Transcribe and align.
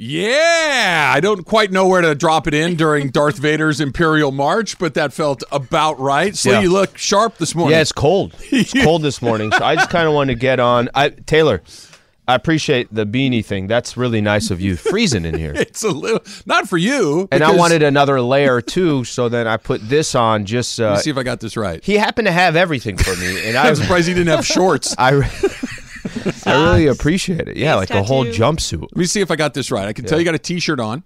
Yeah, 0.00 1.10
I 1.12 1.18
don't 1.18 1.44
quite 1.44 1.72
know 1.72 1.88
where 1.88 2.00
to 2.00 2.14
drop 2.14 2.46
it 2.46 2.54
in 2.54 2.76
during 2.76 3.08
Darth 3.10 3.36
Vader's 3.38 3.80
Imperial 3.80 4.30
March, 4.30 4.78
but 4.78 4.94
that 4.94 5.12
felt 5.12 5.42
about 5.50 5.98
right. 5.98 6.36
So 6.36 6.52
Yeah. 6.52 6.60
you 6.60 6.70
look 6.72 6.96
sharp 6.96 7.38
this 7.38 7.52
morning. 7.56 7.72
Yeah, 7.74 7.80
it's 7.80 7.90
cold. 7.90 8.32
It's 8.52 8.72
cold 8.72 9.02
this 9.02 9.20
morning, 9.20 9.50
so 9.50 9.64
I 9.64 9.74
just 9.74 9.90
kind 9.90 10.06
of 10.06 10.14
wanted 10.14 10.34
to 10.34 10.38
get 10.38 10.60
on. 10.60 10.88
I 10.94 11.08
Taylor, 11.08 11.62
I 12.28 12.36
appreciate 12.36 12.94
the 12.94 13.06
beanie 13.06 13.44
thing. 13.44 13.66
That's 13.66 13.96
really 13.96 14.20
nice 14.20 14.52
of 14.52 14.60
you. 14.60 14.76
Freezing 14.76 15.24
in 15.24 15.34
here. 15.34 15.52
It's 15.56 15.82
a 15.82 15.90
little 15.90 16.20
not 16.46 16.68
for 16.68 16.78
you. 16.78 17.26
And 17.32 17.42
I 17.42 17.50
wanted 17.56 17.82
another 17.82 18.20
layer 18.20 18.60
too, 18.60 19.02
so 19.02 19.28
then 19.28 19.48
I 19.48 19.56
put 19.56 19.88
this 19.88 20.14
on. 20.14 20.44
Just 20.44 20.78
Let 20.78 20.88
uh, 20.92 20.94
me 20.94 21.00
see 21.00 21.10
if 21.10 21.18
I 21.18 21.24
got 21.24 21.40
this 21.40 21.56
right. 21.56 21.84
he 21.84 21.96
happened 21.96 22.26
to 22.26 22.32
have 22.32 22.54
everything 22.54 22.96
for 22.98 23.16
me, 23.16 23.48
and 23.48 23.56
I 23.56 23.68
I'm 23.68 23.74
surprised 23.74 24.06
he 24.06 24.14
didn't 24.14 24.28
have 24.28 24.46
shorts. 24.46 24.94
I, 24.96 25.10
re- 25.10 25.26
I 26.46 26.54
really 26.64 26.86
appreciate 26.86 27.48
it. 27.48 27.56
Yeah, 27.56 27.74
like 27.76 27.90
a 27.90 28.02
whole 28.02 28.24
tattoo. 28.24 28.40
jumpsuit. 28.42 28.80
Let 28.82 28.96
me 28.96 29.04
see 29.06 29.20
if 29.20 29.30
I 29.30 29.36
got 29.36 29.54
this 29.54 29.70
right. 29.70 29.86
I 29.88 29.92
can 29.92 30.04
tell 30.04 30.18
you 30.18 30.24
got 30.24 30.34
a 30.34 30.38
T-shirt 30.38 30.80
on, 30.80 31.02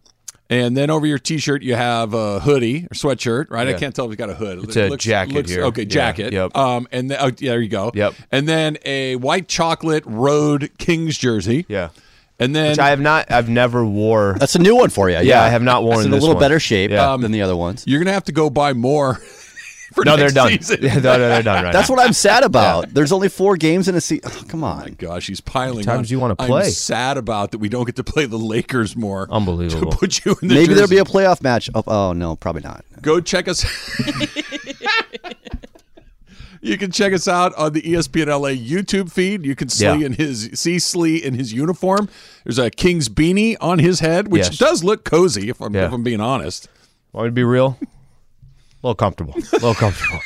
and 0.51 0.77
then 0.77 0.91
over 0.91 1.07
your 1.07 1.19
T-shirt 1.19 1.63
you 1.63 1.75
have 1.75 2.15
a 2.15 2.41
hoodie 2.41 2.85
or 2.85 2.95
sweatshirt, 2.95 3.51
right? 3.51 3.69
I 3.69 3.73
can't 3.75 3.95
tell 3.95 4.05
if 4.07 4.11
you 4.11 4.17
got 4.17 4.31
a 4.31 4.35
hood. 4.35 4.65
It's 4.65 4.77
a 4.77 4.97
jacket 4.97 5.49
here. 5.49 5.65
Okay, 5.65 5.83
Yeah, 5.83 5.89
jacket. 5.89 6.33
yep. 6.33 6.57
Um, 6.57 6.87
and 6.93 7.11
then, 7.11 7.19
oh, 7.21 7.27
yeah, 7.39 7.53
there 7.53 7.61
you 7.61 7.69
go. 7.69 7.91
Yep. 7.95 8.15
And 8.31 8.49
then 8.49 8.79
a 8.85 9.17
white 9.17 9.49
chocolate 9.49 10.05
road 10.07 10.71
Kings 10.79 11.17
jersey. 11.19 11.65
Yeah, 11.69 11.89
And 12.39 12.55
then 12.55 12.71
which 12.71 12.79
I 12.79 12.91
have 12.91 13.01
not. 13.01 13.31
I've 13.31 13.49
never 13.49 13.85
wore. 13.85 14.37
That's 14.39 14.55
a 14.57 14.59
new 14.59 14.77
one 14.77 14.91
for 14.91 15.09
you. 15.09 15.19
Yeah, 15.21 15.43
I 15.43 15.49
have 15.49 15.63
not 15.63 15.85
worn 15.85 15.99
It's 15.99 16.05
in 16.07 16.11
this 16.11 16.19
a 16.19 16.21
little 16.23 16.35
one. 16.37 16.41
better 16.43 16.61
shape 16.61 16.91
Yeah. 16.91 17.17
than 17.17 17.33
the 17.33 17.43
other 17.43 17.57
ones. 17.57 17.85
you're 17.87 18.01
gonna 18.01 18.13
have 18.13 18.25
to 18.25 18.33
go 18.33 18.51
buy 18.51 18.73
more. 18.73 19.21
for 19.93 20.05
No, 20.05 20.17
they're 20.17 20.31
done. 20.31 20.51
season. 20.61 20.81
No, 20.83 20.89
no, 20.95 21.19
they're 21.19 21.43
done 21.43 21.65
right 21.65 21.73
That's 21.73 21.89
now. 21.89 21.97
what 21.97 22.05
I'm 22.07 22.13
sad 22.13 22.43
about. 22.45 22.93
There's 22.93 23.13
only 23.13 23.29
four 23.29 23.57
games 23.57 23.89
in 23.89 23.95
a 23.95 24.01
season. 24.01 24.31
Oh, 24.35 24.45
come 24.49 24.65
on. 24.65 24.79
my 24.81 24.91
Gosh, 24.91 25.27
he's 25.27 25.41
piling. 25.41 25.85
Times 25.85 26.09
on. 26.11 26.13
you 26.15 26.21
wanna 26.21 26.37
play. 26.37 26.47
I'm 26.47 26.51
play. 26.51 26.71
sad 26.71 27.17
about 27.17 27.51
that 27.53 27.59
we 27.59 27.69
don't 27.69 27.85
get 27.85 27.97
to 27.97 28.05
play 28.05 28.27
the 28.27 28.39
Lakers 28.39 28.97
more. 28.97 29.27
Unbelievable. 29.31 29.91
To 29.93 29.97
put 29.97 30.25
you 30.25 30.37
in 30.43 30.49
the 30.49 30.55
Maybe 30.55 30.75
there'll 30.75 30.89
be 30.89 30.99
a 30.99 31.05
playoff 31.05 31.43
match. 31.43 31.71
Oh, 31.75 31.83
oh 31.87 32.13
no, 32.13 32.37
probably 32.37 32.63
not. 32.63 32.85
go 33.01 33.21
check 33.21 33.49
us. 33.49 33.65
you 36.61 36.79
can 36.79 36.93
check 36.93 37.13
us 37.13 37.27
out 37.27 37.53
on 37.57 37.73
the 37.73 37.83
ESPN 37.83 38.27
LA 38.29 38.51
YouTube 38.51 39.11
feed. 39.11 39.45
You 39.45 39.57
can 39.57 39.69
see 39.69 39.85
Yeah. 39.85 39.95
in 39.95 40.13
his 40.13 40.51
see 40.55 40.79
Slee 40.79 41.17
in 41.17 41.35
his 41.35 41.53
uniform. 41.53 42.09
There's 42.45 42.59
a 42.59 42.71
King's 42.71 43.09
beanie 43.09 43.57
on 43.61 43.79
his 43.81 44.01
head, 44.01 44.29
which 44.29 44.45
Yes. 44.45 44.59
does 44.59 44.85
look 44.85 45.05
cozy. 45.05 45.49
If 45.49 45.61
I'm, 45.61 45.75
Yeah. 45.75 45.87
if 45.87 45.93
I'm 45.93 46.03
being 46.05 46.21
honest. 46.21 46.69
Want 47.13 47.25
me 47.27 47.29
to 47.31 47.33
be 47.35 47.45
real? 47.45 47.79
A 48.85 48.89
little 48.89 48.95
comfortable. 48.97 49.35
A 49.37 49.39
little 49.53 49.75
comfortable. 49.75 50.21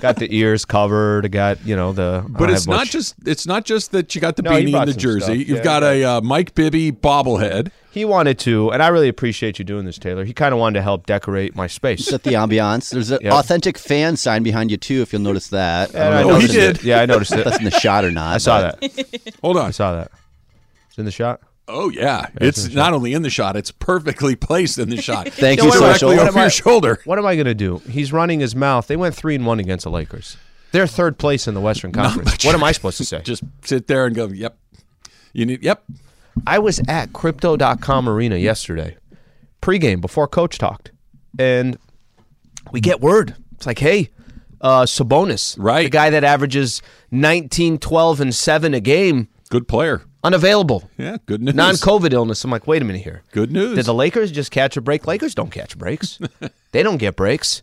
got 0.00 0.16
the 0.16 0.26
ears 0.30 0.64
covered. 0.64 1.26
I 1.26 1.28
got 1.28 1.62
you 1.66 1.76
know 1.76 1.92
the. 1.92 2.24
But 2.26 2.48
it's 2.48 2.66
not 2.66 2.76
much- 2.78 2.90
just 2.92 3.14
it's 3.26 3.46
not 3.46 3.66
just 3.66 3.92
that 3.92 4.14
you 4.14 4.20
got 4.22 4.36
the 4.36 4.42
No, 4.42 4.50
beanie 4.52 4.70
brought 4.72 4.88
and 4.88 4.96
the 4.96 5.00
jersey. 5.00 5.20
stuff. 5.20 5.36
You've 5.36 5.48
Yeah, 5.58 5.62
got 5.62 5.82
a 5.82 6.02
uh, 6.04 6.20
Mike 6.22 6.54
Bibby 6.54 6.90
bobblehead. 6.90 7.70
He 7.90 8.06
wanted 8.06 8.38
to, 8.38 8.70
and 8.70 8.82
I 8.82 8.88
really 8.88 9.08
appreciate 9.08 9.58
you 9.58 9.66
doing 9.66 9.84
this, 9.84 9.98
Taylor. 9.98 10.24
He 10.24 10.32
kind 10.32 10.54
of 10.54 10.58
wanted 10.58 10.78
to 10.78 10.82
help 10.82 11.04
decorate 11.04 11.54
my 11.54 11.66
space. 11.66 12.06
Set 12.06 12.22
the 12.22 12.30
ambiance. 12.32 12.90
There's 12.90 13.10
an 13.10 13.18
Yep. 13.20 13.32
authentic 13.34 13.76
fan 13.76 14.16
sign 14.16 14.42
behind 14.42 14.70
you 14.70 14.78
too. 14.78 15.02
If 15.02 15.12
you'll 15.12 15.20
notice 15.20 15.48
that. 15.48 15.94
I 15.94 16.20
I 16.20 16.22
know 16.22 16.30
Oh, 16.30 16.38
he 16.38 16.46
did. 16.46 16.76
it. 16.78 16.84
Yeah, 16.84 17.02
I 17.02 17.04
noticed 17.04 17.32
it. 17.34 17.44
That's 17.44 17.58
in 17.58 17.64
the 17.64 17.70
shot 17.70 18.06
or 18.06 18.10
not. 18.10 18.34
I 18.36 18.38
saw 18.38 18.62
but- 18.70 18.80
that. 18.80 19.34
Hold 19.42 19.58
on. 19.58 19.66
I 19.66 19.70
saw 19.70 19.92
that. 19.96 20.10
It's 20.88 20.96
in 20.96 21.04
the 21.04 21.10
shot. 21.10 21.42
Oh 21.68 21.88
yeah, 21.90 22.26
it's 22.40 22.68
not 22.74 22.92
only 22.92 23.12
in 23.14 23.22
the 23.22 23.30
shot; 23.30 23.56
it's 23.56 23.70
perfectly 23.70 24.34
placed 24.36 24.78
in 24.78 24.90
the 24.90 25.00
shot. 25.02 25.28
Thank 25.28 25.62
you, 25.62 25.70
Social. 25.72 26.10
over 26.10 26.18
What 26.18 26.28
am 26.28 26.36
I- 26.38 26.40
your 26.42 26.50
shoulder. 26.50 26.98
What 27.04 27.18
am 27.18 27.26
I 27.26 27.34
going 27.36 27.46
to 27.46 27.54
do? 27.54 27.78
He's 27.88 28.12
running 28.12 28.40
his 28.40 28.54
mouth. 28.56 28.86
They 28.88 28.96
went 28.96 29.14
three 29.14 29.34
and 29.36 29.46
one 29.46 29.60
against 29.60 29.84
the 29.84 29.90
Lakers. 29.90 30.36
They're 30.72 30.86
third 30.86 31.18
place 31.18 31.46
in 31.46 31.54
the 31.54 31.60
Western 31.60 31.92
Conference. 31.92 32.44
what 32.44 32.54
am 32.54 32.64
I 32.64 32.72
supposed 32.72 32.96
to 32.98 33.04
say? 33.04 33.20
Just 33.24 33.44
sit 33.64 33.86
there 33.86 34.06
and 34.06 34.16
go. 34.16 34.26
Yep. 34.28 34.56
You 35.32 35.46
need. 35.46 35.62
Yep. 35.62 35.84
I 36.46 36.58
was 36.58 36.80
at 36.88 37.12
Crypto.com 37.12 38.08
Arena 38.08 38.36
yesterday, 38.36 38.96
pregame 39.60 40.00
before 40.00 40.26
Coach 40.26 40.58
talked, 40.58 40.90
and 41.38 41.76
we 42.72 42.80
get 42.80 43.00
word. 43.00 43.36
It's 43.52 43.66
like, 43.66 43.78
hey, 43.78 44.08
uh, 44.62 44.82
Sabonis, 44.82 45.56
Right. 45.58 45.84
the 45.84 45.90
guy 45.90 46.10
that 46.10 46.24
averages 46.24 46.80
19, 47.10 47.78
12, 47.78 48.20
and 48.20 48.34
seven 48.34 48.72
a 48.74 48.80
game, 48.80 49.28
Good 49.52 49.68
player. 49.68 50.02
unavailable, 50.24 50.88
Yeah. 50.96 51.18
Good 51.26 51.42
news. 51.42 51.54
non-COVID 51.54 52.12
illness. 52.14 52.42
I'm 52.42 52.50
like, 52.50 52.66
wait 52.66 52.80
a 52.80 52.84
minute 52.86 53.02
here. 53.02 53.22
Good 53.32 53.52
news. 53.52 53.76
Did 53.76 53.84
the 53.84 53.92
Lakers 53.94 54.32
just 54.32 54.50
catch 54.50 54.76
a 54.78 54.80
break? 54.80 55.06
Lakers 55.06 55.34
don't 55.34 55.50
catch 55.50 55.76
breaks. 55.76 56.18
they 56.72 56.82
don't 56.82 56.96
get 56.96 57.16
breaks. 57.16 57.62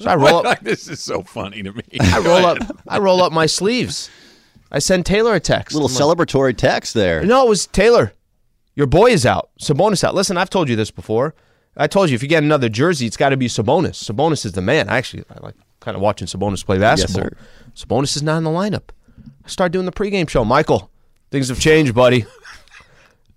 So 0.00 0.10
I 0.10 0.16
roll 0.16 0.46
up. 0.46 0.60
this 0.60 0.86
is 0.88 1.00
so 1.00 1.22
funny 1.22 1.62
to 1.62 1.72
me. 1.72 1.82
I 2.00 2.18
roll 2.18 2.44
up. 2.44 2.58
I 2.86 2.98
roll 2.98 3.22
up 3.22 3.32
my 3.32 3.46
sleeves. 3.46 4.10
I 4.70 4.80
send 4.80 5.06
Taylor 5.06 5.34
a 5.34 5.40
text. 5.40 5.74
Little 5.74 5.88
I'm 5.88 5.94
like, 5.94 6.28
celebratory 6.28 6.56
text 6.56 6.92
there. 6.94 7.24
No, 7.24 7.46
it 7.46 7.48
was 7.48 7.66
Taylor. 7.66 8.12
Your 8.74 8.86
boy 8.86 9.10
is 9.10 9.24
out. 9.24 9.48
Sabonis 9.60 10.04
out. 10.04 10.14
Listen, 10.14 10.36
I've 10.36 10.50
told 10.50 10.68
you 10.68 10.76
this 10.76 10.90
before. 10.90 11.34
I 11.76 11.86
told 11.86 12.10
you 12.10 12.14
if 12.16 12.22
you 12.22 12.28
get 12.28 12.42
another 12.42 12.68
jersey, 12.68 13.06
it's 13.06 13.16
got 13.16 13.30
to 13.30 13.36
be 13.36 13.46
Sabonis. 13.48 14.02
Sabonis 14.04 14.44
is 14.44 14.52
the 14.52 14.60
man. 14.62 14.88
I 14.90 14.98
actually 14.98 15.24
I 15.30 15.40
like 15.44 15.54
kind 15.80 15.96
of 15.96 16.02
watching 16.02 16.26
Sabonis 16.26 16.64
play 16.66 16.78
basketball. 16.78 17.30
sir. 17.30 17.36
Sabonis 17.74 18.16
is 18.16 18.22
not 18.22 18.36
in 18.38 18.44
the 18.44 18.50
lineup. 18.50 18.90
I 19.44 19.48
start 19.48 19.72
doing 19.72 19.86
the 19.86 19.92
pregame 19.92 20.28
show. 20.28 20.44
Michael, 20.44 20.89
things 21.30 21.48
have 21.48 21.60
changed, 21.60 21.94
buddy. 21.94 22.24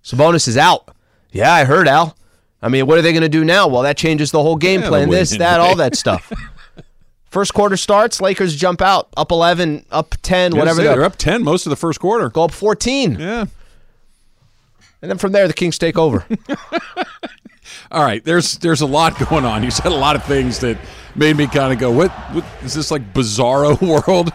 Sabonis 0.02 0.48
is 0.48 0.56
out. 0.56 0.94
Yeah, 1.32 1.52
I 1.52 1.64
heard 1.64 1.88
Al. 1.88 2.16
I 2.62 2.68
mean, 2.68 2.86
what 2.86 2.98
are 2.98 3.02
they 3.02 3.12
going 3.12 3.22
to 3.22 3.28
do 3.28 3.44
now? 3.44 3.68
Well, 3.68 3.82
that 3.82 3.96
changes 3.96 4.30
the 4.30 4.42
whole 4.42 4.56
game 4.56 4.80
Yeah, 4.82 4.88
plan. 4.88 5.10
This, 5.10 5.36
that, 5.36 5.60
all 5.60 5.76
that 5.76 5.96
stuff. 5.96 6.32
First 7.34 7.52
quarter 7.52 7.76
starts. 7.76 8.20
Lakers 8.20 8.54
jump 8.54 8.80
out, 8.80 9.08
up 9.16 9.32
eleven, 9.32 9.84
up 9.90 10.14
ten, 10.22 10.56
whatever. 10.56 10.80
Yeah, 10.82 10.88
they're 10.88 10.96
they're 10.98 11.04
up 11.04 11.16
ten 11.16 11.42
most 11.42 11.66
of 11.66 11.70
the 11.70 11.76
first 11.76 11.98
quarter. 11.98 12.30
Go 12.30 12.44
up 12.44 12.52
fourteen. 12.52 13.18
Yeah. 13.18 13.46
And 15.02 15.10
then 15.10 15.18
from 15.18 15.32
there, 15.32 15.48
the 15.48 15.52
Kings 15.52 15.76
take 15.76 15.98
over. 15.98 16.24
All 17.90 18.04
right. 18.04 18.24
There's 18.24 18.58
there's 18.58 18.82
a 18.82 18.86
lot 18.86 19.18
going 19.28 19.44
on. 19.44 19.64
You 19.64 19.72
said 19.72 19.86
a 19.90 19.96
lot 19.96 20.14
of 20.14 20.22
things 20.24 20.60
that 20.60 20.78
made 21.16 21.36
me 21.36 21.48
kind 21.48 21.72
of 21.72 21.80
go, 21.80 21.90
what, 21.90 22.12
what 22.32 22.44
is 22.62 22.72
this 22.72 22.92
like 22.92 23.12
bizarro 23.12 23.80
world 24.06 24.32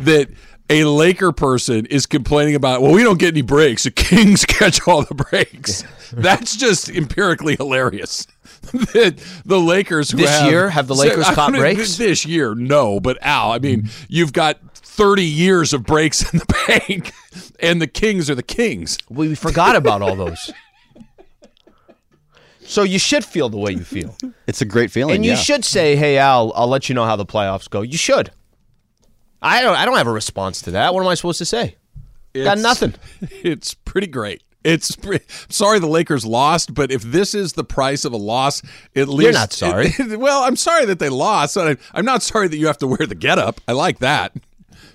that 0.00 0.28
a 0.72 0.84
Laker 0.84 1.32
person 1.32 1.86
is 1.86 2.06
complaining 2.06 2.54
about? 2.54 2.82
Well, 2.82 2.92
we 2.92 3.02
don't 3.02 3.18
get 3.18 3.34
any 3.34 3.42
breaks. 3.42 3.84
The 3.84 3.90
Kings 3.90 4.44
catch 4.46 4.86
all 4.86 5.02
the 5.02 5.14
breaks. 5.14 5.84
That's 6.12 6.56
just 6.56 6.88
empirically 6.88 7.56
hilarious. 7.56 8.26
that 8.72 9.22
the 9.44 9.60
Lakers 9.60 10.10
who 10.10 10.18
This 10.18 10.30
have, 10.30 10.50
year, 10.50 10.70
have 10.70 10.86
the 10.86 10.94
Lakers 10.94 11.26
I 11.26 11.34
caught 11.34 11.52
mean, 11.52 11.60
breaks? 11.62 11.96
This 11.96 12.24
year, 12.24 12.54
no. 12.54 13.00
But 13.00 13.18
Al, 13.22 13.52
I 13.52 13.58
mean, 13.58 13.82
mm-hmm. 13.82 14.04
you've 14.08 14.32
got. 14.32 14.58
30 14.94 15.24
years 15.24 15.72
of 15.72 15.84
breaks 15.84 16.30
in 16.34 16.38
the 16.38 16.64
bank, 16.66 17.14
and 17.60 17.80
the 17.80 17.86
Kings 17.86 18.28
are 18.28 18.34
the 18.34 18.42
Kings. 18.42 18.98
we 19.08 19.34
forgot 19.34 19.74
about 19.74 20.02
all 20.02 20.14
those. 20.14 20.52
So 22.60 22.82
you 22.82 22.98
should 22.98 23.24
feel 23.24 23.48
the 23.48 23.56
way 23.56 23.72
you 23.72 23.84
feel, 23.84 24.14
It's 24.46 24.60
a 24.60 24.66
great 24.66 24.90
feeling. 24.90 25.16
and 25.16 25.24
you 25.24 25.32
yeah. 25.32 25.36
should 25.36 25.64
say, 25.64 25.96
"Hey 25.96 26.18
Al, 26.18 26.52
I'll 26.54 26.68
let 26.68 26.90
you 26.90 26.94
know 26.94 27.04
how 27.04 27.16
the 27.16 27.24
playoffs 27.26 27.70
go." 27.70 27.80
You 27.80 27.96
should. 27.96 28.32
I 29.42 29.62
don't. 29.62 29.76
I 29.76 29.84
don't 29.84 29.96
have 29.96 30.06
a 30.06 30.12
response 30.12 30.62
to 30.62 30.72
that. 30.72 30.94
What 30.94 31.02
am 31.02 31.08
I 31.08 31.14
supposed 31.14 31.38
to 31.38 31.44
say? 31.44 31.76
Got 32.34 32.58
nothing. 32.58 32.94
It's 33.42 33.74
pretty 33.74 34.06
great. 34.06 34.42
It's 34.64 34.96
sorry 35.48 35.80
the 35.80 35.88
Lakers 35.88 36.24
lost, 36.24 36.72
but 36.72 36.92
if 36.92 37.02
this 37.02 37.34
is 37.34 37.54
the 37.54 37.64
price 37.64 38.04
of 38.04 38.12
a 38.12 38.16
loss, 38.16 38.62
at 38.94 39.08
least 39.08 39.22
you're 39.24 39.32
not 39.32 39.52
sorry. 39.52 39.92
well, 40.16 40.44
I'm 40.44 40.54
sorry 40.54 40.84
that 40.86 41.00
they 41.00 41.08
lost. 41.08 41.56
I, 41.56 41.76
I'm 41.92 42.04
not 42.04 42.22
sorry 42.22 42.46
that 42.46 42.56
you 42.56 42.68
have 42.68 42.78
to 42.78 42.86
wear 42.86 43.04
the 43.06 43.16
getup. 43.16 43.60
I 43.66 43.72
like 43.72 43.98
that 43.98 44.32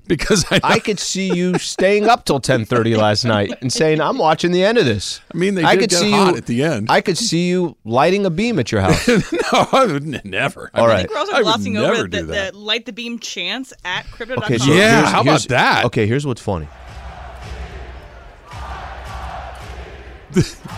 because 0.07 0.45
I, 0.51 0.59
I 0.63 0.79
could 0.79 0.99
see 0.99 1.33
you 1.33 1.57
staying 1.59 2.05
up 2.05 2.25
till 2.25 2.39
ten 2.39 2.65
thirty 2.65 2.95
last 2.95 3.25
night 3.25 3.53
and 3.61 3.71
saying, 3.71 4.01
"I'm 4.01 4.17
watching 4.17 4.51
the 4.51 4.63
end 4.63 4.77
of 4.77 4.85
this." 4.85 5.21
I 5.33 5.37
mean, 5.37 5.55
they 5.55 5.63
I 5.63 5.75
could 5.75 5.89
get 5.89 5.99
see 5.99 6.11
hot 6.11 6.31
you 6.31 6.37
at 6.37 6.45
the 6.45 6.63
end. 6.63 6.87
I 6.89 7.01
could 7.01 7.17
see 7.17 7.47
you 7.49 7.75
lighting 7.85 8.25
a 8.25 8.29
beam 8.29 8.59
at 8.59 8.71
your 8.71 8.81
house. 8.81 9.07
no, 9.31 9.67
I 9.71 9.85
would 9.85 10.03
n- 10.03 10.21
never. 10.23 10.71
I 10.73 10.79
All 10.79 10.87
mean, 10.87 10.95
right. 10.95 10.99
I 10.99 11.01
think 11.03 11.11
we're 11.11 11.17
also 11.19 11.33
I 11.33 11.41
glossing 11.41 11.77
over 11.77 12.07
the, 12.07 12.23
the 12.23 12.51
light 12.57 12.85
the 12.85 12.93
beam 12.93 13.19
chance 13.19 13.73
at 13.85 14.09
crypto.com. 14.11 14.43
Okay, 14.45 14.57
so 14.57 14.71
Yeah, 14.71 14.95
here's- 14.97 15.11
how 15.11 15.21
about 15.21 15.25
here's- 15.31 15.45
that? 15.47 15.85
Okay, 15.85 16.07
here's 16.07 16.25
what's 16.25 16.41
funny. 16.41 16.67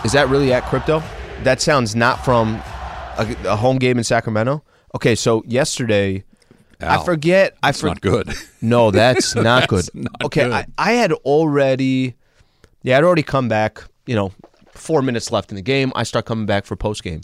Is 0.04 0.12
that 0.12 0.28
really 0.28 0.52
at 0.52 0.64
crypto? 0.64 1.02
That 1.42 1.60
sounds 1.60 1.94
not 1.94 2.24
from 2.24 2.54
a, 3.18 3.36
a 3.46 3.56
home 3.56 3.78
game 3.78 3.98
in 3.98 4.04
Sacramento. 4.04 4.62
Okay, 4.94 5.14
so 5.14 5.42
yesterday, 5.46 6.24
Al, 6.80 7.00
I 7.00 7.04
forget. 7.04 7.56
I 7.62 7.72
for, 7.72 7.86
not 7.86 8.00
good. 8.00 8.32
No, 8.60 8.90
that's 8.90 9.34
not 9.34 9.68
good. 9.68 9.88
not 9.94 10.24
okay, 10.24 10.44
good. 10.44 10.52
I, 10.52 10.66
I 10.78 10.92
had 10.92 11.12
already, 11.12 12.14
yeah, 12.82 12.98
I'd 12.98 13.04
already 13.04 13.22
come 13.22 13.48
back. 13.48 13.82
You 14.06 14.16
know, 14.16 14.32
four 14.72 15.02
minutes 15.02 15.30
left 15.30 15.50
in 15.50 15.56
the 15.56 15.62
game. 15.62 15.92
I 15.94 16.02
start 16.02 16.24
coming 16.24 16.46
back 16.46 16.64
for 16.64 16.76
post 16.76 17.02
game, 17.02 17.20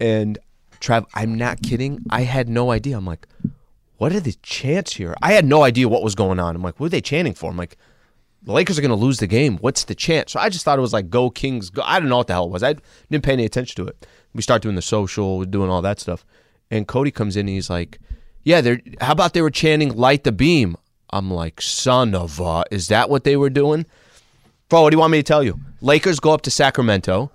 and 0.00 0.38
Trav, 0.80 1.06
I'm 1.14 1.34
not 1.34 1.62
kidding. 1.62 2.00
I 2.10 2.22
had 2.22 2.48
no 2.48 2.70
idea. 2.70 2.96
I'm 2.96 3.06
like, 3.06 3.26
what 3.98 4.12
are 4.12 4.20
the 4.20 4.36
chants 4.42 4.94
here? 4.94 5.14
I 5.22 5.32
had 5.32 5.44
no 5.44 5.62
idea 5.62 5.88
what 5.88 6.02
was 6.02 6.14
going 6.14 6.38
on. 6.38 6.54
I'm 6.54 6.62
like, 6.62 6.78
what 6.78 6.86
are 6.86 6.90
they 6.90 7.00
chanting 7.00 7.34
for? 7.34 7.50
I'm 7.50 7.56
like, 7.56 7.76
the 8.42 8.52
Lakers 8.52 8.78
are 8.78 8.82
going 8.82 8.90
to 8.90 8.96
lose 8.96 9.18
the 9.18 9.26
game. 9.26 9.58
What's 9.58 9.84
the 9.84 9.94
chant? 9.94 10.30
So 10.30 10.38
I 10.38 10.48
just 10.48 10.64
thought 10.64 10.78
it 10.78 10.82
was 10.82 10.92
like, 10.92 11.10
go 11.10 11.30
Kings, 11.30 11.70
go. 11.70 11.82
I 11.82 11.98
don't 11.98 12.08
know 12.08 12.18
what 12.18 12.28
the 12.28 12.34
hell 12.34 12.44
it 12.44 12.50
was. 12.50 12.62
I 12.62 12.76
didn't 13.10 13.24
pay 13.24 13.32
any 13.32 13.44
attention 13.44 13.84
to 13.84 13.90
it. 13.90 14.06
We 14.34 14.42
start 14.42 14.62
doing 14.62 14.76
the 14.76 14.82
social, 14.82 15.38
we're 15.38 15.46
doing 15.46 15.70
all 15.70 15.82
that 15.82 15.98
stuff. 15.98 16.24
And 16.70 16.86
Cody 16.86 17.10
comes 17.10 17.36
in 17.36 17.40
and 17.40 17.48
he's 17.48 17.70
like, 17.70 17.98
yeah, 18.46 18.60
they're, 18.60 18.80
how 19.00 19.10
about 19.10 19.34
they 19.34 19.42
were 19.42 19.50
chanting 19.50 19.96
light 19.96 20.22
the 20.22 20.30
beam? 20.30 20.76
I'm 21.10 21.30
like, 21.32 21.60
son 21.60 22.14
of 22.14 22.38
a, 22.38 22.62
is 22.70 22.86
that 22.88 23.10
what 23.10 23.24
they 23.24 23.36
were 23.36 23.50
doing? 23.50 23.86
Bro, 24.68 24.82
what 24.82 24.90
do 24.90 24.94
you 24.94 25.00
want 25.00 25.10
me 25.10 25.18
to 25.18 25.22
tell 25.24 25.42
you? 25.42 25.58
Lakers 25.80 26.20
go 26.20 26.30
up 26.32 26.42
to 26.42 26.50
Sacramento. 26.50 27.32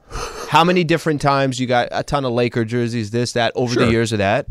How 0.47 0.63
many 0.63 0.85
different 0.85 1.21
times 1.21 1.59
you 1.59 1.67
got 1.67 1.89
a 1.91 2.01
ton 2.03 2.23
of 2.23 2.31
Laker 2.31 2.63
jerseys, 2.63 3.11
this, 3.11 3.33
that, 3.33 3.51
over 3.55 3.73
Sure. 3.73 3.85
the 3.85 3.91
years 3.91 4.13
of 4.13 4.19
that? 4.19 4.47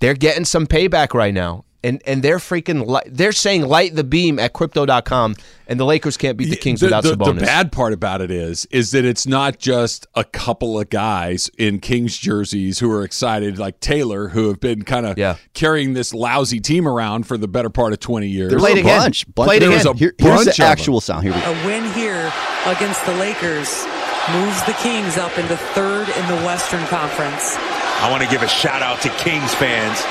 They're 0.00 0.14
getting 0.14 0.44
some 0.44 0.66
payback 0.66 1.14
right 1.14 1.32
now. 1.32 1.64
And 1.84 2.00
and 2.06 2.22
they're 2.22 2.38
freaking 2.38 2.86
li- 2.86 3.02
they're 3.06 3.32
saying 3.32 3.66
light 3.66 3.96
the 3.96 4.04
beam 4.04 4.38
at 4.38 4.52
crypto.com 4.52 5.34
and 5.66 5.80
the 5.80 5.84
Lakers 5.84 6.16
can't 6.16 6.36
beat 6.36 6.50
the 6.50 6.56
Kings 6.56 6.78
the, 6.80 6.86
without 6.86 7.02
the, 7.02 7.16
Sabonis. 7.16 7.40
the 7.40 7.46
bad 7.46 7.72
part 7.72 7.92
about 7.92 8.20
it 8.20 8.30
is, 8.30 8.66
is 8.66 8.92
that 8.92 9.04
it's 9.04 9.26
not 9.26 9.58
just 9.58 10.06
a 10.14 10.22
couple 10.22 10.78
of 10.78 10.90
guys 10.90 11.50
in 11.58 11.80
Kings 11.80 12.16
jerseys 12.16 12.78
who 12.78 12.90
are 12.92 13.02
excited, 13.02 13.58
like 13.58 13.80
Taylor, 13.80 14.28
who 14.28 14.46
have 14.48 14.60
been 14.60 14.82
kind 14.82 15.06
of 15.06 15.18
Yeah. 15.18 15.36
carrying 15.54 15.94
this 15.94 16.14
lousy 16.14 16.60
team 16.60 16.86
around 16.86 17.26
for 17.26 17.36
the 17.36 17.48
better 17.48 17.70
part 17.70 17.92
of 17.92 17.98
twenty 18.00 18.28
years. 18.28 18.50
There's 18.50 18.62
Play 18.62 18.72
it 18.72 18.76
a 18.76 18.80
again. 18.80 19.00
bunch. 19.00 19.34
bunch 19.34 19.46
Play 19.48 19.56
it 19.56 19.60
there 19.60 19.70
again. 19.70 19.86
a- 19.88 19.96
Here- 19.96 20.14
Bunch 20.18 20.30
here's 20.30 20.46
of 20.48 20.56
the 20.56 20.62
'em. 20.64 20.70
actual 20.70 21.00
sound. 21.00 21.24
Here 21.24 21.32
we 21.34 21.40
go. 21.40 21.50
A 21.52 21.66
win 21.66 21.84
here 21.94 22.32
against 22.66 23.04
the 23.06 23.14
Lakers 23.14 23.84
moves 24.32 24.62
the 24.66 24.74
Kings 24.82 25.18
up 25.18 25.36
into 25.36 25.56
third 25.74 26.08
in 26.08 26.26
the 26.28 26.36
Western 26.46 26.84
Conference. 26.86 27.56
I 28.02 28.10
want 28.10 28.22
to 28.22 28.28
give 28.28 28.42
a 28.42 28.48
shout 28.48 28.82
out 28.82 29.00
to 29.02 29.08
Kings 29.10 29.54
fans 29.54 30.02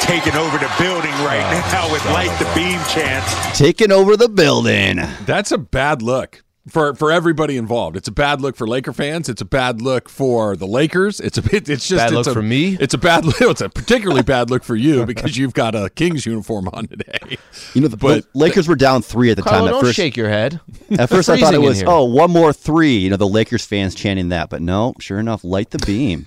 taking 0.00 0.34
over 0.34 0.58
the 0.58 0.70
building 0.78 1.12
right 1.22 1.42
oh, 1.44 1.70
now 1.72 1.92
with 1.92 2.04
Light 2.06 2.36
the 2.40 2.44
Beam 2.54 2.80
chants. 2.88 3.56
Taking 3.56 3.92
over 3.92 4.16
the 4.16 4.28
building. 4.28 4.96
That's 5.24 5.52
a 5.52 5.58
bad 5.58 6.02
look 6.02 6.42
for 6.68 6.94
for 6.94 7.10
everybody 7.12 7.56
involved. 7.56 7.96
It's 7.96 8.08
a 8.08 8.12
bad 8.12 8.40
look 8.40 8.56
for 8.56 8.66
Laker 8.66 8.92
fans. 8.92 9.28
It's 9.28 9.40
a 9.40 9.44
bad 9.44 9.80
look 9.80 10.08
for 10.08 10.56
the 10.56 10.66
Lakers. 10.66 11.20
It's 11.20 11.38
a 11.38 11.42
bit. 11.48 11.68
It's 11.68 11.88
just 11.88 11.98
Bad 11.98 12.06
it's 12.08 12.14
look 12.14 12.26
a- 12.26 12.32
for 12.32 12.42
me? 12.42 12.76
It's 12.80 12.94
a 12.94 12.98
bad. 12.98 13.24
look. 13.26 13.40
It's 13.40 13.60
a 13.60 13.68
particularly 13.68 14.22
bad 14.22 14.50
look 14.50 14.64
for 14.64 14.74
you 14.76 15.06
because 15.06 15.36
you've 15.36 15.54
got 15.54 15.74
a 15.74 15.90
Kings 15.90 16.26
uniform 16.26 16.68
on 16.72 16.88
today. 16.88 17.38
You 17.74 17.82
know, 17.82 17.88
the, 17.88 17.96
But- 17.96 18.32
the 18.32 18.38
Lakers 18.38 18.68
were 18.68 18.76
down 18.76 19.02
three 19.02 19.30
at 19.30 19.36
the 19.36 19.42
Carlo, 19.42 19.58
time. 19.58 19.68
At 19.68 19.70
don't 19.72 19.84
first, 19.84 19.96
shake 19.96 20.16
your 20.16 20.28
head. 20.28 20.60
at 20.98 21.08
first 21.08 21.28
I 21.28 21.38
thought 21.38 21.54
it 21.54 21.60
was 21.60 21.82
oh 21.86 22.04
one 22.04 22.30
more 22.30 22.52
three. 22.52 22.96
You 22.96 23.10
know, 23.10 23.16
the 23.16 23.28
Lakers 23.28 23.64
fans 23.64 23.94
chanting 23.94 24.30
that, 24.30 24.50
but 24.50 24.60
no, 24.60 24.94
sure 24.98 25.18
enough, 25.18 25.44
light 25.44 25.70
the 25.70 25.78
beam. 25.78 26.26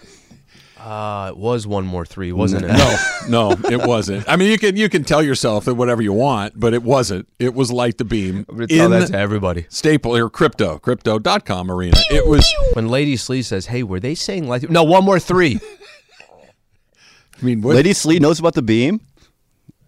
Uh, 0.85 1.29
it 1.29 1.37
was 1.37 1.65
one 1.65 1.83
more 1.83 2.05
three, 2.05 2.31
wasn't 2.31 2.63
it? 2.63 2.67
No, 2.67 2.95
no, 3.27 3.69
it 3.71 3.87
wasn't. 3.87 4.29
I 4.29 4.35
mean, 4.35 4.51
you 4.51 4.59
can 4.59 4.77
you 4.77 4.87
can 4.87 5.03
tell 5.03 5.23
yourself 5.23 5.65
that 5.65 5.73
whatever 5.73 6.03
you 6.03 6.13
want, 6.13 6.59
but 6.59 6.75
it 6.75 6.83
wasn't. 6.83 7.27
It 7.39 7.55
was 7.55 7.71
light 7.71 7.97
the 7.97 8.05
beam 8.05 8.45
I'm 8.47 8.55
gonna 8.55 8.67
tell 8.67 8.85
in 8.93 8.99
that 8.99 9.07
to 9.07 9.17
everybody. 9.17 9.65
staple 9.69 10.15
or 10.15 10.29
crypto 10.29 10.77
crypto.com 10.77 11.71
arena. 11.71 11.97
It 12.11 12.27
was. 12.27 12.47
When 12.73 12.87
Lady 12.87 13.17
Slee 13.17 13.41
says, 13.41 13.65
"Hey, 13.65 13.81
were 13.81 13.99
they 13.99 14.13
saying 14.13 14.47
like 14.47 14.69
no 14.69 14.83
one 14.83 15.03
more 15.03 15.19
three? 15.19 15.59
I 17.41 17.43
mean, 17.43 17.61
what, 17.63 17.75
Lady 17.75 17.93
Slee 17.93 18.19
knows 18.19 18.39
about 18.39 18.53
the 18.53 18.61
beam. 18.61 19.01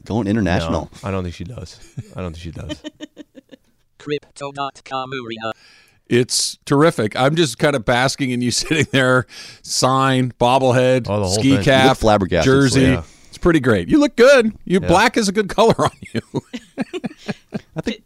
Going 0.03 0.25
international. 0.25 0.89
No, 1.03 1.07
I 1.07 1.11
don't 1.11 1.21
think 1.21 1.35
she 1.35 1.43
does. 1.43 1.79
I 2.15 2.21
don't 2.21 2.33
think 2.33 2.43
she 2.43 2.51
does. 2.51 2.81
Crypto.com 3.99 5.11
arena. 5.13 5.51
It's 6.09 6.57
terrific. 6.65 7.15
I'm 7.15 7.35
just 7.35 7.57
kind 7.59 7.75
of 7.75 7.83
basking 7.85 8.31
in 8.31 8.41
you 8.41 8.51
sitting 8.51 8.87
there, 8.91 9.25
sign, 9.61 10.31
bobblehead, 10.39 11.07
Oh, 11.09 11.21
the 11.21 11.29
ski 11.29 11.55
thing. 11.55 11.63
Cap, 11.65 11.87
look 11.89 11.97
flabbergasted, 11.97 12.45
jersey. 12.51 12.81
yeah. 12.83 13.03
It's 13.29 13.37
pretty 13.37 13.59
great. 13.59 13.87
You 13.89 13.99
look 13.99 14.15
good. 14.15 14.53
You 14.65 14.79
black 14.79 15.17
is 15.17 15.27
a 15.27 15.31
good 15.31 15.49
color 15.49 15.75
on 15.77 15.91
you. 16.13 16.21
I 17.75 17.81
think. 17.81 18.03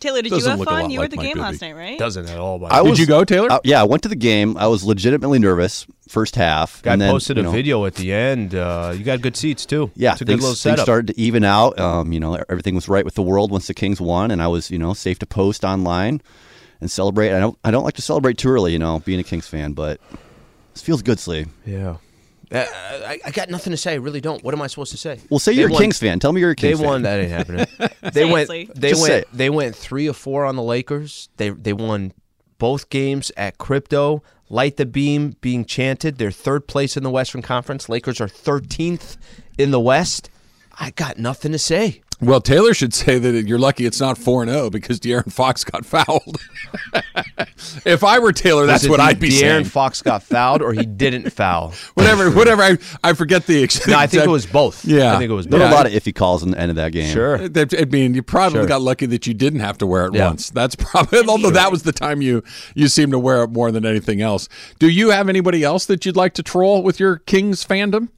Taylor, 0.00 0.20
did 0.20 0.32
you 0.32 0.36
Doesn't 0.36 0.50
have 0.50 0.58
look 0.58 0.68
a 0.68 0.72
lot 0.72 0.80
fun? 0.82 0.90
You 0.90 0.98
were 0.98 1.06
at 1.06 1.10
the 1.10 1.16
game 1.16 1.28
baby. 1.28 1.40
last 1.40 1.62
night, 1.62 1.74
right? 1.74 1.98
Doesn't 1.98 2.28
at 2.28 2.38
all. 2.38 2.58
By 2.58 2.68
I 2.68 2.82
Did 2.82 2.90
was- 2.90 2.98
you 2.98 3.06
go, 3.06 3.24
Taylor? 3.24 3.50
Uh, 3.50 3.58
yeah, 3.64 3.80
I 3.80 3.84
went 3.84 4.02
to 4.02 4.08
the 4.10 4.16
game. 4.16 4.54
I 4.58 4.66
was 4.66 4.84
legitimately 4.84 5.38
nervous 5.38 5.86
first 6.08 6.36
half. 6.36 6.82
Guy 6.82 6.92
and 6.92 7.00
then, 7.00 7.10
posted 7.10 7.38
a 7.38 7.42
know, 7.44 7.50
video 7.50 7.86
at 7.86 7.94
the 7.94 8.12
end. 8.12 8.54
Uh, 8.54 8.92
you 8.96 9.02
got 9.02 9.22
good 9.22 9.34
seats 9.34 9.64
too. 9.64 9.90
Yeah, 9.96 10.12
it's 10.12 10.20
a 10.20 10.24
good 10.26 10.32
things, 10.32 10.42
little 10.42 10.52
things 10.54 10.60
setup. 10.60 10.84
started 10.84 11.06
to 11.14 11.18
even 11.20 11.42
out. 11.42 11.78
Um, 11.80 12.12
you 12.12 12.20
know, 12.20 12.34
everything 12.50 12.74
was 12.74 12.86
right 12.86 13.04
with 13.04 13.14
the 13.14 13.22
world 13.22 13.50
once 13.50 13.66
the 13.66 13.72
Kings 13.72 13.98
won, 13.98 14.30
and 14.30 14.42
I 14.42 14.48
was, 14.48 14.70
you 14.70 14.78
know, 14.78 14.92
safe 14.92 15.18
to 15.20 15.26
post 15.26 15.64
online 15.64 16.20
and 16.84 16.90
celebrate. 16.90 17.32
I 17.34 17.40
don't, 17.40 17.58
I 17.64 17.70
don't 17.70 17.82
like 17.84 17.94
to 17.94 18.02
celebrate 18.02 18.38
too 18.38 18.50
early, 18.50 18.72
you 18.72 18.78
know, 18.78 19.00
being 19.00 19.18
a 19.18 19.24
Kings 19.24 19.48
fan, 19.48 19.72
but 19.72 20.00
this 20.74 20.82
feels 20.82 21.02
good, 21.02 21.18
Slee. 21.18 21.46
Yeah. 21.66 21.96
Uh, 22.52 22.64
I, 22.68 23.18
I 23.24 23.30
got 23.30 23.48
nothing 23.48 23.70
to 23.70 23.76
say. 23.76 23.92
I 23.92 23.96
really 23.96 24.20
don't. 24.20 24.44
What 24.44 24.54
am 24.54 24.60
I 24.62 24.66
supposed 24.68 24.92
to 24.92 24.98
say? 24.98 25.18
Well, 25.30 25.40
say 25.40 25.54
They 25.54 25.62
you're 25.62 25.70
a 25.70 25.76
Kings 25.78 25.98
fan. 25.98 26.20
Tell 26.20 26.32
me 26.32 26.40
you're 26.42 26.50
a 26.50 26.54
They 26.54 26.68
Kings 26.68 26.78
fan. 26.78 26.86
won. 26.88 27.02
That 27.02 27.18
ain't 27.20 27.30
happening. 27.30 27.66
They 28.12 28.26
went. 28.26 28.48
They 28.48 28.90
Just 28.90 29.02
went. 29.02 29.26
They 29.32 29.50
went 29.50 29.74
three 29.74 30.08
or 30.08 30.12
four 30.12 30.44
on 30.44 30.54
the 30.56 30.62
Lakers. 30.62 31.30
They 31.38 31.48
they 31.50 31.72
won 31.72 32.12
both 32.58 32.90
games 32.90 33.32
at 33.36 33.56
Crypto. 33.58 34.22
Light 34.50 34.76
the 34.76 34.84
beam 34.86 35.34
being 35.40 35.64
chanted. 35.64 36.18
They're 36.18 36.30
third 36.30 36.68
place 36.68 36.96
in 36.98 37.02
the 37.02 37.10
Western 37.10 37.40
Conference. 37.42 37.88
Lakers 37.88 38.20
are 38.20 38.28
thirteenth 38.28 39.16
in 39.58 39.70
the 39.70 39.80
West. 39.80 40.28
I 40.78 40.90
got 40.90 41.18
nothing 41.18 41.50
to 41.52 41.58
say. 41.58 42.02
Well, 42.20 42.40
Taylor 42.40 42.74
should 42.74 42.94
say 42.94 43.18
that 43.18 43.46
you're 43.46 43.58
lucky 43.58 43.86
it's 43.86 44.00
not 44.00 44.16
4 44.18 44.46
0 44.46 44.70
because 44.70 44.98
De'Aaron 45.00 45.32
Fox 45.32 45.64
got 45.64 45.84
fouled. 45.84 46.40
if 47.84 48.02
I 48.04 48.18
were 48.18 48.32
Taylor, 48.32 48.66
that's 48.66 48.88
what 48.88 49.00
I'd 49.00 49.20
be 49.20 49.28
De'Aaron 49.28 49.32
saying. 49.40 49.64
De'Aaron 49.64 49.66
Fox 49.66 50.02
got 50.02 50.22
fouled 50.22 50.62
or 50.62 50.72
he 50.72 50.84
didn't 50.86 51.30
foul. 51.30 51.72
whatever, 51.94 52.30
whatever. 52.30 52.62
I, 52.62 52.78
I 53.02 53.12
forget 53.12 53.46
the. 53.46 53.62
Ex- 53.64 53.86
No, 53.86 53.98
I 53.98 54.06
think 54.06 54.24
it 54.24 54.30
was 54.30 54.46
both. 54.46 54.84
Yeah. 54.84 55.14
I 55.14 55.18
think 55.18 55.30
it 55.30 55.34
was 55.34 55.46
There 55.46 55.58
both. 55.60 55.68
were 55.70 55.74
a 55.74 55.76
lot 55.76 55.86
of 55.86 55.92
iffy 55.92 56.14
calls 56.14 56.42
in 56.42 56.52
the 56.52 56.58
end 56.58 56.70
of 56.70 56.76
that 56.76 56.92
game. 56.92 57.12
Sure. 57.12 57.38
I 57.38 57.84
mean, 57.86 58.14
you 58.14 58.22
probably 58.22 58.60
Sure. 58.60 58.66
got 58.66 58.82
lucky 58.82 59.06
that 59.06 59.26
you 59.26 59.34
didn't 59.34 59.60
have 59.60 59.78
to 59.78 59.86
wear 59.86 60.06
it 60.06 60.14
Yeah. 60.14 60.28
once. 60.28 60.50
That's 60.50 60.74
probably, 60.76 61.26
although 61.28 61.50
that 61.50 61.70
was 61.70 61.82
the 61.82 61.92
time 61.92 62.22
you 62.22 62.42
you 62.74 62.88
seem 62.88 63.10
to 63.10 63.18
wear 63.18 63.42
it 63.42 63.50
more 63.50 63.70
than 63.72 63.84
anything 63.84 64.20
else. 64.20 64.48
Do 64.78 64.88
you 64.88 65.10
have 65.10 65.28
anybody 65.28 65.62
else 65.62 65.86
that 65.86 66.06
you'd 66.06 66.16
like 66.16 66.34
to 66.34 66.42
troll 66.42 66.82
with 66.82 67.00
your 67.00 67.16
Kings 67.18 67.64
fandom? 67.64 68.08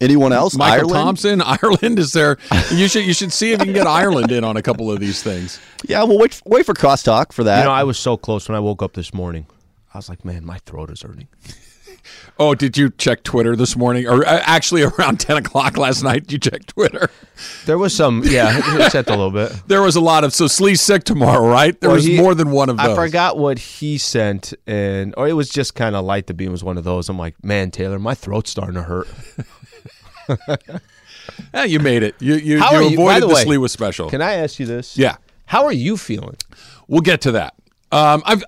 Anyone 0.00 0.32
else? 0.32 0.56
Michael 0.56 0.90
Ireland? 0.94 1.04
Thompson, 1.04 1.42
Ireland. 1.62 1.98
Is 1.98 2.12
there? 2.12 2.38
You 2.72 2.88
should 2.88 3.04
you 3.04 3.12
should 3.12 3.32
see 3.32 3.52
if 3.52 3.60
you 3.60 3.66
can 3.66 3.74
get 3.74 3.86
Ireland 3.86 4.32
in 4.32 4.44
on 4.44 4.56
a 4.56 4.62
couple 4.62 4.90
of 4.90 4.98
these 5.00 5.22
things. 5.22 5.60
Yeah, 5.86 6.02
well, 6.04 6.18
wait, 6.18 6.40
wait 6.46 6.64
for 6.66 6.74
crosstalk 6.74 7.32
for 7.32 7.44
that. 7.44 7.58
You 7.58 7.64
know, 7.64 7.72
I 7.72 7.84
was 7.84 7.98
so 7.98 8.16
close 8.16 8.48
when 8.48 8.56
I 8.56 8.60
woke 8.60 8.82
up 8.82 8.94
this 8.94 9.12
morning. 9.12 9.46
I 9.92 9.98
was 9.98 10.08
like, 10.08 10.24
man, 10.24 10.44
my 10.44 10.58
throat 10.58 10.90
is 10.90 11.02
hurting. 11.02 11.28
Oh, 12.38 12.54
did 12.54 12.76
you 12.78 12.90
check 12.90 13.22
Twitter 13.22 13.54
this 13.54 13.76
morning, 13.76 14.06
or 14.06 14.26
uh, 14.26 14.40
actually 14.44 14.82
around 14.98 15.20
ten 15.20 15.36
o'clock 15.36 15.76
last 15.76 16.02
night? 16.02 16.30
You 16.32 16.38
checked 16.38 16.68
Twitter. 16.68 17.10
There 17.66 17.78
was 17.78 17.94
some, 17.94 18.22
yeah, 18.24 18.58
it 18.86 18.90
sent 18.92 19.08
a 19.08 19.10
little 19.10 19.30
bit. 19.30 19.52
There 19.66 19.82
was 19.82 19.96
a 19.96 20.00
lot 20.00 20.24
of 20.24 20.34
so 20.34 20.46
Slee's 20.46 20.80
sick 20.80 21.04
tomorrow, 21.04 21.46
right? 21.48 21.78
There 21.80 21.88
Well, 21.90 21.96
was 21.96 22.04
he- 22.04 22.16
more 22.20 22.34
than 22.34 22.50
one 22.50 22.68
of 22.68 22.76
those. 22.76 22.86
I 22.88 22.94
forgot 22.94 23.38
what 23.38 23.58
he 23.58 23.98
sent, 23.98 24.52
and 24.66 25.14
or 25.16 25.28
it 25.28 25.32
was 25.34 25.48
just 25.48 25.74
kind 25.74 25.94
of 25.96 26.04
light 26.04 26.26
the 26.26 26.34
beam 26.34 26.52
was 26.52 26.62
one 26.64 26.76
of 26.78 26.84
those. 26.84 27.08
I'm 27.08 27.18
like, 27.18 27.42
man, 27.44 27.70
Taylor, 27.70 27.98
my 27.98 28.14
throat's 28.14 28.50
starting 28.50 28.74
to 28.74 28.82
hurt. 28.82 29.08
Yeah, 31.54 31.64
you 31.64 31.78
made 31.80 32.02
it. 32.02 32.14
You 32.20 32.34
you, 32.34 32.58
How 32.60 32.72
you 32.72 32.76
are 32.78 32.82
you- 32.82 32.96
by 32.96 33.02
avoided 33.16 33.22
the 33.22 33.26
the 33.28 33.34
way, 33.34 33.42
Slee 33.44 33.58
was 33.58 33.72
special. 33.72 34.08
Can 34.10 34.22
I 34.22 34.34
ask 34.34 34.58
you 34.58 34.66
this? 34.66 34.96
Yeah. 34.96 35.16
How 35.46 35.64
are 35.64 35.72
you 35.72 35.96
feeling? 35.96 36.36
We'll 36.88 37.00
get 37.02 37.20
to 37.22 37.32
that. 37.32 37.54
Um, 37.92 38.22
I've 38.24 38.42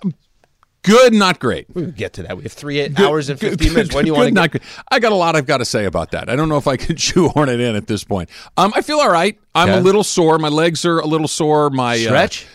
good, 0.82 1.12
not 1.14 1.38
great. 1.38 1.67
We 1.75 1.82
can 1.82 1.90
get 1.93 2.12
to 2.14 2.23
that. 2.25 2.37
We 2.37 2.43
have 2.44 2.52
three 2.52 2.81
hours 2.96 3.29
and 3.29 3.38
Good- 3.38 3.50
15 3.58 3.73
minutes. 3.73 3.88
good- 3.90 3.95
When 3.97 4.04
do 4.04 4.11
you 4.11 4.14
want 4.14 4.28
to 4.28 4.35
not 4.35 4.50
get? 4.52 4.62
good. 4.62 4.68
I 4.90 4.99
got 4.99 5.12
a 5.12 5.14
lot 5.16 5.37
I've 5.37 5.47
got 5.47 5.59
to 5.59 5.64
say 5.64 5.85
about 5.85 6.11
that. 6.12 6.28
I 6.28 6.37
don't 6.37 6.49
know 6.49 6.57
if 6.59 6.66
I 6.68 6.76
can 6.76 6.97
shoehorn 7.09 7.49
it 7.49 7.61
in 7.61 7.76
at 7.76 7.87
this 7.87 8.04
point. 8.04 8.28
Um, 8.57 8.73
I 8.75 8.83
feel 8.83 8.99
all 8.99 9.11
right. 9.11 9.38
I'm 9.54 9.68
a 9.68 9.80
little 9.80 10.04
sore. 10.04 10.38
My 10.38 10.49
legs 10.49 10.85
are 10.85 10.99
a 10.99 11.07
little 11.07 11.28
sore. 11.28 11.71
My 11.71 11.95
uh, 11.95 11.99
Stretch? 11.99 12.47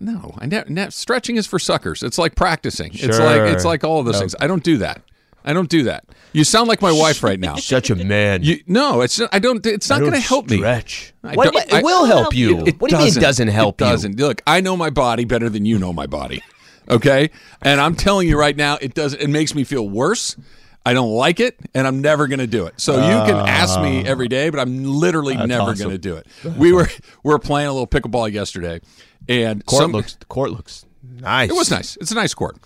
no, 0.00 0.34
I 0.38 0.46
ne- 0.46 0.64
ne- 0.68 0.90
stretching 0.90 1.36
is 1.36 1.46
for 1.46 1.58
suckers. 1.58 2.02
It's 2.02 2.18
like 2.18 2.34
practicing. 2.34 2.92
It's 2.92 3.16
Sure. 3.16 3.24
like 3.24 3.52
it's 3.54 3.64
like 3.64 3.84
all 3.84 4.00
of 4.00 4.06
those 4.06 4.18
things. 4.18 4.34
I 4.40 4.46
don't 4.46 4.62
do 4.62 4.76
that. 4.78 5.00
I 5.48 5.52
don't 5.52 5.70
do 5.70 5.84
that. 5.84 6.04
You 6.32 6.42
sound 6.44 6.68
like 6.68 6.82
my 6.82 6.90
wife 6.92 7.22
right 7.22 7.38
now. 7.40 7.54
Such 7.56 7.88
a 7.88 7.94
man. 7.94 8.42
You, 8.42 8.60
no, 8.66 9.00
it's 9.00 9.20
I 9.32 9.38
don't. 9.38 9.64
It's 9.64 9.88
not 9.88 10.00
going 10.00 10.12
to 10.12 10.18
help 10.18 10.50
me. 10.50 10.56
stretch. 10.58 11.14
I 11.24 11.34
What, 11.34 11.52
don't- 11.52 11.72
it 11.72 11.84
will 11.84 12.04
help 12.04 12.34
you. 12.34 12.66
It 12.66 12.80
what 12.80 12.90
do 12.90 12.96
you 12.96 13.04
mean 13.04 13.16
it 13.16 13.20
doesn't 13.20 13.48
help 13.48 13.80
it 13.80 13.84
doesn't. 13.84 14.18
Look, 14.18 14.42
I 14.46 14.60
know 14.60 14.76
my 14.76 14.90
body 14.90 15.24
better 15.24 15.48
than 15.48 15.64
you 15.64 15.78
know 15.78 15.92
my 15.92 16.06
body. 16.06 16.42
Okay? 16.88 17.30
And 17.62 17.80
I'm 17.80 17.94
telling 17.94 18.28
you 18.28 18.38
right 18.38 18.56
now, 18.56 18.78
it 18.80 18.94
does 18.94 19.14
it 19.14 19.28
makes 19.28 19.54
me 19.54 19.64
feel 19.64 19.88
worse. 19.88 20.36
I 20.84 20.92
don't 20.92 21.10
like 21.10 21.40
it, 21.40 21.58
and 21.74 21.84
I'm 21.84 22.00
never 22.00 22.28
going 22.28 22.38
to 22.38 22.46
do 22.46 22.66
it. 22.66 22.80
So 22.80 22.94
you 22.94 23.00
can 23.32 23.48
ask 23.48 23.80
me 23.80 24.06
every 24.06 24.28
day, 24.28 24.50
but 24.50 24.60
I'm 24.60 24.84
literally 24.84 25.36
never 25.36 25.70
awesome. 25.70 25.78
going 25.78 25.90
to 25.90 25.98
do 25.98 26.14
it. 26.14 26.28
We 26.56 26.72
were 26.72 26.88
we 27.24 27.32
were 27.32 27.40
playing 27.40 27.66
a 27.68 27.72
little 27.72 27.88
pickleball 27.88 28.30
yesterday, 28.32 28.80
and. 29.28 29.66
Court 29.66 29.82
some- 29.82 29.92
looks. 29.92 30.14
The 30.14 30.26
court 30.26 30.52
looks 30.52 30.86
nice. 31.20 31.50
it 31.50 31.54
was 31.54 31.70
nice. 31.70 31.96
It's 31.96 32.12
a 32.12 32.14
nice 32.14 32.34
court. 32.34 32.56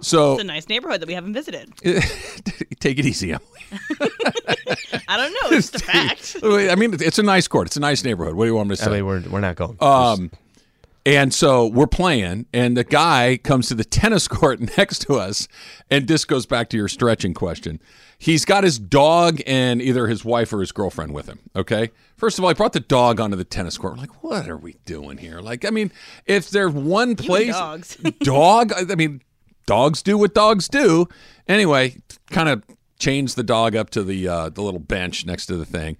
So 0.00 0.34
It's 0.34 0.42
a 0.42 0.46
nice 0.46 0.68
neighborhood 0.68 1.00
that 1.00 1.06
we 1.06 1.14
haven't 1.14 1.32
visited. 1.32 1.74
take 2.80 2.98
it 2.98 3.06
easy, 3.06 3.32
Emily. 3.32 3.46
I 5.08 5.16
don't 5.16 5.32
know. 5.32 5.56
It's 5.56 5.70
just 5.70 5.76
a 5.76 5.78
fact. 5.86 6.36
I 6.42 6.74
mean, 6.76 6.94
it's 7.00 7.18
a 7.18 7.22
nice 7.22 7.48
court. 7.48 7.66
It's 7.66 7.76
a 7.76 7.80
nice 7.80 8.04
neighborhood. 8.04 8.34
What 8.34 8.44
do 8.44 8.50
you 8.50 8.54
want 8.54 8.68
me 8.68 8.76
to 8.76 8.82
say? 8.82 8.98
I 8.98 9.02
we're 9.02 9.20
we're 9.28 9.40
not 9.40 9.56
going. 9.56 9.76
Um, 9.80 10.30
and 11.06 11.34
so 11.34 11.66
we're 11.66 11.86
playing, 11.86 12.46
and 12.52 12.76
the 12.76 12.84
guy 12.84 13.38
comes 13.42 13.68
to 13.68 13.74
the 13.74 13.84
tennis 13.84 14.26
court 14.28 14.76
next 14.78 15.00
to 15.02 15.14
us, 15.14 15.48
and 15.90 16.08
this 16.08 16.24
goes 16.24 16.46
back 16.46 16.70
to 16.70 16.76
your 16.76 16.88
stretching 16.88 17.34
question. 17.34 17.80
He's 18.18 18.44
got 18.44 18.64
his 18.64 18.78
dog 18.78 19.40
and 19.46 19.82
either 19.82 20.06
his 20.06 20.24
wife 20.24 20.52
or 20.52 20.60
his 20.60 20.72
girlfriend 20.72 21.12
with 21.12 21.26
him. 21.26 21.40
Okay. 21.54 21.90
First 22.16 22.38
of 22.38 22.44
all, 22.44 22.50
I 22.50 22.54
brought 22.54 22.72
the 22.72 22.80
dog 22.80 23.20
onto 23.20 23.36
the 23.36 23.44
tennis 23.44 23.76
court. 23.76 23.94
We're 23.94 24.00
like, 24.00 24.22
what 24.22 24.48
are 24.48 24.56
we 24.56 24.76
doing 24.86 25.18
here? 25.18 25.40
Like, 25.40 25.66
I 25.66 25.70
mean, 25.70 25.92
if 26.24 26.48
there's 26.48 26.72
one 26.72 27.16
place, 27.16 27.52
dogs. 27.52 27.96
dog. 28.20 28.72
I 28.90 28.94
mean, 28.94 29.20
dogs 29.66 30.02
do 30.02 30.16
what 30.16 30.32
dogs 30.32 30.68
do. 30.68 31.06
Anyway, 31.48 31.96
kind 32.30 32.48
of 32.48 32.62
changed 32.98 33.36
the 33.36 33.42
dog 33.42 33.76
up 33.76 33.90
to 33.90 34.02
the 34.02 34.26
uh, 34.26 34.48
the 34.48 34.62
little 34.62 34.80
bench 34.80 35.26
next 35.26 35.46
to 35.46 35.56
the 35.56 35.66
thing 35.66 35.98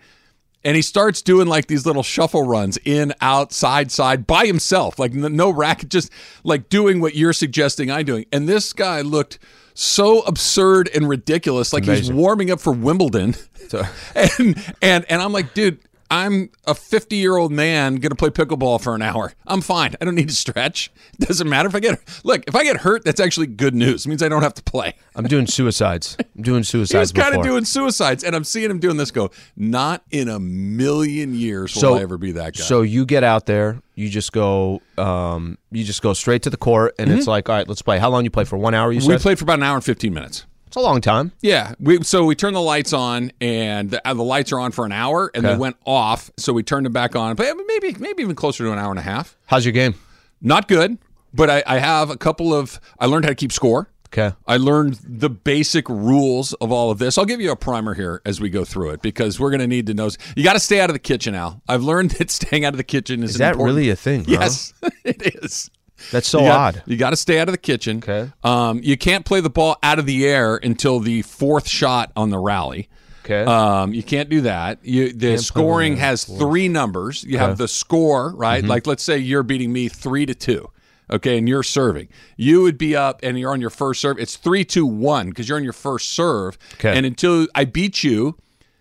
and 0.65 0.77
he 0.77 0.83
starts 0.83 1.23
doing 1.23 1.47
like 1.47 1.67
these 1.67 1.85
little 1.85 2.03
shuffle 2.03 2.43
runs 2.43 2.79
in, 2.85 3.13
out, 3.21 3.53
side, 3.53 3.93
side 3.93 4.27
by 4.27 4.47
himself, 4.47 4.99
like 4.99 5.13
no 5.13 5.51
racket, 5.51 5.91
just 5.91 6.11
like 6.43 6.69
doing 6.69 7.01
what 7.01 7.15
you're 7.15 7.33
suggesting 7.33 7.91
I'm 7.91 8.05
doing. 8.05 8.27
And 8.33 8.49
this 8.49 8.73
guy 8.73 9.03
looked 9.03 9.39
so 9.75 10.21
absurd 10.23 10.89
and 10.95 11.09
ridiculous, 11.09 11.73
like 11.73 11.85
he's 11.85 12.13
warming 12.13 12.51
up 12.51 12.61
for 12.61 12.73
Wimbledon. 12.73 13.35
and 14.15 14.75
and 14.81 15.05
and 15.09 15.23
I'm 15.23 15.33
like, 15.33 15.53
dude, 15.53 15.81
I'm 16.15 16.51
a 16.65 16.75
50 16.77 17.17
year 17.17 17.37
old 17.37 17.51
man 17.51 17.97
gonna 17.97 18.15
play 18.15 18.31
pickleball 18.31 18.81
for 18.81 18.95
an 18.95 19.03
hour. 19.03 19.33
I'm 19.49 19.61
fine. 19.61 19.97
I 20.01 20.05
don't 20.05 20.15
need 20.15 20.29
to 20.29 20.35
stretch. 20.35 20.93
Doesn't 21.19 21.49
matter 21.49 21.69
if 21.69 21.75
I 21.75 21.81
get 21.81 22.01
look. 22.23 22.45
If 22.47 22.55
I 22.55 22.63
get 22.63 22.77
hurt, 22.79 23.05
that's 23.05 23.19
actually 23.21 23.49
good 23.49 23.75
news. 23.75 24.07
It 24.07 24.09
means 24.11 24.23
I 24.23 24.29
don't 24.29 24.43
have 24.43 24.55
to 24.55 24.63
play. 24.63 24.95
I'm 25.17 25.27
doing 25.27 25.47
suicides. 25.49 26.17
I'm 26.37 26.43
doing 26.43 26.63
suicides. 26.63 26.93
He 26.95 26.99
was 26.99 27.13
kind 27.13 27.35
of 27.35 27.43
doing 27.43 27.65
suicides, 27.65 28.23
and 28.23 28.37
I'm 28.37 28.45
seeing 28.45 28.71
him 28.71 28.79
doing 28.79 28.97
this. 28.97 29.11
Go, 29.11 29.31
not 29.57 30.03
in 30.13 30.29
a 30.29 30.39
million 30.39 31.35
years 31.35 31.75
will 31.75 31.81
So- 31.81 31.95
I 31.97 32.03
ever 32.03 32.17
be 32.17 32.33
that 32.33 32.57
guy. 32.57 32.63
So 32.63 32.83
you 32.83 33.05
get 33.05 33.25
out 33.25 33.47
there, 33.47 33.81
you 33.97 34.09
just 34.09 34.33
go, 34.33 34.81
um, 34.99 35.59
you 35.73 35.83
just 35.85 36.01
go 36.03 36.13
straight 36.13 36.43
to 36.43 36.51
the 36.51 36.57
court, 36.57 36.95
and 36.99 37.11
it's 37.11 37.27
like, 37.27 37.49
all 37.49 37.57
right, 37.57 37.69
let's 37.69 37.83
play. 37.83 37.99
How 37.99 38.11
long 38.11 38.23
you 38.25 38.31
play 38.31 38.45
for? 38.45 38.57
One 38.57 38.75
hour? 38.75 38.93
You 38.93 39.01
Mm-hmm. 39.01 39.09
we 39.09 39.15
said 39.15 39.23
played 39.23 39.39
for 39.39 39.45
about 39.45 39.59
an 39.59 39.65
hour 39.65 39.75
and 39.75 39.85
15 39.85 40.13
minutes. 40.15 40.47
It's 40.75 40.83
a 40.83 40.85
long 40.85 41.01
time. 41.01 41.31
Yeah, 41.41 41.75
we 41.79 42.03
so 42.03 42.25
we 42.25 42.35
turned 42.35 42.57
the 42.57 42.61
lights 42.61 42.93
on, 42.93 43.31
and 43.41 43.93
the, 43.93 44.09
uh, 44.09 44.13
the 44.13 44.25
lights 44.25 44.51
are 44.51 44.59
on 44.59 44.73
for 44.73 44.85
an 44.85 44.91
hour, 44.91 45.31
and 45.33 45.45
they 45.45 45.57
went 45.57 45.77
off. 45.87 46.33
So 46.37 46.53
we 46.53 46.65
turned 46.65 46.85
them 46.85 46.93
back 46.93 47.15
on, 47.15 47.37
but 47.37 47.55
maybe 47.69 47.95
maybe 48.01 48.25
even 48.25 48.35
closer 48.35 48.65
to 48.65 48.73
an 48.73 48.79
hour 48.81 48.91
and 48.91 48.99
a 48.99 49.03
half. 49.03 49.37
How's 49.47 49.65
your 49.65 49.71
game? 49.71 49.95
Not 50.41 50.67
good, 50.67 50.99
but 51.33 51.49
I, 51.49 51.63
I 51.65 51.79
have 51.79 52.11
a 52.11 52.17
couple 52.17 52.53
of. 52.53 52.81
I 52.99 53.07
learned 53.07 53.25
how 53.25 53.29
to 53.29 53.37
keep 53.37 53.53
score. 53.53 53.89
Okay. 54.09 54.35
I 54.49 54.57
learned 54.57 54.99
the 55.05 55.31
basic 55.31 55.89
rules 55.89 56.55
of 56.55 56.73
all 56.73 56.91
of 56.91 56.99
this. 56.99 57.19
I'll 57.19 57.25
give 57.25 57.41
you 57.41 57.53
a 57.53 57.57
primer 57.57 57.95
here 57.95 58.21
as 58.27 58.41
we 58.41 58.51
go 58.51 58.65
through 58.65 58.91
it 58.91 59.03
because 59.03 59.39
we're 59.39 59.51
going 59.51 59.61
to 59.61 59.69
need 59.69 59.87
to 59.87 59.95
know. 59.95 60.11
You 60.35 60.43
got 60.43 60.55
to 60.55 60.61
stay 60.61 60.81
out 60.81 60.91
of 60.91 60.95
the 60.95 61.01
kitchen, 61.01 61.37
Al. 61.37 61.63
I've 61.69 61.85
learned 61.85 62.11
that 62.19 62.33
staying 62.33 62.65
out 62.65 62.75
of 62.75 62.79
the 62.79 62.85
kitchen 62.85 63.23
is, 63.23 63.31
Is 63.31 63.39
that 63.39 63.53
important- 63.53 63.77
really 63.77 63.91
a 63.91 63.97
thing? 63.97 64.25
huh? 64.25 64.33
Yes, 64.33 64.75
it 65.05 65.37
is. 65.45 65.71
That's 66.11 66.29
so 66.29 66.41
you 66.41 66.47
got, 66.47 66.77
odd. 66.77 66.83
You 66.87 66.97
got 66.97 67.11
to 67.11 67.17
stay 67.17 67.39
out 67.39 67.49
of 67.49 67.53
the 67.53 67.59
kitchen. 67.59 67.99
Okay. 67.99 68.31
Um, 68.43 68.81
you 68.83 68.97
can't 68.97 69.25
play 69.25 69.41
the 69.41 69.51
ball 69.51 69.77
out 69.83 69.99
of 69.99 70.07
the 70.07 70.27
air 70.27 70.57
until 70.57 71.01
the 71.01 71.23
fourth 71.23 71.69
shot 71.69 72.13
on 72.17 72.31
the 72.31 72.39
rally. 72.39 72.89
Okay. 73.25 73.45
Um, 73.45 73.95
you 73.95 74.03
can't 74.03 74.29
do 74.29 74.43
that. 74.43 74.79
You, 74.83 75.13
the 75.13 75.39
scoring 75.39 75.97
has 75.97 76.25
three 76.25 76.69
numbers. 76.69 77.25
You 77.25 77.39
have 77.39 77.57
the 77.57 77.69
score, 77.69 78.35
right? 78.35 78.63
Mm-hmm. 78.63 78.71
Like 78.71 78.87
let's 78.87 79.03
say 79.03 79.19
you're 79.19 79.43
beating 79.43 79.73
me 79.73 79.89
three 79.89 80.27
to 80.27 80.35
two. 80.35 80.71
Okay, 81.11 81.37
and 81.37 81.47
you're 81.47 81.63
serving. 81.63 82.09
You 82.39 82.63
would 82.63 82.79
be 82.79 82.97
up, 82.97 83.21
and 83.23 83.39
you're 83.39 83.53
on 83.53 83.61
your 83.61 83.71
first 83.71 84.01
serve. 84.01 84.19
It's 84.19 84.37
three, 84.37 84.65
two, 84.65 84.87
one 84.87 85.29
because 85.29 85.49
you're 85.49 85.59
on 85.59 85.65
your 85.65 85.75
first 85.75 86.11
serve. 86.11 86.57
Okay. 86.75 86.97
And 86.97 87.05
until 87.05 87.47
I 87.55 87.67
beat 87.67 88.03
you, 88.03 88.39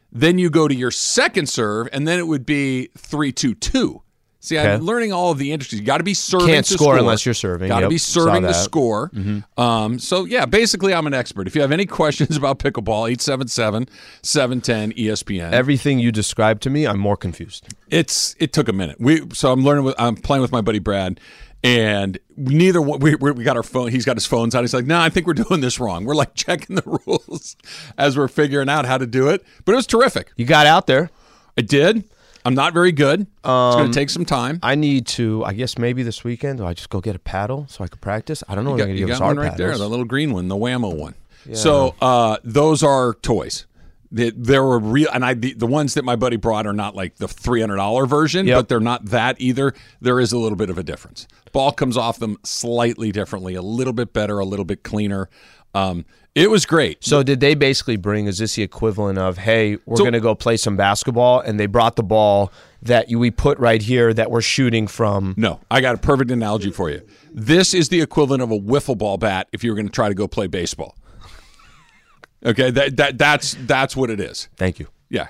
then 0.09 0.37
you 0.37 0.49
go 0.49 0.69
to 0.69 0.75
your 0.75 0.91
second 0.91 1.49
serve, 1.49 1.89
and 1.91 2.07
then 2.07 2.19
it 2.19 2.27
would 2.27 2.45
be 2.45 2.89
three, 2.97 3.33
two, 3.33 3.55
two. 3.55 4.02
See, 4.45 4.57
I'm 4.59 4.65
Okay. 4.71 4.83
learning 4.83 5.13
all 5.13 5.31
of 5.31 5.37
the 5.37 5.53
intricacies. 5.53 5.79
You 5.79 5.85
got 5.85 5.99
to 5.99 6.03
be 6.03 6.13
serving. 6.13 6.47
Can't 6.49 6.65
to 6.65 6.73
score 6.73 6.97
unless 6.97 7.25
you're 7.25 7.33
serving. 7.33 7.69
Got 7.69 7.77
to 7.79 7.83
Yep, 7.83 7.89
be 7.91 7.97
serving 7.97 8.41
the 8.41 8.49
that. 8.49 8.55
Mm-hmm. 8.55 8.63
score. 8.63 9.11
Um, 9.57 9.99
so 9.99 10.25
yeah, 10.25 10.45
basically, 10.45 10.93
I'm 10.93 11.07
an 11.07 11.13
expert. 11.13 11.47
If 11.47 11.55
you 11.55 11.61
have 11.61 11.71
any 11.71 11.85
questions 11.99 12.35
about 12.35 12.59
pickleball, 12.59 13.09
877-710 14.21 14.97
ESPN. 14.97 15.51
Everything 15.53 15.99
you 15.99 16.11
described 16.11 16.61
to 16.63 16.69
me, 16.69 16.85
I'm 16.85 16.99
more 16.99 17.15
confused. 17.17 17.67
it's 17.89 18.35
it 18.37 18.51
took 18.53 18.67
a 18.67 18.73
minute. 18.73 18.97
We 18.99 19.21
so 19.33 19.51
I'm 19.53 19.63
learning. 19.63 19.85
With, 19.85 19.95
I'm 19.97 20.15
playing 20.17 20.41
with 20.41 20.51
my 20.51 20.59
buddy 20.61 20.79
Brad, 20.79 21.19
and 21.63 22.17
neither 22.35 22.81
one, 22.81 22.99
we 22.99 23.15
we 23.15 23.31
we 23.31 23.43
got 23.45 23.55
our 23.55 23.63
phone. 23.63 23.91
He's 23.91 24.03
got 24.05 24.17
his 24.17 24.25
phones 24.25 24.55
out. 24.55 24.61
He's 24.61 24.73
like, 24.73 24.85
"No, 24.85 24.99
I 24.99 25.09
think 25.09 25.25
we're 25.27 25.33
doing 25.45 25.61
this 25.61 25.79
wrong." 25.79 26.05
We're 26.05 26.15
like 26.15 26.33
checking 26.35 26.75
the 26.75 26.83
rules 27.07 27.55
as 27.97 28.17
we're 28.17 28.27
figuring 28.27 28.67
out 28.67 28.85
how 28.85 28.97
to 28.97 29.05
do 29.07 29.29
it. 29.29 29.41
But 29.63 29.71
it 29.71 29.75
was 29.75 29.87
terrific. 29.87 30.31
You 30.35 30.45
got 30.45 30.65
out 30.67 30.87
there. 30.87 31.09
I 31.57 31.61
did. 31.61 32.09
I'm 32.45 32.55
not 32.55 32.73
very 32.73 32.91
good. 32.91 33.21
it's 33.21 33.29
Um, 33.47 33.73
going 33.79 33.91
to 33.91 33.97
take 33.99 34.09
some 34.09 34.25
time. 34.25 34.59
I 34.63 34.75
need 34.75 35.07
to. 35.07 35.43
I 35.45 35.53
guess 35.53 35.77
maybe 35.77 36.03
this 36.03 36.23
weekend. 36.23 36.59
Do 36.59 36.65
I 36.65 36.73
just 36.73 36.89
go 36.89 36.99
get 37.01 37.15
a 37.15 37.19
paddle 37.19 37.65
so 37.69 37.83
I 37.83 37.87
can 37.87 37.99
practice? 37.99 38.43
I 38.49 38.55
don't 38.55 38.65
know. 38.65 38.71
You 38.75 38.85
got, 38.85 38.89
you 38.89 39.07
got 39.07 39.21
one 39.21 39.37
right 39.37 39.55
there, 39.57 39.77
the 39.77 39.87
little 39.87 40.05
green 40.05 40.31
one, 40.33 40.47
the 40.47 40.55
Wham-O 40.57 40.89
one. 40.89 41.15
So 41.53 41.95
uh, 42.01 42.37
those 42.43 42.83
are 42.83 43.13
toys. 43.15 43.65
They, 44.11 44.29
there 44.29 44.63
were 44.63 44.77
real, 44.77 45.09
and 45.11 45.25
I 45.25 45.33
the, 45.33 45.53
the 45.53 45.65
ones 45.65 45.95
that 45.95 46.05
my 46.05 46.15
buddy 46.15 46.35
brought 46.37 46.67
are 46.67 46.73
not 46.73 46.95
like 46.95 47.15
the 47.15 47.27
three 47.27 47.61
hundred 47.61 47.77
dollar 47.77 48.05
version, 48.05 48.45
Yep. 48.45 48.57
but 48.57 48.69
they're 48.69 48.79
not 48.79 49.05
that 49.05 49.37
either. 49.41 49.73
There 50.01 50.19
is 50.19 50.31
a 50.31 50.37
little 50.37 50.55
bit 50.55 50.69
of 50.69 50.77
a 50.77 50.83
difference. 50.83 51.27
Ball 51.51 51.71
comes 51.71 51.97
off 51.97 52.19
them 52.19 52.37
slightly 52.43 53.11
differently, 53.11 53.55
a 53.55 53.61
little 53.63 53.91
bit 53.93 54.13
better, 54.13 54.37
a 54.39 54.45
little 54.45 54.65
bit 54.65 54.83
cleaner. 54.83 55.29
Um, 55.73 56.05
it 56.35 56.49
was 56.49 56.65
great. 56.65 57.03
So 57.03 57.21
did 57.23 57.39
they 57.39 57.53
basically 57.55 57.95
bring? 57.97 58.25
Is 58.27 58.37
this 58.39 58.55
the 58.55 58.63
equivalent 58.63 59.17
of 59.19 59.37
hey, 59.37 59.77
we're 59.85 59.97
So- 59.97 60.03
going 60.03 60.13
to 60.13 60.19
go 60.19 60.35
play 60.35 60.57
some 60.57 60.75
basketball, 60.75 61.39
and 61.39 61.59
they 61.59 61.65
brought 61.67 61.95
the 61.95 62.03
ball 62.03 62.51
that 62.81 63.07
we 63.09 63.31
put 63.31 63.57
right 63.59 63.81
here 63.81 64.13
that 64.13 64.29
we're 64.31 64.41
shooting 64.41 64.87
from? 64.87 65.35
No, 65.37 65.59
I 65.69 65.79
got 65.81 65.95
a 65.95 65.97
perfect 65.99 66.31
analogy 66.31 66.71
for 66.71 66.89
you. 66.89 67.01
This 67.31 67.73
is 67.73 67.89
the 67.89 68.01
equivalent 68.01 68.41
of 68.43 68.51
a 68.51 68.59
wiffle 68.59 68.97
ball 68.97 69.17
bat 69.17 69.47
if 69.53 69.63
you 69.63 69.71
were 69.71 69.75
going 69.75 69.87
to 69.87 69.91
try 69.91 70.09
to 70.09 70.15
go 70.15 70.27
play 70.27 70.47
baseball. 70.47 70.95
Okay, 72.45 72.71
that, 72.71 72.97
that 72.97 73.17
that's 73.17 73.55
that's 73.61 73.95
what 73.95 74.09
it 74.09 74.19
is. 74.19 74.49
Thank 74.57 74.79
you. 74.79 74.87
Yeah, 75.09 75.27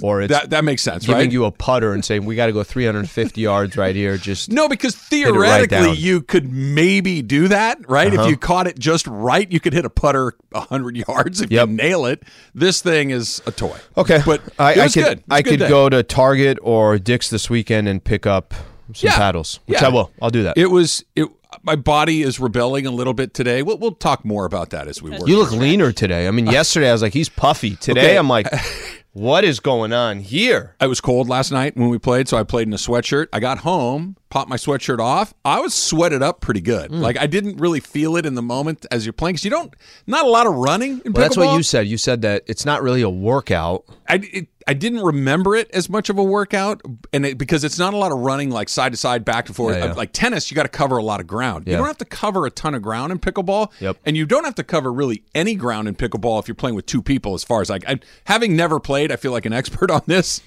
Or 0.00 0.22
it's 0.22 0.32
that 0.32 0.50
that 0.50 0.64
makes 0.64 0.80
sense, 0.82 1.04
giving 1.04 1.20
right? 1.24 1.32
you 1.32 1.44
a 1.44 1.50
putter 1.50 1.92
and 1.92 2.02
saying 2.02 2.24
we 2.24 2.34
got 2.34 2.46
to 2.46 2.52
go 2.52 2.62
350 2.62 3.40
yards 3.40 3.76
right 3.76 3.94
here. 3.94 4.16
Just 4.16 4.50
No, 4.50 4.66
because 4.68 4.94
right 4.96 5.02
theoretically. 5.10 5.76
Uh-huh. 5.76 5.92
you 5.92 6.22
could 6.22 6.50
maybe 6.50 7.20
do 7.20 7.48
that, 7.48 7.86
right? 7.90 8.12
If 8.14 8.26
you 8.26 8.36
caught 8.38 8.66
it 8.66 8.78
just 8.78 9.06
right, 9.06 9.50
you 9.52 9.60
could 9.60 9.74
hit 9.74 9.84
a 9.84 9.90
putter 9.90 10.34
hundred 10.54 10.96
yards 10.96 11.40
if 11.42 11.50
Yep. 11.50 11.68
you 11.68 11.74
nail 11.74 12.06
it. 12.06 12.22
This 12.54 12.80
thing 12.80 13.10
is 13.10 13.42
a 13.46 13.50
toy. 13.52 13.76
okay, 13.98 14.22
but 14.24 14.40
I, 14.58 14.70
I 14.82 14.88
could 14.88 14.94
good. 14.94 15.18
It 15.18 15.24
was 15.28 15.30
a 15.30 15.34
I 15.34 15.42
could 15.42 15.58
day. 15.58 15.68
go 15.68 15.88
to 15.90 16.02
Target 16.02 16.58
or 16.62 16.98
Dick's 16.98 17.28
this 17.28 17.50
weekend 17.50 17.86
and 17.88 18.02
pick 18.02 18.26
up 18.26 18.54
some 18.94 19.08
Yeah. 19.08 19.16
paddles, 19.16 19.60
which 19.66 19.80
Yeah. 19.80 19.88
I 19.88 19.90
will. 19.90 20.10
I'll 20.22 20.30
do 20.30 20.44
that. 20.44 20.56
It 20.56 20.70
was 20.70 21.04
it. 21.16 21.28
My 21.62 21.76
body 21.76 22.22
is 22.22 22.40
rebelling 22.40 22.86
a 22.86 22.90
little 22.90 23.12
bit 23.12 23.34
today. 23.34 23.62
We'll, 23.62 23.76
we'll 23.76 23.92
talk 23.92 24.24
more 24.24 24.46
about 24.46 24.70
that 24.70 24.88
as 24.88 25.02
we 25.02 25.10
work. 25.10 25.28
you 25.28 25.36
look 25.38 25.50
leaner 25.52 25.92
today. 25.92 26.26
I 26.26 26.30
mean, 26.30 26.46
yesterday 26.50 26.88
I 26.88 26.92
was 26.92 27.02
like, 27.02 27.12
he's 27.12 27.28
puffy. 27.28 27.76
Today 27.76 28.00
Okay. 28.00 28.16
I'm 28.16 28.26
like, 28.28 28.46
what 29.12 29.44
is 29.44 29.60
going 29.60 29.92
on 29.92 30.20
here? 30.20 30.74
I 30.80 30.86
was 30.86 31.00
cold 31.00 31.28
last 31.28 31.52
night 31.52 31.76
when 31.76 31.90
we 31.90 31.98
played, 31.98 32.28
so 32.28 32.38
I 32.38 32.44
played 32.44 32.66
in 32.66 32.72
a 32.72 32.78
sweatshirt. 32.78 33.26
I 33.32 33.40
got 33.40 33.58
home, 33.58 34.16
popped 34.30 34.48
my 34.48 34.56
sweatshirt 34.56 34.98
off. 35.00 35.34
I 35.44 35.60
was 35.60 35.74
sweated 35.74 36.22
up 36.22 36.40
pretty 36.40 36.62
good. 36.62 36.90
Hmm. 36.90 37.00
Like 37.00 37.18
I 37.18 37.26
didn't 37.26 37.58
really 37.58 37.80
feel 37.80 38.16
it 38.16 38.24
in 38.24 38.34
the 38.34 38.42
moment 38.42 38.86
as 38.90 39.04
you're 39.04 39.12
playing 39.12 39.34
because 39.34 39.44
you 39.44 39.50
don't 39.50 39.74
not 40.06 40.24
a 40.24 40.28
lot 40.28 40.46
of 40.46 40.54
running 40.54 41.02
in 41.04 41.12
Well, 41.12 41.22
that's 41.22 41.36
what 41.36 41.54
you 41.56 41.62
said. 41.62 41.86
You 41.86 41.98
said 41.98 42.22
that 42.22 42.44
it's 42.46 42.64
not 42.64 42.82
really 42.82 43.02
a 43.02 43.10
workout. 43.10 43.84
I, 44.08 44.20
it, 44.32 44.48
I 44.66 44.74
didn't 44.74 45.00
remember 45.02 45.54
it 45.56 45.70
as 45.72 45.88
much 45.88 46.08
of 46.10 46.18
a 46.18 46.22
workout, 46.22 46.80
and 47.12 47.26
it, 47.26 47.38
because 47.38 47.64
it's 47.64 47.78
not 47.78 47.94
a 47.94 47.96
lot 47.96 48.12
of 48.12 48.18
running 48.18 48.50
like 48.50 48.68
side 48.68 48.92
to 48.92 48.96
side, 48.96 49.24
back 49.24 49.46
and 49.48 49.56
forth. 49.56 49.76
Yeah, 49.76 49.86
yeah. 49.86 49.92
Like 49.92 50.12
tennis, 50.12 50.50
you 50.50 50.54
got 50.54 50.62
to 50.64 50.68
cover 50.68 50.96
a 50.96 51.02
lot 51.02 51.20
of 51.20 51.26
ground. 51.26 51.66
You 51.66 51.76
don't 51.76 51.86
have 51.86 51.98
to 51.98 52.04
cover 52.04 52.46
a 52.46 52.50
ton 52.50 52.74
of 52.74 52.82
ground 52.82 53.12
in 53.12 53.18
pickleball, 53.18 53.72
Yep. 53.80 53.98
and 54.04 54.16
you 54.16 54.26
don't 54.26 54.44
have 54.44 54.54
to 54.56 54.64
cover 54.64 54.92
really 54.92 55.24
any 55.34 55.54
ground 55.54 55.88
in 55.88 55.94
pickleball 55.94 56.38
if 56.40 56.48
you're 56.48 56.54
playing 56.54 56.76
with 56.76 56.86
two 56.86 57.02
people. 57.02 57.34
As 57.34 57.44
far 57.44 57.60
as 57.60 57.70
like, 57.70 57.88
I, 57.88 58.00
having 58.24 58.56
never 58.56 58.78
played, 58.80 59.10
I 59.12 59.16
feel 59.16 59.32
like 59.32 59.46
an 59.46 59.52
expert 59.52 59.90
on 59.90 60.02
this. 60.06 60.40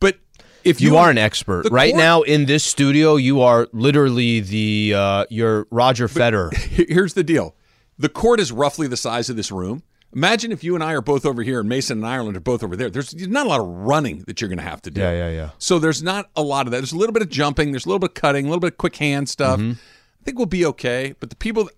But 0.00 0.18
if 0.64 0.80
you, 0.80 0.90
You 0.92 0.96
are 0.98 1.10
an 1.10 1.18
expert 1.18 1.68
right 1.70 1.92
court- 1.92 2.02
now 2.02 2.22
in 2.22 2.46
this 2.46 2.64
studio. 2.64 3.16
You 3.16 3.40
are 3.42 3.68
literally 3.72 4.40
the 4.40 4.94
uh, 4.96 5.24
you're 5.30 5.66
Roger 5.70 6.08
Federer. 6.08 6.54
Here's 6.88 7.14
the 7.14 7.24
deal: 7.24 7.54
the 7.98 8.08
court 8.08 8.38
is 8.40 8.52
roughly 8.52 8.86
the 8.86 8.96
size 8.96 9.28
of 9.30 9.36
this 9.36 9.50
room. 9.50 9.82
Imagine 10.14 10.52
if 10.52 10.62
you 10.62 10.74
and 10.74 10.84
I 10.84 10.92
are 10.92 11.00
both 11.00 11.24
over 11.24 11.42
here, 11.42 11.60
and 11.60 11.68
Mason 11.68 11.98
and 11.98 12.06
Ireland 12.06 12.36
are 12.36 12.40
both 12.40 12.62
over 12.62 12.76
there. 12.76 12.90
There's 12.90 13.14
not 13.28 13.46
a 13.46 13.48
lot 13.48 13.60
of 13.60 13.66
running 13.66 14.24
that 14.26 14.40
you're 14.40 14.48
going 14.48 14.58
to 14.58 14.64
have 14.64 14.82
to 14.82 14.90
do. 14.90 15.00
Yeah, 15.00 15.12
yeah, 15.12 15.30
yeah. 15.30 15.50
So 15.58 15.78
there's 15.78 16.02
not 16.02 16.28
a 16.36 16.42
lot 16.42 16.66
of 16.66 16.70
that. 16.72 16.78
There's 16.78 16.92
a 16.92 16.98
little 16.98 17.14
bit 17.14 17.22
of 17.22 17.30
jumping. 17.30 17.72
There's 17.72 17.86
a 17.86 17.88
little 17.88 17.98
bit 17.98 18.10
of 18.10 18.14
cutting. 18.14 18.44
A 18.44 18.48
little 18.48 18.60
bit 18.60 18.72
of 18.72 18.78
quick 18.78 18.96
hand 18.96 19.28
stuff. 19.30 19.58
Mm-hmm. 19.58 19.72
I 19.72 20.24
think 20.24 20.36
we'll 20.36 20.46
be 20.46 20.66
okay. 20.66 21.14
But 21.18 21.30
the 21.30 21.36
people, 21.36 21.70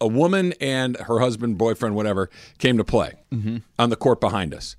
a 0.00 0.06
woman 0.06 0.52
and 0.60 0.96
her 0.98 1.20
husband, 1.20 1.56
boyfriend, 1.58 1.94
whatever, 1.96 2.28
came 2.58 2.76
to 2.76 2.84
play 2.84 3.14
Mm-hmm. 3.32 3.58
on 3.78 3.90
the 3.90 3.96
court 3.96 4.20
behind 4.20 4.52
us. 4.54 4.76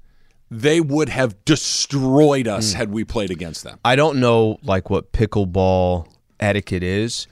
They 0.51 0.79
would 0.79 1.09
have 1.09 1.43
destroyed 1.45 2.47
us 2.47 2.73
Mm. 2.73 2.75
had 2.75 2.91
we 2.91 3.03
played 3.03 3.31
against 3.31 3.63
them. 3.63 3.79
I 3.83 3.95
don't 3.95 4.19
know 4.19 4.59
like 4.61 4.89
what 4.91 5.11
pickleball 5.11 6.07
etiquette 6.39 6.83
is, 6.83 7.25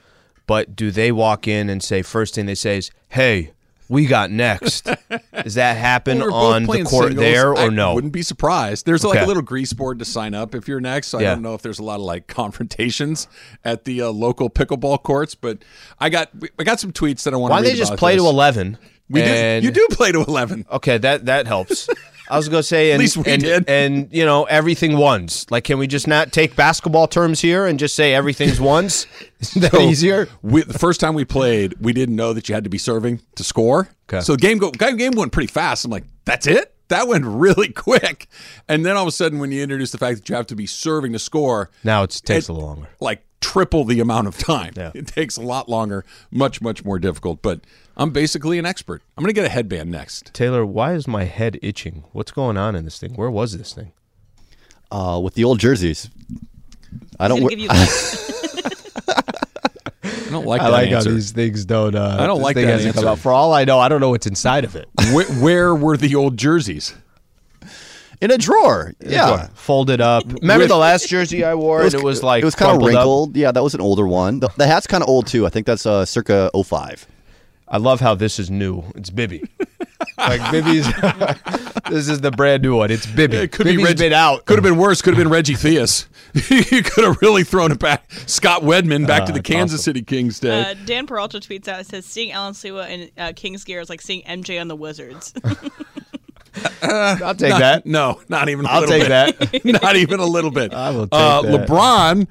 but 0.47 0.75
do 0.75 0.89
they 0.91 1.11
walk 1.11 1.47
in 1.47 1.69
and 1.69 1.81
say 1.83 2.01
first 2.01 2.33
thing 2.35 2.47
they 2.47 2.55
say 2.55 2.77
is, 2.77 2.89
"Hey, 3.09 3.51
we 3.89 4.05
got 4.05 4.31
next"? 4.31 4.87
Does 5.43 5.55
that 5.55 5.77
happen 5.77 6.17
We 6.19 6.23
were 6.25 6.31
both 6.31 6.55
on 6.55 6.63
the 6.63 6.67
court 6.83 7.09
singles. 7.09 7.15
there 7.15 7.49
or 7.51 7.57
I 7.57 7.67
no? 7.69 7.93
Wouldn't 7.95 8.13
be 8.13 8.21
surprised. 8.21 8.85
There's 8.85 9.03
like 9.03 9.21
a 9.21 9.25
little 9.25 9.43
grease 9.43 9.73
board 9.73 9.99
to 9.99 10.05
sign 10.05 10.33
up 10.33 10.55
if 10.55 10.67
you're 10.67 10.79
next. 10.79 11.07
So 11.07 11.19
I 11.19 11.23
don't 11.23 11.41
know 11.41 11.53
if 11.53 11.61
there's 11.61 11.79
a 11.79 11.83
lot 11.83 11.95
of 11.95 12.01
like 12.01 12.27
confrontations 12.27 13.27
at 13.63 13.85
the 13.85 14.01
uh, 14.03 14.09
local 14.09 14.49
pickleball 14.49 15.03
courts, 15.03 15.35
but 15.35 15.59
I 15.99 16.09
got 16.09 16.29
I 16.59 16.63
got 16.63 16.79
some 16.79 16.91
tweets 16.91 17.23
that 17.23 17.33
I 17.33 17.37
want 17.37 17.51
Why 17.51 17.59
to 17.59 17.63
don't 17.67 17.73
they 17.73 17.77
just 17.79 17.97
play 17.97 18.15
this. 18.15 18.23
to 18.23 18.29
eleven? 18.29 18.77
We 19.09 19.21
do. 19.21 19.59
You 19.63 19.71
do 19.71 19.87
play 19.91 20.11
to 20.11 20.21
eleven. 20.23 20.65
Okay, 20.71 20.97
that 20.97 21.25
that 21.25 21.45
helps. 21.47 21.89
I 22.29 22.37
was 22.37 22.47
gonna 22.49 22.63
say, 22.63 22.91
and, 22.91 22.99
least 22.99 23.17
we 23.17 23.25
and, 23.31 23.41
did. 23.41 23.69
and 23.69 24.07
you 24.11 24.25
know 24.25 24.45
everything 24.45 24.97
ones. 24.97 25.45
Like, 25.49 25.65
can 25.65 25.77
we 25.77 25.87
just 25.87 26.07
not 26.07 26.31
take 26.31 26.55
basketball 26.55 27.07
terms 27.07 27.41
here 27.41 27.65
and 27.65 27.77
just 27.77 27.95
say 27.95 28.13
everything's 28.13 28.59
ones? 28.75 29.07
Isn't 29.39 29.61
that 29.61 29.75
easier? 29.75 30.27
We, 30.41 30.63
the 30.63 30.79
first 30.79 30.99
time 30.99 31.13
we 31.15 31.25
played, 31.25 31.75
we 31.81 31.91
didn't 31.93 32.15
know 32.15 32.33
that 32.33 32.47
you 32.47 32.55
had 32.55 32.63
to 32.63 32.69
be 32.69 32.77
serving 32.77 33.21
to 33.35 33.43
score. 33.43 33.89
Okay. 34.09 34.21
So 34.21 34.33
the 34.33 34.37
game 34.39 34.57
go 34.57 34.71
game 34.71 35.11
went 35.15 35.31
pretty 35.31 35.47
fast. 35.51 35.83
I'm 35.85 35.91
like, 35.91 36.05
that's 36.25 36.47
it. 36.47 36.73
that 36.89 37.07
went 37.07 37.25
really 37.25 37.69
quick. 37.73 38.27
And 38.69 38.85
then 38.85 38.95
all 38.95 39.03
of 39.03 39.07
a 39.07 39.11
sudden, 39.11 39.39
when 39.39 39.51
you 39.51 39.61
introduce 39.61 39.91
the 39.91 39.97
fact 39.97 40.17
that 40.19 40.29
you 40.29 40.35
have 40.35 40.47
to 40.47 40.55
be 40.55 40.65
serving 40.65 41.13
to 41.13 41.19
score, 41.19 41.69
Now 41.83 42.03
it 42.03 42.21
takes 42.25 42.47
It- 42.47 42.51
a 42.51 42.53
little 42.53 42.67
longer. 42.69 42.87
like 42.99 43.25
triple 43.41 43.83
the 43.83 43.99
amount 43.99 44.27
of 44.27 44.37
time. 44.37 44.71
Yeah. 44.77 44.91
It 44.95 45.07
takes 45.07 45.35
a 45.35 45.41
lot 45.41 45.67
longer, 45.67 46.05
much, 46.31 46.61
much 46.61 46.85
more 46.85 46.97
difficult. 46.99 47.41
But 47.41 47.59
I'm 47.95 48.09
basically 48.11 48.57
an 48.57 48.65
expert. 48.65 49.01
I'm 49.17 49.23
going 49.23 49.33
to 49.33 49.39
get 49.39 49.45
a 49.45 49.49
headband 49.49 49.91
next. 49.91 50.33
Taylor, 50.33 50.65
why 50.65 50.93
is 50.93 51.07
my 51.07 51.25
head 51.25 51.59
itching? 51.61 52.03
What's 52.11 52.31
going 52.31 52.57
on 52.57 52.75
in 52.75 52.85
this 52.85 52.97
thing? 52.99 53.13
Where 53.13 53.29
was 53.29 53.55
this 53.57 53.73
thing? 53.73 53.91
Uh, 54.91 55.19
with 55.23 55.35
the 55.35 55.43
old 55.43 55.59
jerseys. 55.59 56.09
I 57.19 57.27
don't. 57.27 57.41
Wear- 57.41 57.49
give 57.49 57.59
you. 57.59 57.69
I 57.71 57.85
don't 60.29 60.45
like 60.47 60.61
I 60.61 60.65
that 60.65 60.71
like 60.71 60.91
answer. 60.91 61.09
how 61.09 61.15
these 61.15 61.31
things 61.31 61.65
don't. 61.65 61.93
Uh, 61.95 62.17
I 62.19 62.25
don't 62.25 62.41
like 62.41 62.55
thing 62.55 62.65
that 62.65 62.71
hasn't 62.73 62.95
come 62.95 63.03
answer. 63.03 63.11
out. 63.11 63.19
For 63.19 63.31
all 63.31 63.53
I 63.53 63.65
know, 63.65 63.79
I 63.79 63.87
don't 63.89 64.01
know 64.01 64.09
what's 64.09 64.25
inside 64.25 64.63
of 64.65 64.75
it. 64.75 64.87
where, 65.13 65.25
where 65.27 65.75
were 65.75 65.95
the 65.97 66.15
old 66.15 66.37
jerseys? 66.37 66.95
in 68.21 68.31
a 68.31 68.37
drawer. 68.37 68.93
Yeah. 69.01 69.47
folded 69.53 69.99
up. 69.99 70.23
Remember 70.41 70.63
With- 70.63 70.69
the 70.69 70.77
last 70.89 71.09
jersey 71.09 71.43
I 71.43 71.55
wore? 71.55 71.81
and 71.83 71.93
it 71.93 72.01
was 72.01 72.23
like 72.23 72.41
it 72.41 72.45
was 72.45 72.55
kind 72.55 72.71
of 72.71 72.77
crumpled 72.77 72.95
up? 72.95 72.99
wrinkled. 72.99 73.35
Yeah, 73.37 73.51
that 73.51 73.61
was 73.61 73.73
an 73.75 73.81
older 73.81 74.07
one. 74.07 74.39
The, 74.39 74.47
the 74.57 74.65
hat's 74.65 74.87
kind 74.87 75.03
of 75.03 75.09
old 75.09 75.27
too. 75.27 75.45
I 75.45 75.49
think 75.49 75.67
that's 75.67 75.85
uh, 75.85 76.05
circa 76.05 76.49
05. 76.55 77.05
I 77.73 77.77
love 77.77 77.99
how 77.99 78.13
this 78.13 78.37
is 78.37 78.51
new. 78.51 78.83
It's 78.93 79.09
Bibby. 79.09 79.43
like 80.19 80.51
Bibby's. 80.51 80.85
this 81.89 82.07
is 82.07 82.21
the 82.21 82.29
brand 82.29 82.61
new 82.61 82.77
one. 82.77 82.91
It's 82.91 83.07
Bibby. 83.07 83.37
It 83.37 83.51
could 83.51 83.63
Bibby's 83.63 83.77
be 83.79 83.83
Reg- 83.85 83.97
been 83.97 84.13
out. 84.13 84.45
Could 84.45 84.57
have 84.59 84.63
been 84.63 84.77
worse. 84.77 85.01
Could 85.01 85.15
have 85.15 85.23
been 85.23 85.31
Reggie 85.31 85.55
Theus. 85.55 86.05
you 86.71 86.83
could 86.83 87.03
have 87.03 87.19
really 87.23 87.43
thrown 87.43 87.71
it 87.71 87.79
back. 87.79 88.11
Scott 88.27 88.61
Wedman 88.61 89.07
back 89.07 89.25
to 89.25 89.31
the 89.31 89.41
Kansas 89.41 89.79
awesome. 89.79 89.83
City 89.95 90.03
Kings 90.03 90.39
day. 90.39 90.61
Uh, 90.61 90.75
Dan 90.85 91.07
Peralta 91.07 91.39
tweets 91.39 91.67
out 91.67 91.83
says 91.87 92.05
seeing 92.05 92.31
Alan 92.31 92.53
Sewa 92.53 92.87
in 92.87 93.09
uh, 93.17 93.33
King's 93.35 93.63
gear 93.63 93.79
is 93.79 93.89
like 93.89 94.01
seeing 94.01 94.21
MJ 94.21 94.61
on 94.61 94.67
the 94.67 94.75
Wizards. 94.75 95.33
I'll 96.83 97.33
take 97.33 97.49
Not- 97.49 97.59
that. 97.59 97.85
No, 97.87 98.21
not 98.29 98.49
even. 98.49 98.67
A 98.67 98.69
I'll 98.69 98.81
little 98.81 98.99
take 98.99 99.07
bit. 99.07 99.63
that. 99.63 99.81
not 99.81 99.95
even 99.95 100.19
a 100.19 100.25
little 100.27 100.51
bit. 100.51 100.75
I 100.75 100.91
will 100.91 101.07
take 101.07 101.19
uh, 101.19 101.41
that. 101.41 101.67
LeBron 101.67 102.27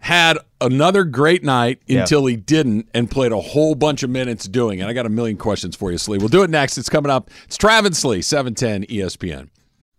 had 0.00 0.38
another 0.60 1.04
great 1.04 1.44
night 1.44 1.80
Yeah. 1.86 2.00
until 2.00 2.26
he 2.26 2.36
didn't 2.36 2.88
and 2.94 3.10
played 3.10 3.32
a 3.32 3.40
whole 3.40 3.74
bunch 3.74 4.02
of 4.02 4.10
minutes 4.10 4.46
doing 4.48 4.78
it. 4.78 4.86
I 4.86 4.92
got 4.92 5.06
a 5.06 5.10
million 5.10 5.36
questions 5.36 5.76
for 5.76 5.90
you, 5.92 5.98
Slee. 5.98 6.18
We'll 6.18 6.28
do 6.28 6.42
it 6.42 6.50
next. 6.50 6.78
It's 6.78 6.88
coming 6.88 7.10
up. 7.10 7.30
It's 7.44 7.56
Travis 7.56 7.98
Slee, 7.98 8.18
E 8.18 8.22
710 8.22 8.84
ESPN. 8.84 9.48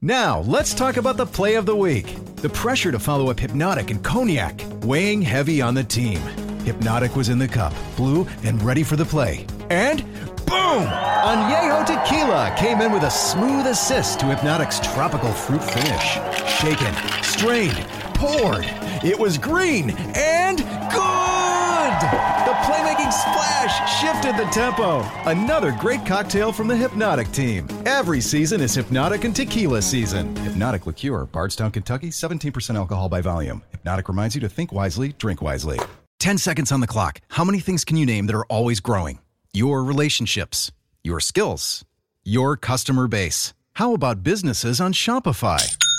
Now, 0.01 0.39
let's 0.41 0.73
talk 0.73 0.95
about 0.95 1.17
the 1.17 1.25
play 1.25 1.55
of 1.55 1.65
the 1.65 1.75
week. 1.75 2.15
The 2.37 2.49
pressure 2.49 2.91
to 2.91 2.99
follow 2.99 3.29
up 3.29 3.37
Hpnotiq 3.37 3.91
and 3.91 4.01
Cognac, 4.03 4.61
weighing 4.83 5.21
heavy 5.21 5.61
on 5.61 5.73
the 5.73 5.83
team. 5.83 6.19
Hpnotiq 6.63 7.15
was 7.17 7.27
in 7.29 7.37
the 7.37 7.47
cup, 7.47 7.73
blue, 7.97 8.25
and 8.43 8.61
ready 8.63 8.83
for 8.83 8.95
the 8.95 9.03
play. 9.05 9.45
And 9.69 10.03
boom! 10.45 10.85
Añejo 10.87 11.85
Tequila 11.85 12.55
came 12.57 12.79
in 12.81 12.93
with 12.93 13.03
a 13.03 13.09
smooth 13.09 13.65
assist 13.67 14.21
to 14.21 14.27
Hpnotiq's 14.27 14.79
tropical 14.93 15.31
fruit 15.33 15.63
finish. 15.63 16.17
Shaken, 16.49 16.93
strained, 17.23 17.85
poured. 18.15 18.65
It 19.01 19.17
was 19.17 19.37
green 19.37 19.91
and 20.13 20.57
good! 20.57 21.99
The 22.43 22.55
playmaking 22.65 23.13
splash 23.13 24.01
shifted 24.01 24.35
the 24.35 24.49
tempo. 24.51 25.09
Another 25.23 25.71
great 25.79 26.05
cocktail 26.05 26.51
from 26.51 26.67
the 26.67 26.73
Hpnotiq 26.73 27.33
team. 27.33 27.65
Every 27.85 28.19
season 28.19 28.59
is 28.59 28.75
Hpnotiq 28.75 29.23
and 29.23 29.33
Tequila 29.33 29.81
season. 29.81 30.35
Hpnotiq 30.35 30.85
Liqueur, 30.85 31.25
Bardstown, 31.27 31.71
Kentucky, 31.71 32.09
17% 32.09 32.75
alcohol 32.75 33.07
by 33.07 33.21
volume. 33.21 33.63
Hpnotiq 33.73 34.09
reminds 34.09 34.35
you 34.35 34.41
to 34.41 34.49
think 34.49 34.73
wisely, 34.73 35.13
drink 35.17 35.41
wisely. 35.41 35.79
10 36.19 36.37
seconds 36.37 36.69
on 36.69 36.81
the 36.81 36.87
clock. 36.87 37.21
How 37.29 37.45
many 37.45 37.61
things 37.61 37.85
can 37.85 37.95
you 37.95 38.05
name 38.05 38.25
that 38.27 38.35
are 38.35 38.45
always 38.47 38.81
growing? 38.81 39.19
Your 39.53 39.81
relationships, 39.81 40.73
your 41.05 41.21
skills, 41.21 41.85
your 42.25 42.57
customer 42.57 43.07
base. 43.07 43.53
How 43.75 43.93
about 43.93 44.23
businesses 44.23 44.81
on 44.81 44.91
Shopify? 44.91 45.77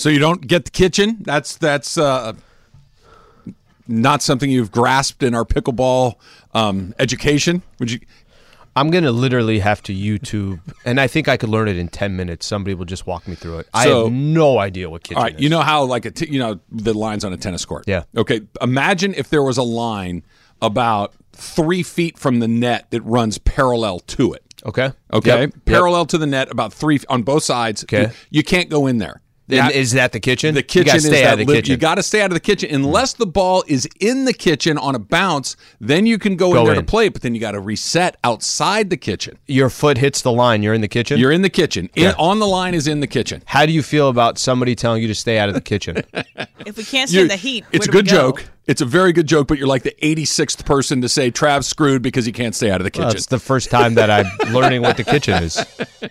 So 0.00 0.08
you 0.08 0.18
don't 0.18 0.46
get 0.46 0.64
the 0.64 0.70
kitchen. 0.70 1.18
That's 1.20 1.56
that's 1.58 1.98
uh, 1.98 2.32
not 3.86 4.22
something 4.22 4.50
you've 4.50 4.72
grasped 4.72 5.22
in 5.22 5.34
our 5.34 5.44
pickleball 5.44 6.14
um, 6.54 6.94
education. 6.98 7.62
Would 7.78 7.90
you? 7.92 8.00
I'm 8.76 8.90
gonna 8.90 9.10
literally 9.12 9.58
have 9.58 9.82
to 9.82 9.92
YouTube, 9.94 10.60
and 10.86 10.98
I 11.00 11.06
think 11.06 11.28
I 11.28 11.36
could 11.36 11.50
learn 11.50 11.68
it 11.68 11.76
in 11.76 11.88
ten 11.88 12.16
minutes. 12.16 12.46
Somebody 12.46 12.74
will 12.74 12.86
just 12.86 13.06
walk 13.06 13.28
me 13.28 13.34
through 13.34 13.58
it. 13.58 13.68
I 13.74 13.84
So- 13.84 14.04
have 14.04 14.12
no 14.14 14.58
idea 14.58 14.88
what 14.88 15.02
kitchen 15.02 15.18
All 15.18 15.24
right, 15.24 15.34
is. 15.34 15.40
you 15.42 15.50
know 15.50 15.60
how 15.60 15.84
like 15.84 16.06
a 16.06 16.10
t- 16.12 16.32
you 16.32 16.38
know 16.38 16.60
the 16.70 16.94
lines 16.94 17.22
on 17.22 17.32
a 17.34 17.36
tennis 17.36 17.66
court. 17.66 17.84
Yeah. 17.86 18.04
Okay. 18.16 18.40
Imagine 18.62 19.12
if 19.14 19.28
there 19.28 19.42
was 19.42 19.58
a 19.58 19.62
line 19.62 20.22
about 20.62 21.12
three 21.32 21.82
feet 21.82 22.16
from 22.18 22.38
the 22.38 22.48
net 22.48 22.86
that 22.90 23.02
runs 23.02 23.36
parallel 23.38 23.98
to 24.00 24.32
it. 24.32 24.44
Okay. 24.64 24.92
Okay, 25.12 25.40
Yep. 25.40 25.40
Yep. 25.40 25.64
parallel 25.64 26.06
to 26.06 26.16
the 26.18 26.26
net, 26.26 26.50
about 26.50 26.72
three 26.72 27.00
on 27.08 27.22
both 27.22 27.42
sides. 27.42 27.82
Okay. 27.84 28.02
You, 28.02 28.10
you 28.30 28.42
can't 28.44 28.68
go 28.70 28.86
in 28.86 28.96
there. 28.98 29.20
Then 29.50 29.66
That- 29.66 29.74
is 29.74 29.92
that 29.92 30.12
the 30.12 30.20
kitchen? 30.20 30.54
the 30.54 30.62
kitchen 30.62 30.86
gotta 30.86 30.96
is 30.98 31.04
stay 31.04 31.22
that 31.22 31.26
out 31.26 31.32
of 31.34 31.38
the 31.40 31.44
li- 31.52 31.54
kitchen. 31.58 31.70
You 31.72 31.76
got 31.76 31.96
to 31.96 32.02
stay 32.02 32.22
out 32.22 32.30
of 32.30 32.34
the 32.34 32.40
kitchen 32.40 32.74
unless 32.74 33.12
the 33.12 33.26
ball 33.26 33.64
is 33.66 33.88
in 34.00 34.24
the 34.24 34.32
kitchen 34.32 34.78
on 34.78 34.94
a 34.94 34.98
bounce. 34.98 35.56
Then 35.80 36.06
you 36.06 36.18
can 36.18 36.36
go, 36.36 36.52
Go 36.52 36.60
in 36.60 36.64
there 36.66 36.74
in. 36.74 36.80
to 36.80 36.86
play. 36.86 37.08
But 37.08 37.22
then 37.22 37.34
you 37.34 37.40
got 37.40 37.52
to 37.52 37.60
reset 37.60 38.16
outside 38.24 38.90
the 38.90 38.96
kitchen. 38.96 39.38
Your 39.46 39.68
foot 39.70 39.98
hits 39.98 40.22
the 40.22 40.32
line. 40.32 40.62
You're 40.62 40.74
in 40.74 40.80
the 40.80 40.88
kitchen. 40.88 41.18
You're 41.18 41.32
in 41.32 41.42
the 41.42 41.50
kitchen. 41.50 41.90
In, 41.94 42.12
on 42.18 42.38
the 42.38 42.46
line 42.46 42.74
is 42.74 42.86
in 42.86 43.00
the 43.00 43.06
kitchen. 43.06 43.42
How 43.46 43.66
do 43.66 43.72
you 43.72 43.82
feel 43.82 44.08
about 44.08 44.38
somebody 44.38 44.74
telling 44.74 45.02
you 45.02 45.08
to 45.08 45.14
stay 45.14 45.38
out 45.38 45.48
of 45.48 45.54
the 45.54 45.60
kitchen? 45.60 46.02
if 46.66 46.76
we 46.76 46.84
can't 46.84 47.10
You- 47.10 47.20
stand 47.26 47.30
the 47.30 47.36
heat, 47.36 47.64
it's 47.72 47.86
a 47.86 47.90
where 47.90 47.98
we 47.98 48.02
good 48.02 48.10
go? 48.10 48.16
joke. 48.32 48.44
It's 48.70 48.80
a 48.80 48.86
very 48.86 49.12
good 49.12 49.26
joke, 49.26 49.48
but 49.48 49.58
you're 49.58 49.66
like 49.66 49.82
the 49.82 49.96
86th 50.00 50.64
person 50.64 51.00
to 51.00 51.08
say 51.08 51.32
Trav's 51.32 51.66
screwed 51.66 52.02
because 52.02 52.24
he 52.24 52.30
can't 52.30 52.54
stay 52.54 52.70
out 52.70 52.80
of 52.80 52.84
the 52.84 52.92
kitchen. 52.92 53.06
Well, 53.06 53.16
it's 53.16 53.26
the 53.26 53.40
first 53.40 53.68
time 53.68 53.94
that 53.94 54.10
I'm 54.12 54.26
learning 54.52 54.82
what 54.82 54.96
the 54.96 55.02
kitchen 55.02 55.42
is. 55.42 55.56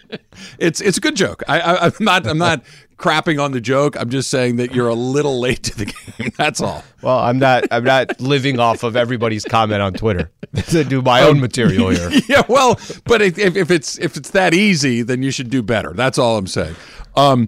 it's 0.60 0.82
it's 0.82 0.98
a 0.98 1.00
good 1.00 1.16
joke. 1.16 1.42
I, 1.48 1.62
I, 1.62 1.86
I'm 1.86 1.94
not 2.02 2.28
I'm 2.28 2.38
not 2.38 2.66
crapping 2.98 3.42
on 3.42 3.54
the 3.54 3.62
joke. 3.62 3.96
I'm 3.98 4.10
just 4.10 4.30
saying 4.30 4.58
that 4.58 4.76
you're 4.76 4.90
a 4.90 4.94
little 4.94 5.40
late 5.40 5.64
to 5.64 5.78
the 5.78 5.86
game. 5.86 6.34
That's 6.38 6.60
all. 6.60 6.84
Well, 7.02 7.20
I'm 7.20 7.40
not. 7.40 7.64
I'm 7.72 7.86
not 7.86 8.20
living 8.20 8.60
off 8.60 8.84
of 8.84 8.98
everybody's 8.98 9.46
comment 9.46 9.82
on 9.82 9.94
Twitter 9.94 10.30
to 10.68 10.84
do 10.84 11.02
my 11.02 11.22
own 11.22 11.40
material 11.40 11.88
here. 11.92 12.12
yeah, 12.28 12.42
well, 12.50 12.78
but 13.06 13.22
if, 13.22 13.40
if 13.40 13.56
if 13.56 13.72
it's 13.72 13.98
if 14.00 14.18
it's 14.18 14.32
that 14.32 14.54
easy, 14.54 15.02
then 15.02 15.24
you 15.24 15.32
should 15.32 15.50
do 15.50 15.64
better. 15.64 15.94
That's 15.94 16.18
all 16.18 16.38
I'm 16.38 16.48
saying. 16.48 16.76
Um, 17.16 17.48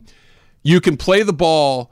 you 0.63 0.79
can 0.79 0.95
play 0.95 1.23
the 1.23 1.33
ball, 1.33 1.91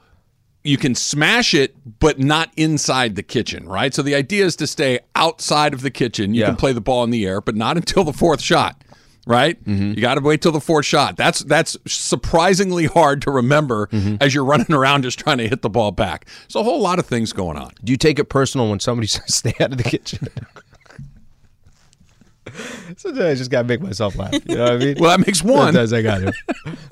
you 0.62 0.76
can 0.76 0.94
smash 0.94 1.54
it, 1.54 1.74
but 2.00 2.18
not 2.18 2.50
inside 2.56 3.16
the 3.16 3.22
kitchen, 3.22 3.66
right? 3.66 3.94
So 3.94 4.02
the 4.02 4.14
idea 4.14 4.44
is 4.44 4.56
to 4.56 4.66
stay 4.66 5.00
outside 5.14 5.72
of 5.72 5.80
the 5.82 5.90
kitchen. 5.90 6.34
You 6.34 6.40
Yeah. 6.40 6.46
can 6.48 6.56
play 6.56 6.72
the 6.72 6.80
ball 6.80 7.02
in 7.04 7.10
the 7.10 7.26
air, 7.26 7.40
but 7.40 7.56
not 7.56 7.76
until 7.78 8.04
the 8.04 8.12
fourth 8.12 8.40
shot. 8.42 8.82
Right, 9.26 9.62
mm-hmm. 9.64 9.90
you 9.92 10.00
got 10.00 10.14
to 10.14 10.22
wait 10.22 10.40
till 10.40 10.50
the 10.50 10.62
fourth 10.62 10.86
shot. 10.86 11.16
That's 11.16 11.40
that's 11.40 11.76
surprisingly 11.86 12.86
hard 12.86 13.20
to 13.22 13.30
remember 13.30 13.86
mm-hmm. 13.88 14.16
as 14.18 14.34
you're 14.34 14.46
running 14.46 14.72
around 14.74 15.02
just 15.02 15.18
trying 15.18 15.36
to 15.38 15.46
hit 15.46 15.60
the 15.60 15.68
ball 15.68 15.92
back. 15.92 16.24
There's 16.24 16.56
a 16.56 16.62
whole 16.62 16.80
lot 16.80 16.98
of 16.98 17.04
things 17.06 17.32
going 17.34 17.58
on. 17.58 17.72
Do 17.84 17.92
you 17.92 17.98
take 17.98 18.18
it 18.18 18.24
personal 18.24 18.70
when 18.70 18.80
somebody 18.80 19.06
says 19.08 19.34
stay 19.34 19.52
out 19.60 19.72
of 19.72 19.76
the 19.78 19.84
kitchen? 19.84 20.26
Sometimes 22.96 23.20
I 23.20 23.34
just 23.34 23.50
gotta 23.50 23.68
make 23.68 23.82
myself 23.82 24.16
laugh. 24.16 24.32
You 24.32 24.56
know 24.56 24.64
what 24.64 24.72
I 24.72 24.76
mean? 24.78 24.96
Well, 24.98 25.16
that 25.16 25.24
makes 25.24 25.42
one. 25.44 25.74
Sometimes 25.74 25.92
I 25.92 26.02
got 26.02 26.18
to. 26.18 26.32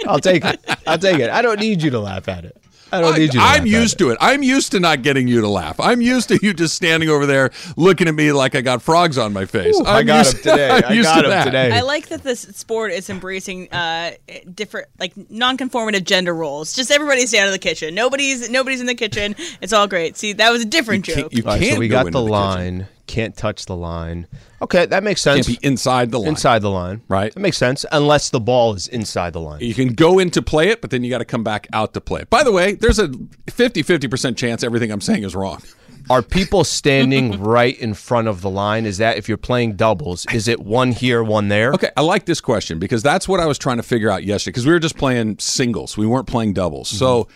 I'll 0.07 0.21
take 0.21 0.45
it. 0.45 0.61
I'll 0.87 0.99
take 0.99 1.19
it. 1.19 1.31
I 1.31 1.43
don't 1.43 1.59
need 1.59 1.83
you 1.83 1.91
to 1.91 1.99
laugh 1.99 2.29
at 2.29 2.45
it. 2.45 2.57
I 2.93 3.01
don't 3.01 3.19
need 3.19 3.35
you. 3.35 3.41
To 3.41 3.47
I'm 3.47 3.59
laugh 3.65 3.67
used 3.67 3.95
at 3.95 3.99
to 3.99 4.11
it. 4.11 4.19
I'm 4.21 4.43
used 4.43 4.73
to 4.73 4.81
not 4.81 5.03
getting 5.03 5.29
you 5.29 5.41
to 5.43 5.49
laugh. 5.49 5.79
I'm 5.81 6.01
used 6.01 6.29
to 6.29 6.39
you 6.43 6.55
just 6.55 6.75
standing 6.75 7.09
over 7.09 7.27
there 7.27 7.51
looking 7.77 8.09
at 8.09 8.15
me 8.15 8.33
like 8.33 8.55
I 8.55 8.61
got 8.61 8.83
frogs 8.83 9.19
on 9.19 9.33
my 9.33 9.45
face. 9.45 9.79
Ooh, 9.79 9.85
I 9.85 10.03
got 10.03 10.25
used- 10.25 10.37
him 10.39 10.43
today. 10.53 10.71
I'm 10.73 10.85
I 10.85 10.93
used 10.93 11.07
got 11.09 11.21
to 11.21 11.25
him 11.25 11.31
that. 11.31 11.45
today. 11.45 11.73
I 11.73 11.81
like 11.83 12.09
that 12.09 12.23
this 12.23 12.41
sport 12.43 12.93
is 12.93 13.11
embracing 13.11 13.71
uh, 13.73 14.13
different, 14.55 14.89
like 14.99 15.13
non-conformative 15.31 16.05
gender 16.05 16.35
roles. 16.35 16.75
Just 16.75 16.91
everybody 16.91 17.27
stay 17.27 17.39
out 17.41 17.47
of 17.47 17.53
the 17.53 17.59
kitchen. 17.59 17.95
Nobody's 17.95 18.49
nobody's 18.51 18.81
in 18.81 18.87
the 18.87 18.95
kitchen. 18.95 19.35
It's 19.61 19.73
all 19.73 19.87
great. 19.87 20.17
See, 20.17 20.33
that 20.35 20.51
was 20.51 20.63
a 20.63 20.67
different 20.67 21.07
You 21.07 21.15
can't- 21.15 21.25
joke. 21.27 21.35
you 21.35 21.43
can't 21.43 21.75
so 21.75 21.79
we 21.79 21.89
go 21.89 21.97
got 21.97 22.07
into 22.07 22.19
the, 22.21 22.27
kitchen. 22.27 22.89
Can't 23.09 23.37
touch 23.37 23.67
the 23.67 23.75
line. 23.75 24.27
Okay, 24.63 24.87
that 24.87 25.03
makes 25.03 25.23
sense. 25.23 25.47
Can't 25.47 25.61
be 25.61 25.67
inside 25.67 26.11
the 26.11 26.21
line. 26.21 26.29
inside 26.29 26.63
the 26.63 26.71
line. 26.71 27.01
Right. 27.09 27.33
That 27.33 27.41
makes 27.41 27.57
sense 27.57 27.85
unless 27.91 28.31
the 28.31 28.39
ball 28.39 28.75
is 28.75 28.87
inside 28.87 29.33
the 29.33 29.41
line. 29.41 29.61
You 29.61 29.75
can 29.75 29.95
go 29.95 30.19
in 30.19 30.31
to 30.33 30.43
play 30.43 30.69
it, 30.69 30.81
but 30.81 30.91
then 30.91 31.03
you 31.03 31.11
got 31.11 31.19
to 31.19 31.25
come 31.25 31.43
back 31.43 31.67
out 31.73 31.95
to 31.95 32.01
play 32.01 32.21
it. 32.21 32.31
By 32.31 32.45
the 32.45 32.53
way, 32.53 32.75
there's 32.75 32.99
a 32.99 33.11
50 33.51 33.83
50% 33.83 34.37
chance 34.37 34.63
everything 34.63 34.93
I'm 34.93 35.01
saying 35.01 35.25
is 35.25 35.35
wrong. 35.35 35.63
Are 36.11 36.23
people 36.23 36.65
standing 36.65 37.41
right 37.43 37.79
in 37.79 37.93
front 37.95 38.29
of 38.29 38.41
the 38.41 38.49
line? 38.51 38.87
Is 38.87 38.99
that 38.99 39.19
if 39.19 39.29
you're 39.29 39.37
playing 39.37 39.77
doubles? 39.77 40.27
Is 40.33 40.49
it 40.49 40.61
one 40.61 40.93
here, 40.93 41.23
one 41.23 41.49
there? 41.49 41.73
Okay, 41.73 41.91
I 41.97 42.01
like 42.03 42.25
this 42.25 42.41
question 42.41 42.79
because 42.79 43.03
that's 43.03 43.29
what 43.29 43.41
I 43.41 43.47
was 43.47 43.59
trying 43.59 43.77
to 43.77 43.83
figure 43.83 44.11
out 44.11 44.25
yesterday 44.25 44.53
because 44.53 44.67
we 44.67 44.73
were 44.73 44.79
just 44.79 44.97
playing 44.97 45.39
singles. 45.39 45.97
We 45.99 46.07
weren't 46.07 46.27
playing 46.27 46.55
doubles. 46.55 46.89
So 46.89 47.29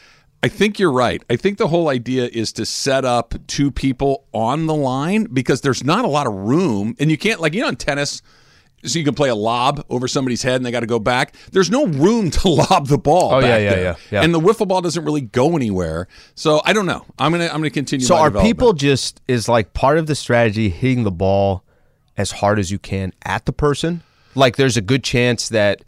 I 0.42 0.48
think 0.48 0.78
you're 0.78 0.92
right. 0.92 1.22
I 1.30 1.36
think 1.36 1.58
the 1.58 1.68
whole 1.68 1.88
idea 1.88 2.28
is 2.32 2.52
to 2.54 2.66
set 2.66 3.04
up 3.04 3.34
two 3.46 3.70
people 3.70 4.24
on 4.32 4.66
the 4.66 4.74
line 4.74 5.24
because 5.32 5.60
there's 5.60 5.84
not 5.84 6.04
a 6.04 6.08
lot 6.08 6.26
of 6.26 6.34
room. 6.34 6.96
And 6.98 7.10
you 7.10 7.16
can't, 7.16 7.40
like, 7.40 7.54
you 7.54 7.62
know, 7.62 7.68
in 7.68 7.76
tennis, 7.76 8.22
so 8.84 8.98
you 8.98 9.04
can 9.04 9.14
play 9.14 9.28
a 9.28 9.34
lob 9.36 9.84
over 9.88 10.08
somebody's 10.08 10.42
head 10.42 10.56
and 10.56 10.66
they 10.66 10.72
got 10.72 10.80
to 10.80 10.86
go 10.86 10.98
back. 10.98 11.36
There's 11.52 11.70
no 11.70 11.86
room 11.86 12.30
to 12.32 12.48
lob 12.70 12.88
the 12.88 12.98
ball. 12.98 13.34
Oh, 13.34 13.38
yeah, 13.38 13.46
back 13.46 13.62
yeah, 13.62 13.70
there. 13.70 13.82
yeah, 13.82 13.94
yeah. 14.10 14.22
And 14.22 14.34
the 14.34 14.40
wiffle 14.40 14.66
ball 14.66 14.80
doesn't 14.80 15.04
really 15.04 15.20
go 15.20 15.54
anywhere. 15.54 16.08
So 16.34 16.60
I 16.64 16.72
don't 16.72 16.86
know. 16.86 17.06
I'm 17.18 17.30
gonna 17.30 17.44
I'm 17.44 17.58
gonna 17.58 17.70
continue. 17.70 18.04
So 18.04 18.16
are 18.16 18.30
people 18.30 18.72
just 18.72 19.20
is 19.28 19.48
like 19.48 19.72
part 19.72 19.98
of 19.98 20.08
the 20.08 20.16
strategy 20.16 20.68
hitting 20.68 21.04
the 21.04 21.12
ball 21.12 21.62
as 22.16 22.32
hard 22.32 22.58
as 22.58 22.72
you 22.72 22.80
can 22.80 23.12
at 23.24 23.46
the 23.46 23.52
person? 23.52 24.02
Like 24.34 24.56
there's 24.56 24.76
a 24.76 24.80
good 24.80 25.04
chance 25.04 25.48
that, 25.50 25.84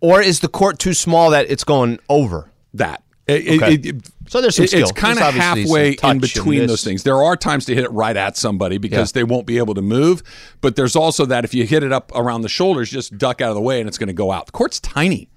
or 0.00 0.22
is 0.22 0.40
the 0.40 0.48
court 0.48 0.78
too 0.78 0.94
small 0.94 1.30
that 1.30 1.50
it's 1.50 1.64
going 1.64 1.98
over? 2.08 2.50
that? 2.78 3.02
It- 3.26 3.60
Okay. 3.62 3.74
it- 3.74 3.86
it- 3.86 4.06
So 4.28 4.40
there's 4.40 4.56
some 4.56 4.66
skill. 4.66 4.80
It's 4.82 4.92
kind 4.92 5.18
of 5.20 5.34
halfway 5.34 5.96
in 6.02 6.18
between 6.18 6.66
those 6.66 6.82
things. 6.84 7.02
There 7.04 7.22
are 7.22 7.36
times 7.36 7.64
to 7.66 7.74
hit 7.74 7.84
it 7.84 7.92
right 7.92 8.16
at 8.16 8.36
somebody 8.36 8.78
because 8.78 9.10
Yeah. 9.10 9.20
they 9.20 9.24
won't 9.24 9.46
be 9.46 9.58
able 9.58 9.74
to 9.74 9.82
move, 9.82 10.22
but 10.60 10.74
there's 10.76 10.96
also 10.96 11.24
that 11.26 11.44
if 11.44 11.54
you 11.54 11.64
hit 11.64 11.82
it 11.84 11.92
up 11.92 12.10
around 12.14 12.42
the 12.42 12.48
shoulders, 12.48 12.90
just 12.90 13.16
duck 13.18 13.40
out 13.40 13.50
of 13.50 13.54
the 13.54 13.60
way 13.60 13.78
and 13.80 13.88
it's 13.88 13.98
going 13.98 14.08
to 14.08 14.12
go 14.12 14.32
out. 14.32 14.46
The 14.46 14.52
court's 14.52 14.80
tiny. 14.80 15.28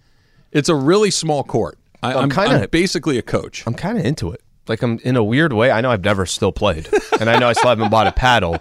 It's 0.52 0.70
a 0.70 0.76
really 0.76 1.12
small 1.12 1.44
court. 1.44 1.78
I, 2.02 2.14
I'm 2.14 2.24
I'm, 2.24 2.30
kinda- 2.32 2.68
basically 2.70 3.18
a 3.18 3.22
coach. 3.22 3.64
I'm 3.68 3.74
kind 3.76 3.98
of 4.00 4.06
into 4.06 4.32
it. 4.32 4.42
Like 4.68 4.82
I'm 4.84 5.00
in 5.04 5.16
a 5.16 5.24
weird 5.24 5.54
way. 5.54 5.70
I 5.72 5.82
know 5.82 5.92
I've 5.92 6.04
never 6.04 6.26
still 6.26 6.52
played, 6.52 6.88
and 7.20 7.30
I 7.30 7.38
know 7.40 7.48
I 7.50 7.54
still 7.54 7.70
haven't 7.70 7.90
bought 7.90 8.06
a 8.08 8.12
paddle, 8.12 8.58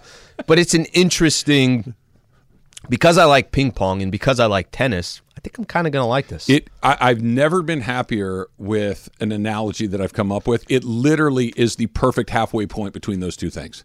but 0.47 0.59
it's 0.59 0.73
an 0.75 0.87
interesting 0.87 1.95
because 2.89 3.19
I 3.19 3.25
like 3.25 3.53
ping 3.53 3.73
pong 3.73 4.01
and 4.03 4.11
because 4.11 4.41
I 4.41 4.47
like 4.47 4.69
tennis. 4.73 5.21
Think 5.49 5.59
I'm 5.59 5.65
kind 5.65 5.87
of 5.87 5.93
gonna 5.93 6.07
like 6.07 6.29
this. 6.29 6.49
It. 6.49 6.69
I, 6.83 6.97
I've 7.01 7.23
never 7.23 7.63
been 7.63 7.81
happier 7.81 8.49
with 8.59 9.09
an 9.21 9.33
analogy 9.33 9.87
that 9.87 10.01
I've 10.01 10.13
come 10.13 10.31
up 10.31 10.47
with. 10.47 10.65
It 10.69 10.85
literally 10.85 11.53
is 11.57 11.77
the 11.77 11.87
perfect 11.87 12.31
halfway 12.31 12.67
point 12.67 12.93
between 12.93 13.21
those 13.21 13.37
two 13.37 13.51
things. 13.51 13.85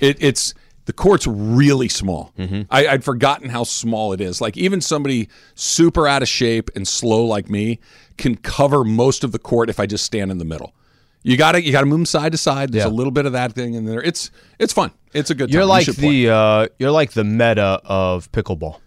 It, 0.00 0.16
it's 0.20 0.54
the 0.84 0.92
court's 0.92 1.26
really 1.26 1.88
small. 1.88 2.32
I, 2.70 2.86
I'd 2.88 3.04
forgotten 3.04 3.48
how 3.50 3.64
small 3.64 4.12
it 4.12 4.20
is. 4.20 4.40
Like 4.40 4.56
even 4.56 4.80
somebody 4.80 5.28
super 5.54 6.06
out 6.08 6.22
of 6.22 6.28
shape 6.28 6.70
and 6.74 6.86
slow 6.86 7.24
like 7.24 7.48
me 7.50 7.78
can 8.16 8.36
cover 8.36 8.84
most 8.84 9.22
of 9.24 9.32
the 9.32 9.38
court 9.38 9.68
if 9.70 9.78
I 9.80 9.86
just 9.86 10.04
stand 10.04 10.30
in 10.30 10.38
the 10.38 10.44
middle. 10.44 10.74
You 11.22 11.36
got 11.36 11.52
to 11.52 11.62
you 11.62 11.72
got 11.72 11.80
to 11.80 11.86
move 11.86 12.06
side 12.08 12.32
to 12.32 12.38
side. 12.38 12.72
There's 12.72 12.84
Yeah. 12.84 12.90
a 12.90 12.92
little 12.92 13.10
bit 13.10 13.26
of 13.26 13.32
that 13.32 13.52
thing 13.52 13.74
in 13.74 13.84
there. 13.84 14.02
It's 14.02 14.30
it's 14.58 14.72
fun. 14.72 14.92
It's 15.12 15.30
a 15.30 15.34
good. 15.34 15.50
you're. 15.52 15.62
You 15.62 15.68
like 15.68 15.86
the 15.86 16.30
uh, 16.30 16.68
you're 16.78 16.90
like 16.90 17.12
the 17.12 17.24
meta 17.24 17.80
of 17.84 18.30
pickleball. 18.32 18.80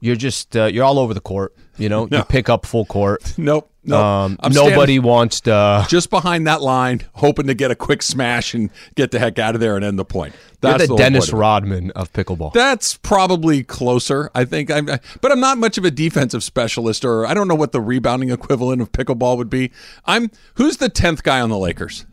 You're 0.00 0.16
just 0.16 0.56
uh, 0.56 0.64
you're 0.66 0.84
all 0.84 0.98
over 0.98 1.14
the 1.14 1.20
court. 1.20 1.54
You 1.76 1.88
know, 1.88 2.08
you 2.10 2.22
pick 2.28 2.48
up 2.48 2.66
full 2.66 2.84
court. 2.84 3.34
nope. 3.38 3.70
nope. 3.84 4.00
Um, 4.00 4.38
nobody 4.50 4.98
wants 4.98 5.42
to. 5.42 5.86
just 5.88 6.10
behind 6.10 6.46
that 6.46 6.62
line, 6.62 7.02
hoping 7.14 7.46
to 7.46 7.54
get 7.54 7.70
a 7.70 7.74
quick 7.74 8.02
smash 8.02 8.54
and 8.54 8.70
get 8.94 9.10
the 9.10 9.18
heck 9.18 9.38
out 9.38 9.54
of 9.54 9.60
there 9.60 9.76
and 9.76 9.84
end 9.84 9.98
the 9.98 10.04
point. 10.04 10.34
That's 10.60 10.82
the 10.82 10.88
whole 10.88 10.98
Dennis. 10.98 11.32
Rodman 11.32 11.90
of 11.92 12.12
pickleball. 12.12 12.52
That's 12.52 12.96
probably 12.98 13.62
closer. 13.62 14.30
I 14.34 14.44
think 14.44 14.70
I'm, 14.70 14.86
but 14.86 15.32
I'm 15.32 15.40
not 15.40 15.56
much 15.56 15.78
of 15.78 15.84
a 15.84 15.90
defensive 15.90 16.42
specialist, 16.42 17.04
or 17.04 17.26
I 17.26 17.32
don't 17.32 17.48
know 17.48 17.54
what 17.54 17.72
the 17.72 17.80
rebounding 17.80 18.30
equivalent 18.30 18.82
of 18.82 18.92
pickleball 18.92 19.36
would 19.38 19.50
be. 19.50 19.70
I'm 20.04 20.30
who's 20.54 20.76
the 20.76 20.88
tenth 20.88 21.22
guy 21.22 21.40
on 21.40 21.48
the 21.48 21.58
Lakers? 21.58 22.04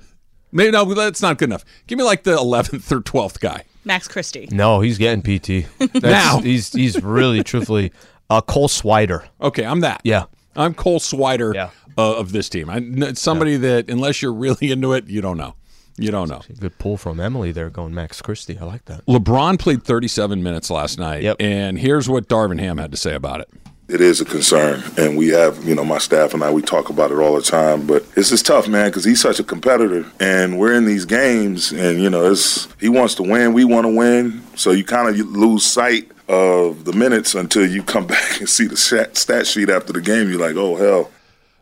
Maybe 0.52 0.72
no, 0.72 0.86
that's 0.94 1.22
not 1.22 1.38
good 1.38 1.50
enough. 1.50 1.66
Give 1.88 1.98
me 1.98 2.06
like 2.06 2.24
the 2.24 2.34
eleventh 2.34 2.90
or 2.92 3.02
twelfth 3.02 3.42
guy. 3.42 3.66
Max 3.88 4.08
Christie. 4.08 4.48
no, 4.52 4.82
he's 4.82 4.98
getting 4.98 5.22
PT 5.22 5.66
That's- 5.80 6.02
Now. 6.04 6.40
He's 6.40 6.72
he's 6.72 7.02
really 7.02 7.44
truthfully 7.44 7.92
uh, 8.30 8.42
Cole 8.42 8.68
Swider. 8.68 9.26
Okay, 9.42 9.66
I'm 9.66 9.80
that. 9.80 10.02
Yeah. 10.04 10.26
I'm 10.56 10.74
Cole 10.74 11.00
Swider 11.00 11.54
Yeah. 11.54 11.70
uh, 11.98 12.18
of 12.18 12.32
this 12.32 12.50
team. 12.50 12.70
I, 12.70 12.78
n- 12.78 13.16
somebody 13.16 13.58
that 13.58 13.90
unless 13.90 14.22
you're 14.22 14.34
really 14.34 14.72
into 14.72 14.94
it, 14.94 15.08
you 15.08 15.22
don't 15.22 15.38
know. 15.38 15.56
You 16.00 16.12
don't 16.12 16.30
know. 16.30 16.42
Good 16.60 16.78
pull 16.78 16.96
from 16.98 17.20
Emily 17.20 17.52
there, 17.52 17.72
going 17.72 17.92
Max 17.96 18.22
Christie. 18.22 18.58
I 18.60 18.66
like 18.66 18.86
that. 18.86 19.04
LeBron 19.08 19.58
played 19.58 19.82
37 19.84 20.44
minutes 20.44 20.70
last 20.70 21.00
night, 21.00 21.24
Yep. 21.24 21.38
and 21.40 21.80
here's 21.80 22.08
what 22.08 22.28
Darvin 22.28 22.60
Ham 22.60 22.78
had 22.78 22.92
to 22.92 22.98
say 22.98 23.16
about 23.16 23.42
it. 23.42 23.50
It 23.90 24.02
is 24.02 24.20
a 24.20 24.26
concern, 24.26 24.84
and 24.98 25.18
we 25.18 25.30
have, 25.30 25.64
you 25.64 25.74
know, 25.74 25.86
my 25.86 25.98
staff 25.98 26.34
and 26.34 26.44
I, 26.44 26.52
we 26.52 26.62
talk 26.62 26.90
about 26.90 27.10
it 27.10 27.20
all 27.20 27.36
the 27.36 27.42
time. 27.42 27.88
But 27.88 28.12
this 28.16 28.34
is 28.34 28.44
tough, 28.44 28.68
man, 28.68 28.90
because 28.90 29.06
he's 29.06 29.22
such 29.22 29.40
a 29.40 29.46
competitor, 29.46 30.06
and 30.20 30.60
we're 30.60 30.74
in 30.74 30.84
these 30.84 31.06
games, 31.06 31.72
and 31.72 32.02
you 32.02 32.10
know, 32.10 32.30
it's 32.30 32.68
he 32.82 32.90
wants 32.90 33.16
to 33.16 33.24
win, 33.24 33.54
we 33.54 33.64
want 33.64 33.86
to 33.86 33.96
win, 33.96 34.44
so 34.56 34.72
you 34.72 34.84
kind 34.84 35.08
of 35.08 35.16
lose 35.28 35.66
sight 35.66 36.12
of 36.28 36.84
the 36.84 36.92
minutes 36.92 37.34
until 37.34 37.66
you 37.66 37.82
come 37.82 38.06
back 38.16 38.40
and 38.40 38.50
see 38.50 38.68
the 38.68 38.76
stat, 38.76 39.16
stat 39.16 39.48
sheet 39.48 39.70
after 39.70 39.94
the 39.94 40.02
game. 40.02 40.30
You're 40.30 40.46
like, 40.46 40.58
oh 40.58 40.76
hell, 40.76 41.10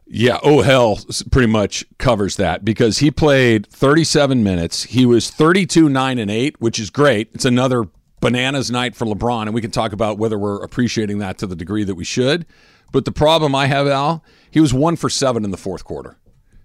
Yeah, 0.07 0.39
oh 0.41 0.61
hell 0.61 0.97
pretty 1.29 1.51
much 1.51 1.85
covers 1.99 2.37
that 2.37 2.65
because 2.65 2.97
he 2.97 3.11
played 3.11 3.67
37 3.67 4.43
minutes. 4.43 4.81
He 4.83 5.05
was 5.05 5.29
32 5.29 5.89
9 5.89 6.17
and 6.17 6.31
8, 6.31 6.59
which 6.59 6.79
is 6.79 6.89
great. 6.89 7.29
It's 7.33 7.45
another 7.45 7.85
bananas 8.25 8.71
night 8.71 8.95
for 8.95 9.05
LeBron 9.05 9.43
and 9.43 9.53
we 9.53 9.61
can 9.61 9.69
talk 9.69 9.93
about 9.93 10.17
whether 10.17 10.35
we're 10.35 10.63
appreciating 10.63 11.19
that 11.19 11.37
to 11.37 11.45
the 11.45 11.55
degree 11.55 11.83
that 11.83 11.93
we 11.93 12.03
should. 12.03 12.43
But 12.91 13.05
the 13.05 13.11
problem 13.11 13.53
I 13.53 13.67
have 13.67 13.87
Al, 13.87 14.23
he 14.49 14.59
was 14.59 14.73
1 14.73 14.95
for 14.95 15.11
7 15.11 15.45
in 15.45 15.51
the 15.51 15.57
fourth 15.57 15.83
quarter. 15.83 16.17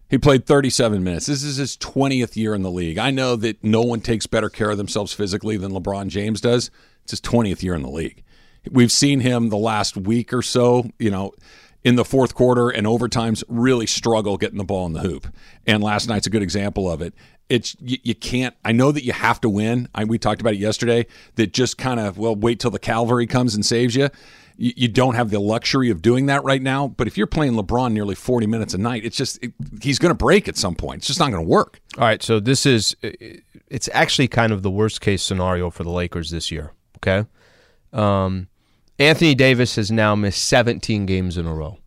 He 0.09 0.17
played 0.17 0.47
37 0.47 1.05
minutes. 1.05 1.27
This 1.27 1.43
is 1.43 1.57
his 1.57 1.77
20th 1.77 2.35
year 2.35 2.55
in 2.55 2.63
the 2.63 2.71
league. 2.71 2.97
I 2.97 3.11
know 3.11 3.37
that 3.37 3.63
no 3.63 3.83
one 3.83 4.01
takes 4.01 4.27
better 4.27 4.49
care 4.49 4.71
of 4.71 4.79
themselves 4.79 5.13
physically 5.13 5.59
than 5.59 5.73
LeBron 5.73 6.09
James 6.09 6.41
does. 6.41 6.71
It's 7.03 7.11
his 7.13 7.21
20th 7.21 7.63
year 7.63 7.75
in 7.75 7.83
the 7.83 7.91
league. 7.91 8.25
We've 8.71 8.91
seen 8.91 9.21
him 9.21 9.51
the 9.51 9.59
last 9.59 9.99
week 9.99 10.33
or 10.33 10.43
so, 10.43 10.91
you 10.99 11.11
know, 11.11 11.33
in 11.85 11.97
the 11.97 12.05
fourth 12.07 12.35
quarter 12.35 12.71
and 12.71 12.87
overtimes 12.87 13.45
really 13.49 13.87
struggle 13.87 14.39
getting 14.39 14.59
the 14.59 14.65
ball 14.65 14.87
in 14.87 14.95
the 14.95 15.01
hoop. 15.01 15.27
And 15.67 15.83
last 15.83 16.09
night's 16.09 16.27
a 16.27 16.31
good 16.31 16.43
example 16.43 16.91
of 16.91 17.03
it. 17.03 17.15
It's 17.51 17.77
you, 17.81 17.99
you 18.03 18.15
can't. 18.15 18.55
I 18.65 18.73
know 18.73 18.93
that 18.93 19.05
you 19.05 19.13
have 19.13 19.41
to 19.43 19.51
win. 19.51 19.89
I, 19.95 20.05
we 20.05 20.19
talked 20.19 20.41
about 20.41 20.55
it 20.55 20.61
yesterday. 20.61 21.07
That 21.35 21.53
just 21.53 21.77
kind 21.77 21.99
of 22.01 22.17
well, 22.17 22.35
wait 22.35 22.61
till 22.61 22.71
the 22.71 22.79
cavalry 22.79 23.27
comes 23.27 23.55
and 23.55 23.67
saves 23.67 23.97
you. 23.97 24.09
You, 24.57 24.73
you 24.77 24.89
don't 24.89 25.17
have 25.17 25.31
the 25.31 25.41
luxury 25.41 25.91
of 25.91 26.01
doing 26.01 26.27
that 26.27 26.45
right 26.45 26.63
now. 26.63 26.89
But 26.89 27.09
if 27.09 27.19
you're 27.19 27.27
playing 27.27 27.55
LeBron 27.55 27.93
nearly 27.93 28.15
40 28.15 28.47
minutes 28.47 28.73
a 28.73 28.79
night, 28.79 29.05
it's 29.05 29.17
just 29.17 29.43
it, 29.43 29.53
he's 29.83 29.99
going 29.99 30.11
to 30.11 30.15
break 30.15 30.47
at 30.47 30.57
some 30.57 30.77
point. 30.77 30.99
It's 30.99 31.09
just 31.09 31.19
not 31.19 31.33
going 31.33 31.45
to 31.45 31.49
work. 31.49 31.81
All 31.99 32.05
right, 32.05 32.23
so 32.23 32.39
this 32.39 32.65
is 32.65 32.95
it's 33.03 33.89
actually 33.93 34.29
kind 34.29 34.53
of 34.53 34.63
the 34.63 34.71
worst 34.71 35.01
case 35.01 35.23
scenario 35.23 35.71
for 35.71 35.83
the 35.83 35.91
Lakers 35.91 36.31
this 36.31 36.53
year. 36.53 36.73
Okay, 36.99 37.27
um, 37.93 38.47
Anthony 39.01 39.35
Davis 39.35 39.75
has 39.75 39.91
now 39.91 40.15
missed 40.15 40.45
17 40.45 41.05
games 41.05 41.37
in 41.37 41.47
a 41.47 41.55
row. 41.55 41.79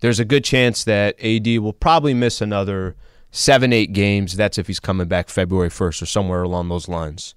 There's 0.00 0.20
a 0.20 0.24
good 0.24 0.44
chance 0.44 0.84
that 0.84 1.16
AD 1.24 1.46
will 1.58 1.72
probably 1.72 2.14
miss 2.14 2.40
another 2.40 2.94
seven, 3.30 3.72
eight 3.72 3.92
games. 3.92 4.36
That's 4.36 4.58
if 4.58 4.66
he's 4.66 4.80
coming 4.80 5.08
back 5.08 5.28
February 5.28 5.70
1st 5.70 6.02
or 6.02 6.06
somewhere 6.06 6.42
along 6.42 6.68
those 6.68 6.88
lines. 6.88 7.34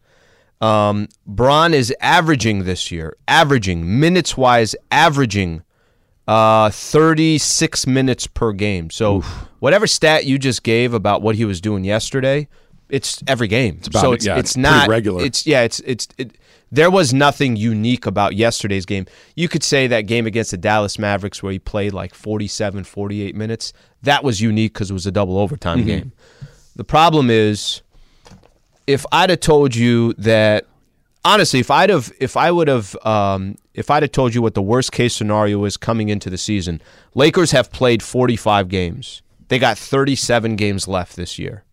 Um, 0.59 1.07
Bron 1.25 1.73
is 1.73 1.93
averaging 1.99 2.65
this 2.65 2.91
year, 2.91 3.17
averaging 3.27 3.99
minutes 3.99 4.37
wise, 4.37 4.75
averaging 4.91 5.63
uh, 6.27 6.69
36 6.69 7.87
minutes 7.87 8.27
per 8.27 8.53
game. 8.53 8.91
So 8.91 9.21
whatever 9.59 9.87
stat 9.87 10.25
you 10.25 10.37
just 10.37 10.63
gave 10.63 10.93
about 10.93 11.21
what 11.21 11.35
he 11.35 11.45
was 11.45 11.61
doing 11.61 11.83
yesterday, 11.83 12.47
it's 12.89 13.23
every 13.25 13.47
game. 13.47 13.79
about 13.87 14.01
so 14.01 14.11
it. 14.11 14.15
it's 14.15 14.25
Yeah, 14.25 14.37
it's 14.37 14.51
it's 14.51 14.57
not 14.57 14.87
regular. 14.87 15.23
It's 15.23 15.47
yeah, 15.47 15.63
it's 15.63 15.79
it's 15.81 16.07
it, 16.17 16.37
there 16.71 16.89
was 16.89 17.13
nothing 17.13 17.55
unique 17.55 18.05
about 18.05 18.35
yesterday's 18.35 18.85
game. 18.85 19.05
You 19.35 19.47
could 19.49 19.63
say 19.63 19.87
that 19.87 20.01
game 20.01 20.25
against 20.25 20.51
the 20.51 20.57
Dallas 20.57 20.97
Mavericks 20.97 21.43
where 21.43 21.51
he 21.51 21.59
played 21.59 21.93
like 21.93 22.13
47, 22.13 22.83
48 22.85 23.35
minutes, 23.35 23.73
that 24.03 24.23
was 24.23 24.39
unique 24.41 24.73
cuz 24.73 24.89
it 24.89 24.93
was 24.93 25.05
a 25.05 25.11
double 25.11 25.37
overtime 25.37 25.79
Mm-hmm. 25.79 25.87
game. 25.87 26.11
The 26.75 26.83
problem 26.85 27.29
is 27.29 27.81
if 28.87 29.05
I'd 29.11 29.29
have 29.29 29.41
told 29.41 29.75
you 29.75 30.13
that 30.13 30.65
honestly, 31.25 31.59
if 31.59 31.69
I'd 31.69 31.89
have 31.89 32.11
if 32.19 32.35
I 32.37 32.51
would 32.51 32.67
have 32.67 32.95
um, 33.05 33.55
if 33.73 33.89
I'd 33.91 34.03
have 34.03 34.11
told 34.11 34.33
you 34.33 34.41
what 34.41 34.53
the 34.53 34.61
worst 34.61 34.91
case 34.91 35.13
scenario 35.13 35.63
is 35.65 35.77
coming 35.77 36.09
into 36.09 36.29
the 36.29 36.37
season, 36.37 36.81
Lakers 37.13 37.51
have 37.51 37.71
played 37.71 38.01
45 38.01 38.69
games. 38.69 39.21
They 39.49 39.59
got 39.59 39.77
37 39.77 40.55
games 40.55 40.87
left 40.87 41.15
this 41.17 41.37
year. 41.37 41.63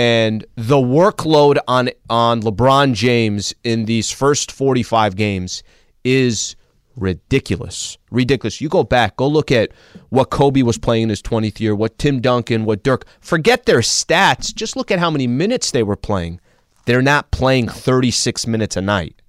And 0.00 0.46
the 0.56 0.78
workload 0.78 1.58
on 1.68 1.90
on 2.08 2.40
LeBron 2.40 2.94
James 2.94 3.54
in 3.64 3.84
these 3.84 4.10
first 4.10 4.50
45 4.50 5.14
games 5.14 5.62
is 6.04 6.56
ridiculous. 6.96 7.98
Ridiculous. 8.10 8.62
You 8.62 8.70
go 8.70 8.82
back, 8.82 9.18
go 9.18 9.28
look 9.28 9.52
at 9.52 9.72
what 10.08 10.30
Kobe 10.30 10.62
was 10.62 10.78
playing 10.78 11.02
in 11.02 11.08
his 11.10 11.20
20th 11.20 11.60
year, 11.60 11.74
what 11.74 11.98
Tim 11.98 12.22
Duncan, 12.22 12.64
what 12.64 12.82
Dirk. 12.82 13.04
Forget 13.20 13.66
their 13.66 13.80
stats. 13.80 14.54
Just 14.54 14.74
look 14.74 14.90
at 14.90 15.00
how 15.00 15.10
many 15.10 15.26
minutes 15.26 15.70
they 15.70 15.82
were 15.82 15.96
playing. 15.96 16.40
They're 16.86 17.02
not 17.02 17.30
playing 17.30 17.68
36 17.68 18.46
minutes 18.46 18.78
a 18.78 18.80
night. 18.80 19.20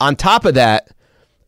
On 0.00 0.16
top 0.16 0.44
of 0.44 0.54
that, 0.54 0.88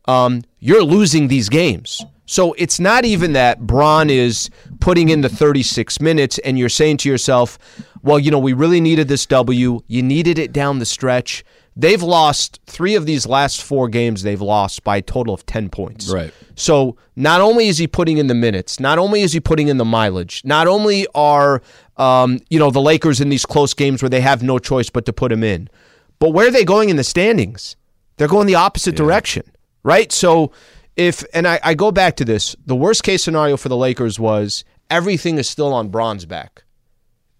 um, 0.05 0.41
you're 0.59 0.85
losing 0.85 1.27
these 1.27 1.49
games. 1.49 2.01
So 2.25 2.53
it's 2.53 2.79
not 2.79 3.05
even 3.05 3.33
that 3.33 3.59
Bron 3.61 4.09
is 4.09 4.49
putting 4.79 5.09
in 5.09 5.21
the 5.21 5.29
36 5.29 5.99
minutes 5.99 6.39
and 6.39 6.57
you're 6.57 6.69
saying 6.69 6.97
to 6.97 7.09
yourself, 7.09 7.57
well, 8.01 8.19
you 8.19 8.31
know, 8.31 8.39
we 8.39 8.53
really 8.53 8.81
needed 8.81 9.07
this 9.07 9.25
W. 9.27 9.81
You 9.87 10.01
needed 10.01 10.39
it 10.39 10.51
down 10.51 10.79
the 10.79 10.85
stretch. 10.85 11.43
They've 11.75 12.03
lost 12.03 12.59
three 12.67 12.95
of 12.95 13.05
these 13.05 13.25
last 13.25 13.63
four 13.63 13.87
games. 13.87 14.21
They've 14.21 14.41
lost 14.41 14.83
by 14.83 14.97
a 14.97 15.01
total 15.01 15.33
of 15.33 15.45
ten 15.45 15.69
points. 15.69 16.09
Right. 16.09 16.31
So 16.55 16.97
not 17.15 17.41
only 17.41 17.67
is 17.67 17.79
he 17.79 17.87
putting 17.87 18.19
in 18.19 18.27
the 18.27 18.35
minutes, 18.35 18.79
not 18.79 18.99
only 18.99 19.21
is 19.21 19.33
he 19.33 19.39
putting 19.39 19.69
in 19.69 19.77
the 19.77 19.85
mileage, 19.85 20.43
not 20.45 20.67
only 20.67 21.07
are 21.15 21.63
um, 21.97 22.39
you 22.49 22.59
know 22.59 22.69
the 22.69 22.81
Lakers 22.81 23.21
in 23.21 23.29
these 23.29 23.45
close 23.45 23.73
games 23.73 24.03
where 24.03 24.09
they 24.09 24.21
have 24.21 24.43
no 24.43 24.59
choice 24.59 24.89
but 24.89 25.05
to 25.05 25.13
put 25.13 25.31
him 25.31 25.43
in, 25.43 25.67
but 26.19 26.29
where 26.29 26.47
are 26.47 26.51
they 26.51 26.65
going 26.65 26.89
in 26.89 26.95
the 26.95 27.03
standings? 27.03 27.75
They're 28.17 28.27
going 28.27 28.45
the 28.45 28.55
opposite 28.55 28.95
direction, 28.95 29.43
right? 29.81 30.11
So 30.11 30.51
if 30.95 31.23
and 31.33 31.47
I, 31.47 31.59
I 31.63 31.73
go 31.73 31.91
back 31.91 32.15
to 32.17 32.25
this, 32.25 32.55
the 32.65 32.75
worst 32.75 33.03
case 33.03 33.23
scenario 33.23 33.57
for 33.57 33.69
the 33.69 33.77
Lakers 33.77 34.19
was 34.19 34.63
everything 34.89 35.37
is 35.37 35.49
still 35.49 35.73
on 35.73 35.89
Bron's 35.89 36.25
back. 36.25 36.63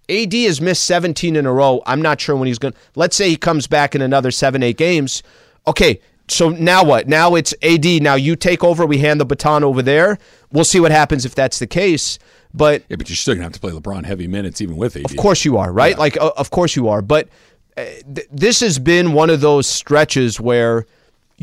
AD 0.09 0.33
has 0.33 0.59
missed 0.59 0.83
17 0.85 1.35
in 1.35 1.45
a 1.45 1.53
row. 1.53 1.81
I'm 1.85 2.01
not 2.01 2.19
sure 2.19 2.35
when 2.35 2.47
he's 2.47 2.59
going 2.59 2.73
to. 2.73 2.79
Let's 2.95 3.15
say 3.15 3.29
he 3.29 3.37
comes 3.37 3.67
back 3.67 3.95
in 3.95 4.01
another 4.01 4.31
seven, 4.31 4.61
eight 4.61 4.77
games. 4.77 5.23
Okay, 5.65 6.01
so 6.27 6.49
now 6.49 6.83
what? 6.83 7.07
Now 7.07 7.35
it's 7.35 7.53
AD. 7.61 7.85
Now 8.01 8.15
you 8.15 8.35
take 8.35 8.63
over. 8.63 8.85
We 8.85 8.97
hand 8.97 9.21
the 9.21 9.25
baton 9.25 9.63
over 9.63 9.81
there. 9.81 10.17
We'll 10.51 10.65
see 10.65 10.79
what 10.81 10.91
happens 10.91 11.25
if 11.25 11.35
that's 11.35 11.59
the 11.59 11.67
case. 11.67 12.19
But 12.53 12.83
Yeah, 12.89 12.97
but 12.97 13.09
you're 13.09 13.15
still 13.15 13.33
gonna 13.33 13.43
have 13.43 13.53
to 13.53 13.59
play 13.59 13.71
LeBron 13.71 14.05
heavy 14.05 14.27
minutes 14.27 14.61
even 14.61 14.75
with 14.75 14.95
AD. 14.97 15.05
of 15.05 15.15
course 15.15 15.45
you 15.45 15.57
are, 15.57 15.71
right? 15.71 15.97
Like, 15.97 16.17
uh, 16.17 16.31
of 16.37 16.51
course 16.51 16.75
you 16.75 16.89
are. 16.89 17.01
But 17.01 17.29
uh, 17.77 17.85
th- 18.13 18.27
this 18.31 18.59
has 18.59 18.77
been 18.79 19.13
one 19.13 19.29
of 19.29 19.41
those 19.41 19.67
stretches 19.67 20.39
where 20.39 20.85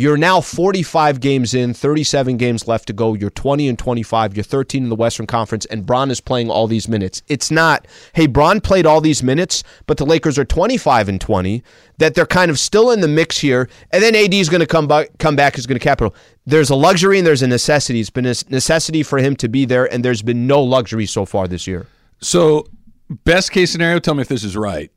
you're 0.00 0.16
now 0.16 0.40
45 0.40 1.20
games 1.20 1.52
in, 1.52 1.74
37 1.74 2.38
games 2.38 2.66
left 2.66 2.86
to 2.86 2.94
go. 2.94 3.12
You're 3.12 3.28
20 3.28 3.68
and 3.68 3.78
25. 3.78 4.34
You're 4.34 4.42
13 4.42 4.84
in 4.84 4.88
the 4.88 4.96
Western 4.96 5.26
Conference, 5.26 5.66
and 5.66 5.84
Bron 5.84 6.10
is 6.10 6.22
playing 6.22 6.48
all 6.50 6.66
these 6.66 6.88
minutes. 6.88 7.20
It's 7.28 7.50
not, 7.50 7.86
hey, 8.14 8.26
Bron 8.26 8.62
played 8.62 8.86
all 8.86 9.02
these 9.02 9.22
minutes, 9.22 9.62
but 9.84 9.98
the 9.98 10.06
Lakers 10.06 10.38
are 10.38 10.44
25 10.46 11.10
and 11.10 11.20
20. 11.20 11.62
That 11.98 12.14
they're 12.14 12.24
kind 12.24 12.50
of 12.50 12.58
still 12.58 12.90
in 12.92 13.02
the 13.02 13.08
mix 13.08 13.36
here, 13.40 13.68
and 13.90 14.02
then 14.02 14.14
AD 14.14 14.32
is 14.32 14.48
going 14.48 14.62
to 14.62 14.66
come 14.66 14.88
back. 14.88 15.10
Come 15.18 15.36
back 15.36 15.58
is 15.58 15.66
going 15.66 15.78
to 15.78 15.84
capital. 15.84 16.14
There's 16.46 16.70
a 16.70 16.76
luxury 16.76 17.18
and 17.18 17.26
there's 17.26 17.42
a 17.42 17.46
necessity. 17.46 18.00
It's 18.00 18.08
been 18.08 18.24
a 18.24 18.34
necessity 18.48 19.02
for 19.02 19.18
him 19.18 19.36
to 19.36 19.50
be 19.50 19.66
there, 19.66 19.84
and 19.92 20.02
there's 20.02 20.22
been 20.22 20.46
no 20.46 20.62
luxury 20.62 21.04
so 21.04 21.26
far 21.26 21.46
this 21.46 21.66
year. 21.66 21.86
So, 22.22 22.66
best 23.10 23.52
case 23.52 23.70
scenario. 23.70 23.98
Tell 23.98 24.14
me 24.14 24.22
if 24.22 24.28
this 24.28 24.44
is 24.44 24.56
right. 24.56 24.90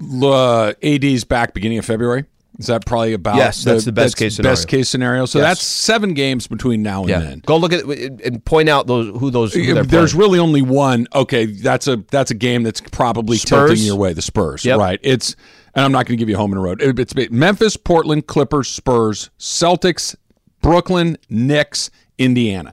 Uh, 0.00 0.74
AD's 0.80 1.24
back 1.24 1.54
beginning 1.54 1.78
of 1.78 1.84
February. 1.84 2.26
Is 2.58 2.66
that 2.68 2.86
probably 2.86 3.14
about? 3.14 3.36
Yes, 3.36 3.64
that's 3.64 3.84
the 3.84 3.90
best 3.92 4.16
case 4.16 4.36
scenario. 4.36 4.52
Best 4.52 4.68
case 4.68 4.88
scenario. 4.88 5.26
So 5.26 5.40
Yes. 5.40 5.48
that's 5.58 5.62
seven 5.66 6.14
games 6.14 6.46
between 6.46 6.82
now 6.82 7.00
and 7.00 7.08
Yeah, 7.10 7.18
then. 7.18 7.42
go 7.44 7.56
look 7.56 7.72
at 7.72 7.82
and 7.84 8.44
point 8.44 8.68
out 8.68 8.86
those 8.86 9.08
who 9.18 9.30
those. 9.30 9.52
Who 9.54 9.74
There's 9.82 10.12
playing. 10.12 10.16
really 10.20 10.38
only 10.38 10.62
one. 10.62 11.08
Okay, 11.14 11.46
that's 11.46 11.88
a 11.88 12.04
that's 12.12 12.30
a 12.30 12.34
game 12.34 12.62
that's 12.62 12.80
probably 12.80 13.38
Spurs? 13.38 13.70
tilting 13.70 13.84
your 13.84 13.96
way. 13.96 14.12
The 14.12 14.22
Spurs, 14.22 14.64
Yep. 14.64 14.78
right? 14.78 15.00
It's 15.02 15.34
and 15.74 15.84
I'm 15.84 15.90
not 15.90 16.06
going 16.06 16.16
to 16.16 16.22
give 16.22 16.28
you 16.28 16.36
a 16.36 16.38
home 16.38 16.52
and 16.52 16.58
a 16.60 16.62
road. 16.62 16.80
It- 16.80 17.00
It's 17.00 17.14
Memphis, 17.32 17.76
Portland, 17.76 18.28
Clippers, 18.28 18.68
Spurs, 18.68 19.30
Celtics, 19.40 20.14
Brooklyn, 20.62 21.18
Knicks, 21.28 21.90
Indiana. 22.18 22.72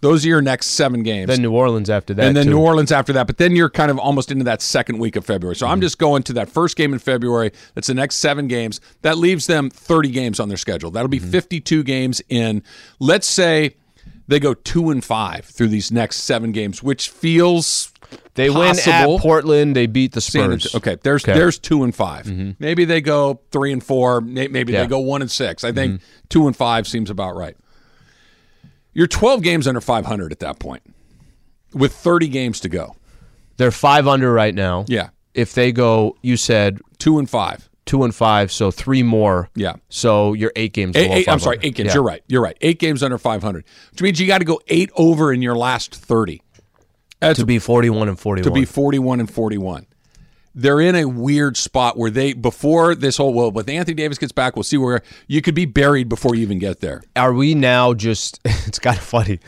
Those 0.00 0.24
are 0.24 0.28
your 0.28 0.42
next 0.42 0.66
seven 0.68 1.02
games. 1.02 1.22
Mm-hmm. 1.30 1.32
then 1.32 1.42
New 1.42 1.52
Orleans 1.52 1.90
after 1.90 2.12
that, 2.14 2.26
and 2.26 2.36
then 2.36 2.44
too. 2.46 2.50
New 2.50 2.58
Orleans 2.60 2.90
after 2.92 3.12
that. 3.12 3.26
But 3.26 3.38
then 3.38 3.54
you're 3.54 3.70
kind 3.70 3.90
of 3.90 3.98
almost 3.98 4.30
into 4.30 4.44
that 4.44 4.62
second 4.62 4.98
week 4.98 5.16
of 5.16 5.24
February. 5.24 5.56
So 5.56 5.66
Mm-hmm. 5.66 5.72
I'm 5.72 5.80
just 5.80 5.98
going 5.98 6.22
to 6.24 6.32
that 6.34 6.48
first 6.48 6.76
game 6.76 6.92
in 6.92 6.98
February. 6.98 7.52
That's 7.74 7.86
the 7.88 7.94
next 7.94 8.16
seven 8.16 8.48
games. 8.48 8.80
That 9.02 9.18
leaves 9.18 9.46
them 9.46 9.70
30 9.70 10.10
games 10.10 10.40
on 10.40 10.48
their 10.48 10.56
schedule. 10.58 10.90
That'll 10.90 11.08
be 11.08 11.20
Mm-hmm. 11.20 11.30
52 11.30 11.82
games 11.84 12.22
in. 12.28 12.62
Let's 12.98 13.26
say 13.26 13.76
they 14.28 14.38
go 14.40 14.54
two 14.54 14.90
and 14.90 15.04
five 15.04 15.44
through 15.44 15.68
these 15.68 15.90
next 15.92 16.18
seven 16.18 16.52
games, 16.52 16.82
which 16.82 17.08
feels 17.08 17.92
They 18.34 18.48
win 18.48 18.68
possible. 18.74 19.16
at 19.16 19.20
Portland. 19.20 19.74
They 19.76 19.86
beat 19.86 20.12
the 20.12 20.20
Spurs. 20.20 20.74
Okay, 20.74 20.96
there's 21.02 21.22
Okay. 21.24 21.32
Mm-hmm. 21.32 21.38
there's 21.40 21.58
two 21.58 21.82
and 21.84 21.94
5 21.94 22.56
Maybe 22.60 22.84
they 22.84 23.00
go 23.00 23.40
three 23.50 23.72
and 23.72 23.82
four. 23.82 24.20
Maybe 24.20 24.48
Yeah. 24.48 24.62
Mm-hmm. 24.62 24.72
they 24.72 24.86
go 24.86 24.98
one 25.00 25.20
and 25.22 25.30
six. 25.30 25.62
I 25.64 25.72
think 25.72 26.00
two 26.28 26.46
and 26.46 26.56
five 26.56 26.86
seems 26.88 27.10
about 27.10 27.36
right. 27.36 27.56
You're 28.92 29.06
12 29.06 29.42
games 29.42 29.66
under 29.68 29.80
500 29.80 30.32
at 30.32 30.38
that 30.40 30.58
point, 30.58 30.82
with 31.72 31.92
30 31.94 32.28
games 32.28 32.60
to 32.60 32.68
go. 32.68 32.96
They're 33.56 33.70
five 33.70 34.08
under 34.08 34.32
right 34.32 34.54
now. 34.54 34.84
Yeah, 34.88 35.10
If 35.34 35.52
they 35.54 35.70
go, 35.72 36.16
you 36.22 36.36
said 36.36 36.80
two 36.98 37.18
and 37.18 37.28
five. 37.28 37.68
two 37.86 38.04
and 38.04 38.14
five, 38.14 38.50
so 38.52 38.70
three 38.70 39.02
more. 39.02 39.48
Yeah. 39.54 39.74
So 39.88 40.32
you're 40.32 40.52
eight 40.56 40.72
games. 40.72 40.96
Eight, 40.96 41.10
eight- 41.10 41.28
I'm 41.28 41.38
sorry, 41.40 41.58
eight 41.62 41.74
games. 41.74 41.88
Yeah. 41.88 41.94
You're 41.94 42.02
right. 42.02 42.22
You're 42.28 42.42
right. 42.42 42.56
Eight 42.60 42.78
games 42.78 43.02
under 43.02 43.18
500, 43.18 43.64
which 43.92 44.02
means 44.02 44.18
you 44.20 44.26
got 44.26 44.38
to 44.38 44.44
go 44.44 44.60
eight 44.68 44.90
over 44.96 45.32
in 45.32 45.42
your 45.42 45.56
last 45.56 45.94
30. 45.94 46.40
That's 47.20 47.38
To 47.38 47.44
be 47.46 47.58
41 47.58 48.08
and 48.08 48.18
41. 48.18 48.44
to 48.44 48.50
be 48.50 48.64
41 48.64 49.20
and 49.20 49.30
41. 49.30 49.86
They're 50.54 50.80
in 50.80 50.96
a 50.96 51.04
weird 51.06 51.56
spot 51.56 51.96
where 51.96 52.10
they 52.10 52.32
before 52.32 52.94
this 52.94 53.16
whole 53.18 53.32
well, 53.32 53.50
with 53.52 53.68
Anthony 53.68 53.94
Davis 53.94 54.18
gets 54.18 54.32
back, 54.32 54.56
we'll 54.56 54.62
see 54.64 54.76
where 54.76 55.02
you 55.28 55.40
could 55.42 55.54
be 55.54 55.64
buried 55.64 56.08
before 56.08 56.34
you 56.34 56.42
even 56.42 56.58
get 56.58 56.80
there. 56.80 57.02
Are 57.14 57.32
we 57.32 57.54
now 57.54 57.94
just? 57.94 58.40
It's 58.66 58.78
kind 58.78 58.96
of 58.96 59.02
funny. 59.04 59.38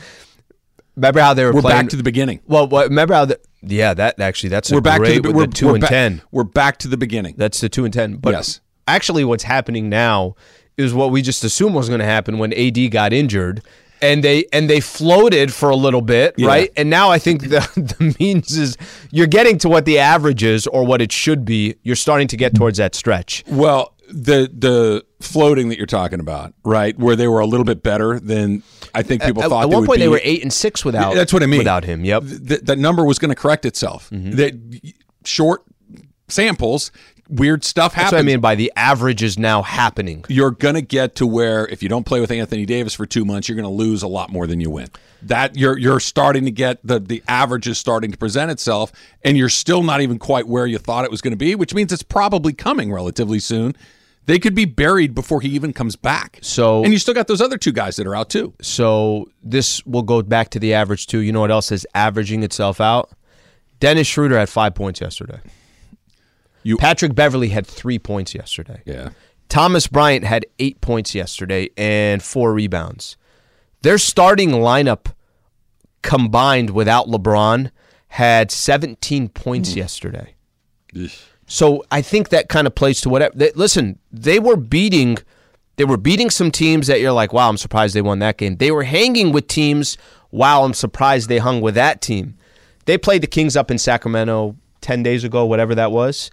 Remember 0.96 1.20
how 1.20 1.34
they 1.34 1.44
were 1.44 1.52
We're 1.52 1.60
playing? 1.62 1.82
back 1.82 1.88
to 1.90 1.96
the 1.96 2.02
beginning. 2.02 2.40
well, 2.46 2.68
what, 2.68 2.88
remember 2.88 3.14
how 3.14 3.24
the? 3.24 3.40
Yeah, 3.62 3.94
that 3.94 4.20
actually 4.20 4.50
that's 4.50 4.70
We're 4.72 4.80
back 4.80 4.98
great 4.98 5.22
to 5.22 5.22
the 5.22 5.32
we're, 5.32 5.46
the 5.46 5.52
2 5.52 5.66
we're 5.66 5.72
and 5.74 5.80
back- 5.80 5.90
ten. 5.90 6.22
We're 6.32 6.44
back 6.44 6.78
to 6.78 6.88
the 6.88 6.96
beginning. 6.96 7.34
That's 7.38 7.60
the 7.60 7.68
two 7.68 7.84
and 7.84 7.92
ten. 7.94 8.16
But 8.16 8.32
Yes. 8.34 8.60
actually, 8.88 9.24
what's 9.24 9.44
happening 9.44 9.88
now 9.88 10.34
is 10.76 10.92
what 10.92 11.10
we 11.10 11.22
just 11.22 11.44
assumed 11.44 11.74
was 11.74 11.88
going 11.88 12.00
to 12.00 12.04
happen 12.06 12.38
when 12.38 12.52
AD 12.52 12.90
got 12.90 13.12
injured, 13.12 13.62
and 14.02 14.22
they 14.22 14.44
and 14.52 14.68
they 14.68 14.80
floated 14.80 15.52
for 15.52 15.70
a 15.70 15.76
little 15.76 16.02
bit, 16.02 16.34
Yeah. 16.36 16.48
right? 16.48 16.72
And 16.76 16.90
now 16.90 17.10
I 17.10 17.18
think 17.18 17.42
the 17.48 17.60
the 17.76 18.14
means 18.20 18.56
is 18.58 18.76
you're 19.10 19.26
getting 19.26 19.56
to 19.58 19.68
what 19.68 19.84
the 19.84 19.98
average 19.98 20.42
is 20.42 20.66
or 20.66 20.84
what 20.84 21.00
it 21.00 21.12
should 21.12 21.44
be. 21.44 21.76
You're 21.82 21.96
starting 21.96 22.28
to 22.28 22.36
get 22.36 22.54
towards 22.54 22.78
that 22.78 22.94
stretch. 22.94 23.44
Well, 23.48 23.94
the 24.08 24.50
the 24.52 25.04
floating 25.20 25.68
that 25.70 25.78
you're 25.78 25.86
talking 25.86 26.20
about, 26.20 26.52
right, 26.64 26.98
where 26.98 27.16
they 27.16 27.28
were 27.28 27.40
a 27.40 27.46
little 27.46 27.64
bit 27.64 27.82
better 27.82 28.20
than 28.20 28.62
I 28.94 29.02
think 29.02 29.22
people 29.22 29.42
At, 29.42 29.48
thought. 29.48 29.64
at 29.64 29.70
they 29.70 29.76
one 29.76 29.86
point, 29.86 29.98
be. 29.98 30.02
they 30.02 30.08
were 30.08 30.20
eight 30.22 30.42
and 30.42 30.52
six 30.52 30.84
without. 30.84 31.14
That's 31.14 31.32
what 31.32 31.42
I 31.42 31.46
mean. 31.46 31.58
Without 31.58 31.84
him, 31.84 32.04
yep. 32.04 32.22
Th- 32.24 32.60
that 32.60 32.78
number 32.78 33.04
was 33.04 33.18
going 33.18 33.30
to 33.30 33.34
correct 33.34 33.64
itself. 33.64 34.10
Mm-hmm. 34.10 34.32
That 34.32 34.92
short 35.24 35.62
samples, 36.28 36.90
weird 37.32 37.64
stuff 37.64 37.92
That's 37.92 38.04
happens. 38.04 38.12
what 38.12 38.18
I 38.20 38.22
mean 38.22 38.40
by 38.40 38.54
the 38.54 38.72
average 38.76 39.22
is 39.22 39.38
now 39.38 39.62
happening. 39.62 40.24
You're 40.28 40.50
going 40.50 40.74
to 40.74 40.82
get 40.82 41.14
to 41.16 41.26
where 41.26 41.66
if 41.68 41.82
you 41.82 41.88
don't 41.88 42.04
play 42.04 42.20
with 42.20 42.30
Anthony 42.30 42.66
Davis 42.66 42.94
for 42.94 43.06
two 43.06 43.24
months, 43.24 43.48
you're 43.48 43.56
going 43.56 43.68
to 43.68 43.74
lose 43.74 44.02
a 44.02 44.08
lot 44.08 44.30
more 44.30 44.46
than 44.46 44.60
you 44.60 44.70
win. 44.70 44.88
That 45.22 45.56
you're 45.56 45.78
you're 45.78 46.00
starting 46.00 46.44
to 46.44 46.50
get 46.50 46.78
the 46.84 46.98
the 47.00 47.22
average 47.28 47.66
is 47.68 47.78
starting 47.78 48.10
to 48.12 48.18
present 48.18 48.50
itself, 48.50 48.92
and 49.24 49.36
you're 49.36 49.48
still 49.48 49.82
not 49.82 50.00
even 50.00 50.18
quite 50.18 50.46
where 50.48 50.66
you 50.66 50.78
thought 50.78 51.04
it 51.04 51.10
was 51.10 51.20
going 51.20 51.32
to 51.32 51.36
be, 51.36 51.54
which 51.54 51.74
means 51.74 51.92
it's 51.92 52.02
probably 52.02 52.52
coming 52.52 52.92
relatively 52.92 53.38
soon. 53.38 53.76
They 54.26 54.38
could 54.38 54.54
be 54.54 54.64
buried 54.66 55.14
before 55.16 55.40
he 55.40 55.48
even 55.48 55.72
comes 55.72 55.96
back. 55.96 56.38
So- 56.42 56.84
and 56.84 56.92
you 56.92 56.98
still 57.00 57.14
got 57.14 57.26
those 57.26 57.40
other 57.40 57.58
two 57.58 57.72
guys 57.72 57.96
that 57.96 58.06
are 58.06 58.14
out 58.14 58.30
too. 58.30 58.54
So 58.62 59.28
this 59.42 59.84
will 59.84 60.02
go 60.04 60.22
back 60.22 60.50
to 60.50 60.60
the 60.60 60.74
average 60.74 61.08
too. 61.08 61.18
You 61.18 61.32
know 61.32 61.40
what 61.40 61.50
else 61.50 61.72
is 61.72 61.84
averaging 61.94 62.44
itself 62.44 62.80
out? 62.80 63.10
Dennis 63.80 64.06
Schroeder 64.06 64.38
had 64.38 64.48
five 64.48 64.76
points 64.76 65.00
yesterday. 65.00 65.40
You- 66.62 66.76
Patrick 66.76 67.14
Beverley 67.14 67.48
had 67.48 67.66
three 67.66 67.98
points 67.98 68.34
yesterday. 68.34 68.82
Yeah. 68.84 69.10
Thomas 69.48 69.86
Bryant 69.86 70.24
had 70.24 70.46
eight 70.58 70.80
points 70.80 71.14
yesterday 71.14 71.68
and 71.76 72.22
four 72.22 72.54
rebounds. 72.54 73.16
Their 73.82 73.98
starting 73.98 74.50
lineup 74.50 75.12
combined 76.02 76.70
without 76.70 77.06
LeBron 77.06 77.70
had 78.08 78.50
17 78.50 79.28
points 79.28 79.72
hmm. 79.72 79.78
yesterday. 79.78 80.34
So 81.46 81.84
I 81.90 82.02
think 82.02 82.30
that 82.30 82.48
kind 82.48 82.66
of 82.66 82.74
plays 82.74 83.00
to 83.02 83.08
whatever. 83.08 83.36
They, 83.36 83.52
listen, 83.54 83.98
they 84.10 84.38
were 84.38 84.56
beating, 84.56 85.18
they 85.76 85.84
were 85.84 85.96
beating 85.96 86.30
some 86.30 86.50
teams 86.50 86.86
that 86.86 87.00
you're 87.00 87.12
like, 87.12 87.32
wow, 87.32 87.48
I'm 87.48 87.56
surprised 87.56 87.94
they 87.94 88.02
won 88.02 88.20
that 88.20 88.38
game. 88.38 88.56
They 88.56 88.70
were 88.70 88.84
hanging 88.84 89.32
with 89.32 89.48
teams. 89.48 89.98
Wow, 90.30 90.64
I'm 90.64 90.74
surprised 90.74 91.28
they 91.28 91.38
hung 91.38 91.60
with 91.60 91.74
that 91.74 92.00
team. 92.00 92.36
They 92.86 92.98
played 92.98 93.22
the 93.22 93.26
Kings 93.26 93.56
up 93.56 93.70
in 93.70 93.78
Sacramento 93.78 94.56
ten 94.80 95.02
days 95.02 95.24
ago, 95.24 95.44
whatever 95.44 95.74
that 95.74 95.92
was. 95.92 96.30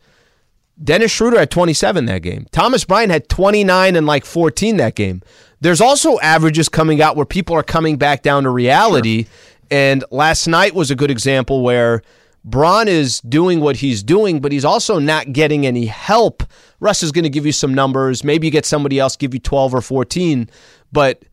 Dennis 0.82 1.12
Schroeder 1.12 1.40
had 1.40 1.52
27 1.52 2.06
that 2.06 2.22
game. 2.22 2.48
Thomas 2.52 2.86
Bryant 2.86 3.12
had 3.12 3.28
29 3.30 3.96
and 3.96 4.08
like 4.08 4.26
14 4.26 4.78
that 4.78 4.96
game. 4.96 5.22
There's 5.62 5.82
also 5.82 6.20
averages 6.20 6.70
coming 6.70 7.02
out 7.02 7.16
where 7.16 7.26
people 7.26 7.56
are 7.56 7.64
coming 7.64 7.98
back 7.98 8.24
down 8.24 8.44
to 8.44 8.50
reality. 8.50 9.26
And 9.70 10.04
last 10.10 10.48
night 10.48 10.74
was 10.74 10.90
a 10.90 10.96
good 10.96 11.12
example 11.12 11.64
where 11.64 12.02
Bron 12.46 12.88
is 12.88 13.20
doing 13.22 13.60
what 13.60 13.76
he's 13.78 14.02
doing, 14.02 14.40
but 14.40 14.52
he's 14.52 14.64
also 14.64 15.00
not 15.00 15.34
getting 15.34 15.66
any 15.66 15.86
help. 15.86 16.44
Russ 16.80 17.04
is 17.04 17.12
going 17.12 17.24
to 17.24 17.30
give 17.30 17.46
you 17.46 17.52
some 17.52 17.74
numbers. 17.74 18.24
Maybe 18.24 18.48
you 18.48 18.52
get 18.52 18.66
somebody 18.66 19.00
else 19.00 19.18
give 19.18 19.34
you 19.34 19.40
12 19.40 19.74
or 19.76 19.82
14, 19.82 20.50
but 20.92 21.24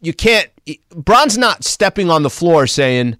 you 0.00 0.12
can't. 0.12 0.48
Bron's 0.94 1.38
not 1.38 1.64
stepping 1.64 2.10
on 2.10 2.22
the 2.22 2.30
floor 2.30 2.66
saying, 2.66 3.16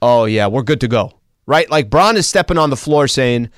"Oh 0.00 0.24
yeah, 0.24 0.46
we're 0.46 0.62
good 0.62 0.80
to 0.80 0.88
go." 0.88 1.12
Right? 1.44 1.68
Like 1.68 1.90
Bron 1.90 2.16
is 2.16 2.26
stepping 2.26 2.56
on 2.56 2.70
the 2.70 2.76
floor 2.76 3.08
saying, 3.08 3.50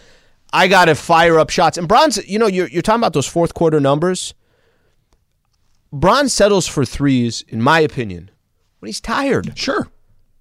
"I 0.54 0.68
got 0.68 0.86
to 0.86 0.94
fire 0.94 1.38
up 1.38 1.50
shots." 1.50 1.76
And 1.76 1.86
Bron's, 1.86 2.26
you 2.26 2.38
know, 2.38 2.46
you're 2.46 2.68
you're 2.68 2.80
talking 2.82 3.00
about 3.00 3.12
those 3.12 3.26
fourth 3.26 3.52
quarter 3.52 3.80
numbers. 3.80 4.32
Bron 5.92 6.28
settles 6.28 6.66
for 6.66 6.84
threes, 6.84 7.44
in 7.48 7.60
my 7.62 7.80
opinion, 7.80 8.30
when 8.80 8.88
he's 8.88 9.00
tired 9.00 9.52
Sure. 9.56 9.88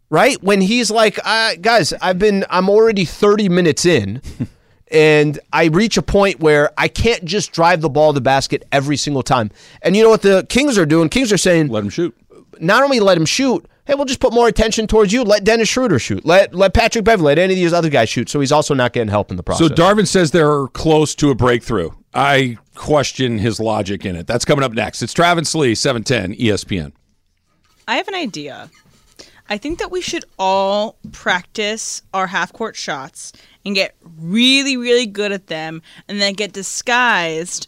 right? 0.10 0.42
When 0.42 0.62
he's 0.62 0.90
like, 0.90 1.20
uh, 1.24 1.56
guys, 1.62 1.94
I've 2.02 2.18
been, 2.18 2.44
I'm 2.50 2.70
already 2.70 3.06
30 3.06 3.50
minutes 3.50 3.86
in, 3.86 4.22
And 4.92 5.40
I 5.52 5.66
reach 5.66 5.98
a 5.98 6.02
point 6.04 6.40
where 6.40 6.72
I 6.78 6.88
can't 6.88 7.26
just 7.26 7.52
drive 7.52 7.82
the 7.82 7.90
ball 7.90 8.14
to 8.14 8.16
the 8.16 8.22
basket 8.22 8.64
every 8.72 8.96
single 8.98 9.24
time. 9.24 9.50
And 9.82 9.96
you 9.96 10.04
know 10.04 10.10
what 10.10 10.22
the 10.22 10.46
Kings 10.50 10.78
are 10.78 10.86
doing? 10.86 11.10
Kings 11.10 11.32
are 11.34 11.38
saying, 11.38 11.70
Let 11.70 11.84
him 11.84 11.90
shoot. 11.90 12.16
not 12.60 12.84
only 12.84 13.00
let 13.00 13.18
him 13.18 13.26
shoot, 13.26 13.66
hey, 13.86 13.96
we'll 13.96 14.06
just 14.06 14.20
put 14.20 14.34
more 14.34 14.48
attention 14.48 14.88
towards 14.88 15.12
you. 15.14 15.24
Let 15.24 15.44
Dennis 15.44 15.70
Schroeder 15.70 16.00
shoot. 16.00 16.26
Let 16.26 16.54
let 16.54 16.74
Patrick 16.74 17.06
Beverley, 17.06 17.28
let 17.28 17.40
any 17.40 17.54
of 17.54 17.58
these 17.58 17.74
other 17.74 17.90
guys 17.90 18.10
shoot. 18.10 18.30
So 18.30 18.40
he's 18.40 18.52
also 18.52 18.74
not 18.74 18.94
getting 18.94 19.10
help 19.10 19.32
in 19.32 19.38
the 19.38 19.44
process. 19.44 19.68
So 19.68 19.76
process. 19.76 19.96
Darvin 19.96 20.08
says 20.08 20.32
they're 20.32 20.68
close 20.68 21.16
to 21.16 21.30
a 21.30 21.36
breakthrough. 21.36 21.92
I 22.14 22.58
question 22.76 23.40
his 23.40 23.60
logic 23.60 24.06
in 24.06 24.16
it. 24.16 24.28
That's 24.28 24.46
coming 24.46 24.64
up 24.64 24.74
next. 24.74 25.02
It's 25.02 25.14
Travis 25.14 25.54
Lee, 25.56 25.72
E 25.72 25.76
710 25.76 26.40
ESPN. 26.40 26.94
I 27.88 27.96
have 27.98 28.08
an 28.08 28.16
idea. 28.16 28.70
I 29.50 29.58
think 29.58 29.80
that 29.80 29.92
we 29.92 30.02
should 30.02 30.24
all 30.40 30.98
practice 31.12 32.02
our 32.14 32.28
half 32.28 32.54
court 32.54 32.76
shots 32.76 33.34
and 33.66 33.76
get 33.76 33.96
really, 34.18 34.78
really 34.78 35.06
good 35.06 35.32
at 35.32 35.48
them 35.48 35.82
and 36.08 36.22
then 36.22 36.34
get 36.34 36.54
disguised. 36.54 37.68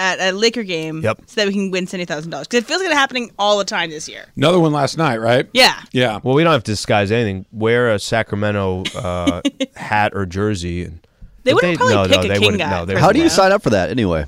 At 0.00 0.18
a 0.18 0.32
Laker 0.32 0.62
game, 0.62 1.02
Yep. 1.02 1.22
so 1.26 1.34
that 1.42 1.46
we 1.46 1.52
can 1.52 1.70
win 1.70 1.86
seventy 1.86 2.06
thousand 2.06 2.30
dollars. 2.30 2.48
Because 2.48 2.64
it 2.64 2.66
feels 2.66 2.80
like 2.80 2.88
it's 2.88 2.98
happening 2.98 3.30
all 3.38 3.58
the 3.58 3.66
time 3.66 3.90
this 3.90 4.08
year. 4.08 4.24
Another 4.34 4.58
one 4.58 4.72
last 4.72 4.96
night, 4.96 5.18
right? 5.20 5.46
Yeah, 5.52 5.78
Yeah. 5.92 6.20
well, 6.22 6.34
we 6.34 6.42
don't 6.42 6.52
have 6.54 6.64
to 6.64 6.72
disguise 6.72 7.12
anything. 7.12 7.44
Wear 7.52 7.90
a 7.92 7.98
Sacramento 7.98 8.84
uh, 8.96 9.42
hat 9.76 10.12
or 10.14 10.24
jersey. 10.24 10.84
And 10.84 11.00
They 11.44 11.52
But 11.52 11.62
wouldn't 11.62 11.78
probably 11.78 11.94
no, 11.96 12.02
pick 12.04 12.10
no, 12.12 12.18
a 12.20 12.22
they 12.28 12.34
king 12.34 12.40
wouldn't- 12.42 12.58
guy. 12.60 12.70
no, 12.70 12.84
they 12.86 12.94
How 12.98 13.12
do 13.12 13.18
you 13.18 13.24
all. 13.24 13.30
sign 13.30 13.52
up 13.52 13.62
for 13.62 13.70
that 13.70 13.90
anyway? 13.90 14.24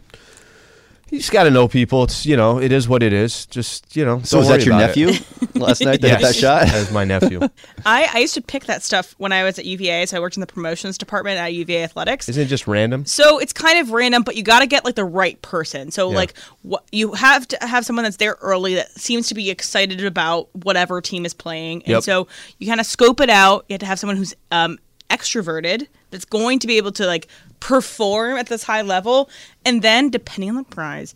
you 1.10 1.18
just 1.18 1.30
got 1.32 1.44
to 1.44 1.50
know 1.50 1.68
people. 1.68 2.04
It's 2.04 2.24
you 2.26 2.36
know, 2.36 2.58
it 2.58 2.70
is 2.72 2.88
what 2.88 3.02
it 3.02 3.12
is. 3.14 3.46
Just 3.46 3.96
you 3.96 4.04
know. 4.04 4.20
So 4.24 4.40
don't 4.40 4.48
that 4.50 4.64
your 4.66 4.74
about 4.74 4.96
it. 4.96 5.06
nephew 5.06 5.24
last 5.62 5.80
night 5.82 6.00
that 6.00 6.08
hit 6.10 6.20
that 6.20 6.34
shot? 6.34 6.66
That 6.66 6.74
was 6.78 6.90
my 6.90 7.04
nephew. 7.04 7.40
I, 7.86 8.08
I 8.12 8.18
used 8.18 8.34
to 8.34 8.42
pick 8.42 8.64
that 8.66 8.82
stuff 8.82 9.14
when 9.18 9.32
I 9.32 9.44
was 9.44 9.58
at 9.58 9.64
UVA, 9.64 10.06
so 10.06 10.16
I 10.16 10.20
worked 10.20 10.36
in 10.36 10.40
the 10.40 10.46
promotions 10.46 10.98
department 10.98 11.38
at 11.38 11.52
UVA 11.54 11.82
athletics. 11.84 12.28
Isn't 12.28 12.42
it 12.42 12.46
just 12.46 12.66
random? 12.66 13.04
So 13.06 13.38
it's 13.38 13.52
kind 13.52 13.78
of 13.78 13.90
random, 13.92 14.22
but 14.22 14.36
you 14.36 14.42
got 14.42 14.60
to 14.60 14.66
get 14.66 14.84
like 14.84 14.94
the 14.96 15.04
right 15.04 15.40
person. 15.42 15.90
So 15.90 16.10
Yeah. 16.10 16.16
like 16.16 16.34
what 16.62 16.84
you 16.92 17.12
have 17.14 17.48
to 17.48 17.58
have 17.62 17.84
someone 17.86 18.02
that's 18.04 18.16
there 18.18 18.36
early 18.42 18.74
that 18.74 18.90
seems 18.92 19.28
to 19.28 19.34
be 19.34 19.50
excited 19.50 20.04
about 20.04 20.48
whatever 20.64 21.00
team 21.00 21.24
is 21.24 21.34
playing, 21.34 21.82
and 21.84 21.90
Yep. 21.92 22.02
so 22.02 22.28
you 22.58 22.66
kind 22.66 22.80
of 22.80 22.86
scope 22.86 23.20
it 23.20 23.30
out. 23.30 23.64
You 23.68 23.74
have 23.74 23.80
to 23.80 23.86
have 23.86 23.98
someone 23.98 24.16
who's 24.16 24.34
um, 24.50 24.78
extroverted 25.10 25.86
that's 26.10 26.24
going 26.24 26.58
to 26.58 26.66
be 26.66 26.76
able 26.76 26.92
to 26.92 27.06
like 27.06 27.28
perform 27.60 28.36
at 28.36 28.46
this 28.48 28.64
high 28.64 28.82
level, 28.82 29.30
and 29.64 29.82
then 29.82 30.10
depending 30.10 30.50
on 30.50 30.56
the 30.56 30.64
prize, 30.64 31.14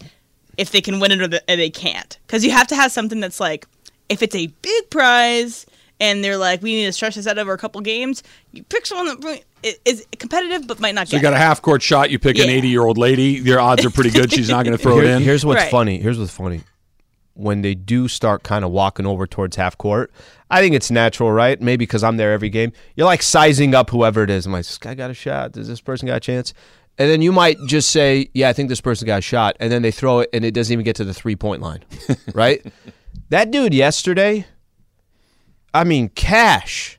if 0.57 0.71
they 0.71 0.81
can 0.81 1.01
win 1.01 1.13
it 1.13 1.21
or, 1.21 1.27
the, 1.29 1.43
or 1.53 1.57
they 1.57 1.71
can't, 1.71 2.19
because 2.27 2.45
you 2.45 2.51
have 2.51 2.67
to 2.69 2.77
have 2.77 2.93
something 2.93 3.21
that's 3.21 3.41
like 3.41 3.67
if 4.09 4.23
it's 4.23 4.35
a 4.35 4.47
big 4.63 4.91
prize. 4.91 5.67
And 5.99 6.23
they're 6.23 6.37
like, 6.37 6.61
we 6.61 6.75
need 6.75 6.85
to 6.85 6.93
stretch 6.93 7.15
this 7.15 7.27
out 7.27 7.39
over 7.39 7.55
a 7.55 7.57
couple 7.57 7.81
games. 7.81 8.23
You 8.53 8.63
pick 8.65 8.85
someone 8.85 9.19
that 9.19 9.43
is 9.87 10.05
competitive 10.19 10.67
but 10.67 10.79
might 10.79 10.95
not 10.95 11.09
So 11.09 11.13
get 11.13 11.17
you 11.17 11.23
got 11.23 11.33
a 11.33 11.39
half 11.39 11.63
court 11.63 11.81
shot. 11.81 12.11
You 12.11 12.19
pick 12.19 12.39
an 12.39 12.51
80 12.51 12.69
year 12.69 12.85
old 12.85 12.99
lady. 12.99 13.23
Your 13.33 13.59
odds 13.59 13.83
are 13.83 13.89
pretty 13.89 14.11
good. 14.11 14.31
She's 14.31 14.51
not 14.51 14.67
going 14.67 14.77
to 14.77 14.83
throw 14.83 14.99
it 14.99 15.07
in. 15.07 15.23
Here's 15.23 15.43
what's 15.47 15.63
Right. 15.63 15.71
funny. 15.71 15.99
Here's 15.99 16.19
what's 16.19 16.33
funny. 16.37 16.61
When 17.33 17.63
they 17.63 17.75
do 17.75 18.09
start 18.09 18.43
kind 18.43 18.63
of 18.63 18.73
walking 18.73 19.07
over 19.07 19.27
towards 19.27 19.57
half 19.57 19.79
court, 19.79 20.11
I 20.51 20.61
think 20.61 20.75
it's 20.75 20.91
natural, 20.91 21.33
right? 21.33 21.59
Maybe 21.59 21.87
because 21.87 22.05
I'm 22.05 22.19
there 22.19 22.35
every 22.35 22.51
game. 22.51 22.73
You're 22.95 23.07
like 23.07 23.23
sizing 23.23 23.75
up 23.75 23.89
whoever 23.89 24.23
it 24.23 24.29
is. 24.29 24.45
I'm 24.45 24.53
like, 24.53 24.67
this 24.67 24.77
guy 24.77 24.95
got 24.95 25.11
a 25.11 25.15
shot. 25.15 25.53
Does 25.53 25.67
this 25.67 25.81
person 25.81 26.09
got 26.09 26.17
a 26.17 26.21
chance? 26.21 26.53
And 26.99 27.11
then 27.11 27.23
you 27.23 27.33
might 27.33 27.57
just 27.69 27.91
say, 27.91 28.29
yeah, 28.35 28.51
I 28.51 28.53
think 28.53 28.69
this 28.69 28.83
person 28.83 29.07
got 29.07 29.21
a 29.21 29.23
shot. 29.23 29.57
And 29.61 29.73
then 29.73 29.81
they 29.81 29.91
throw 29.93 30.21
it 30.21 30.31
and 30.35 30.45
it 30.45 30.53
doesn't 30.53 30.71
even 30.73 30.85
get 30.85 30.97
to 30.97 31.05
the 31.05 31.15
three 31.15 31.37
point 31.37 31.63
line, 31.63 31.83
right? 32.35 32.63
That 33.29 33.51
dude 33.51 33.75
yesterday, 33.75 34.47
I 35.75 35.85
mean, 35.85 36.09
cash. 36.11 36.99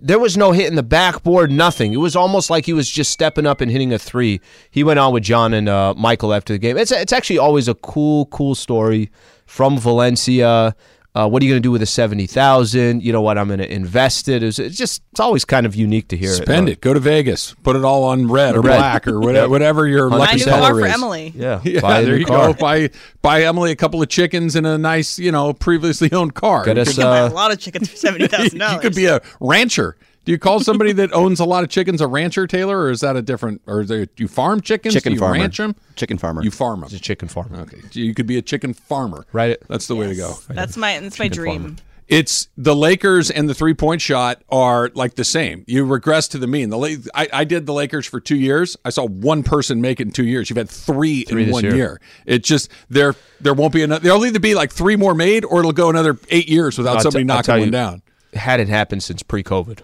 There 0.00 0.18
was 0.18 0.36
no 0.36 0.52
hit 0.52 0.66
in 0.66 0.74
the 0.74 0.82
backboard, 0.82 1.50
nothing. 1.50 1.94
It 1.94 1.98
was 1.98 2.14
almost 2.14 2.50
like 2.50 2.66
he 2.66 2.74
was 2.74 2.90
just 2.90 3.10
stepping 3.10 3.46
up 3.46 3.60
and 3.60 3.70
hitting 3.70 3.92
a 3.92 3.98
three. 3.98 4.40
He 4.70 4.84
went 4.84 4.98
on 4.98 5.12
with 5.12 5.22
John 5.22 5.54
and 5.54 5.68
uh, 5.68 5.94
Michael 5.96 6.34
after 6.34 6.52
the 6.52 6.58
game. 6.58 6.76
It's 6.76 6.92
it's 6.92 7.12
actually 7.12 7.38
always 7.38 7.68
a 7.68 7.74
cool, 7.74 8.26
cool 8.26 8.54
story 8.54 9.10
from 9.46 9.78
Valencia. 9.78 10.76
Uh, 11.16 11.28
what 11.28 11.40
are 11.40 11.46
you 11.46 11.52
going 11.52 11.62
to 11.62 11.66
do 11.66 11.70
with 11.70 11.80
the 11.80 11.86
seventy 11.86 12.26
thousand? 12.26 13.04
You 13.04 13.12
know 13.12 13.20
what? 13.22 13.38
I'm 13.38 13.46
going 13.46 13.60
to 13.60 13.72
invest 13.72 14.28
it. 14.28 14.42
It's, 14.42 14.58
it's 14.58 14.76
just 14.76 15.00
it's 15.12 15.20
always 15.20 15.44
kind 15.44 15.64
of 15.64 15.76
unique 15.76 16.08
to 16.08 16.16
hear. 16.16 16.32
Spend 16.32 16.68
Uh, 16.68 16.72
it. 16.72 16.80
Go 16.80 16.92
to 16.92 16.98
Vegas. 16.98 17.54
Put 17.62 17.76
it 17.76 17.84
all 17.84 18.02
on 18.02 18.26
red 18.28 18.56
or 18.56 18.60
Red. 18.62 18.78
black 18.78 19.06
or 19.06 19.20
whatever, 19.20 19.48
whatever 19.50 19.86
your 19.86 20.10
Buy 20.10 20.16
a 20.16 20.18
lucky 20.18 20.36
new 20.38 20.44
car 20.46 20.60
color 20.60 20.80
for 20.80 20.86
is. 20.86 20.92
Emily. 20.92 21.32
Yeah, 21.36 21.60
Yeah, 21.62 21.80
buy 21.80 22.02
there 22.02 22.16
you 22.18 22.26
car. 22.26 22.48
go. 22.48 22.54
Buy 22.54 22.90
buy 23.22 23.44
Emily 23.44 23.70
a 23.70 23.76
couple 23.76 24.02
of 24.02 24.08
chickens 24.08 24.56
and 24.56 24.66
a 24.66 24.76
nice, 24.76 25.16
you 25.18 25.30
know, 25.30 25.52
previously 25.52 26.10
owned 26.12 26.34
car. 26.34 26.64
Get 26.64 26.76
You 26.76 26.82
us, 26.82 26.88
could- 26.88 26.96
You 26.98 27.02
buy 27.04 27.20
Uh, 27.20 27.28
a 27.28 27.30
lot 27.30 27.52
of 27.52 27.60
chickens 27.60 27.88
for 27.88 27.96
seventy 27.96 28.26
thousand 28.26 28.58
dollars. 28.58 28.72
you 28.74 28.80
dollars. 28.80 28.82
could 28.82 28.94
be 28.96 29.06
a 29.06 29.20
rancher. 29.38 29.96
Do 30.24 30.32
you 30.32 30.38
call 30.38 30.60
somebody 30.60 30.92
that 30.94 31.12
owns 31.12 31.38
a 31.40 31.44
lot 31.44 31.64
of 31.64 31.70
chickens 31.70 32.00
a 32.00 32.06
rancher, 32.06 32.46
Taylor, 32.46 32.78
or 32.80 32.90
is 32.90 33.00
that 33.00 33.14
a 33.16 33.22
different? 33.22 33.60
Or 33.66 33.82
is 33.82 33.88
there, 33.88 34.06
do 34.06 34.12
you 34.22 34.28
farm 34.28 34.60
chickens? 34.60 34.94
Chicken 34.94 35.12
do 35.12 35.14
you 35.14 35.20
farmer. 35.20 35.34
ranch 35.34 35.58
them? 35.58 35.76
Chicken 35.96 36.16
farmer. 36.18 36.42
You 36.42 36.50
farm 36.50 36.80
them. 36.80 36.86
It's 36.86 36.94
a 36.94 37.00
chicken 37.00 37.28
farm. 37.28 37.54
Okay, 37.54 37.78
you 37.92 38.14
could 38.14 38.26
be 38.26 38.38
a 38.38 38.42
chicken 38.42 38.72
farmer. 38.72 39.26
Right. 39.32 39.58
That's 39.68 39.86
the 39.86 39.96
way 39.96 40.06
to 40.08 40.14
go. 40.14 40.34
That's 40.48 40.76
my 40.76 40.98
that's 41.00 41.18
my 41.18 41.28
dream. 41.28 41.62
farmer. 41.62 41.76
It's 42.06 42.48
the 42.58 42.76
Lakers 42.76 43.30
and 43.30 43.48
the 43.48 43.54
three 43.54 43.72
point 43.72 44.02
shot 44.02 44.42
are 44.50 44.90
like 44.94 45.14
the 45.14 45.24
same. 45.24 45.64
You 45.66 45.86
regress 45.86 46.28
to 46.28 46.38
the 46.38 46.46
mean. 46.46 46.68
The 46.68 46.76
La- 46.76 46.88
I, 47.14 47.28
I 47.32 47.44
did 47.44 47.64
the 47.64 47.72
Lakers 47.72 48.06
for 48.06 48.20
two 48.20 48.36
years. 48.36 48.76
I 48.84 48.90
saw 48.90 49.06
one 49.06 49.42
person 49.42 49.80
make 49.80 50.00
it 50.00 50.04
in 50.08 50.10
two 50.12 50.26
years. 50.26 50.50
You've 50.50 50.58
had 50.58 50.68
three, 50.68 51.24
Three 51.24 51.42
in 51.44 51.48
this 51.48 51.52
one 51.54 51.64
year. 51.64 51.74
year. 51.74 52.00
It 52.26 52.44
just 52.44 52.70
there 52.90 53.14
there 53.40 53.54
won't 53.54 53.72
be 53.72 53.82
another. 53.82 54.02
There'll 54.02 54.24
either 54.26 54.38
be 54.38 54.54
like 54.54 54.70
three 54.70 54.96
more 54.96 55.14
made, 55.14 55.46
or 55.46 55.60
it'll 55.60 55.72
go 55.72 55.88
another 55.88 56.18
eight 56.28 56.46
years 56.48 56.76
without 56.76 56.96
I'll 56.96 57.02
somebody 57.02 57.24
t- 57.24 57.30
I'll 57.30 57.36
knocking 57.38 57.46
tell 57.46 57.58
one 57.58 57.66
you, 57.68 57.72
down. 57.72 58.02
hadn't 58.34 58.68
happened 58.68 59.02
since 59.02 59.22
pre-COVID, 59.22 59.80